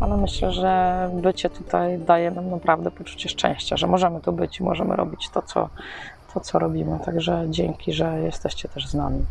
ale 0.00 0.16
myślę, 0.16 0.52
że 0.52 1.10
bycie 1.12 1.50
tutaj 1.50 1.98
daje 1.98 2.30
nam 2.30 2.50
naprawdę 2.50 2.90
poczucie 2.90 3.28
szczęścia, 3.28 3.76
że 3.76 3.86
możemy 3.86 4.20
tu 4.20 4.32
być 4.32 4.60
i 4.60 4.62
możemy 4.62 4.96
robić 4.96 5.28
to, 5.28 5.42
co, 5.42 5.68
to, 6.34 6.40
co 6.40 6.58
robimy. 6.58 6.98
Także 7.04 7.46
dzięki, 7.50 7.92
że 7.92 8.20
jesteście 8.20 8.68
też 8.68 8.88
z 8.88 8.94
nami. 8.94 9.24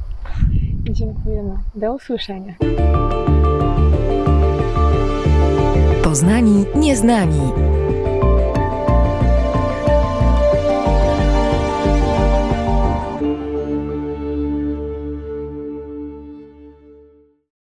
Dziękujemy. 0.90 1.58
Do 1.76 1.94
usłyszenia. 1.94 2.54
Poznani 6.04 6.66
Nieznani. 6.76 7.52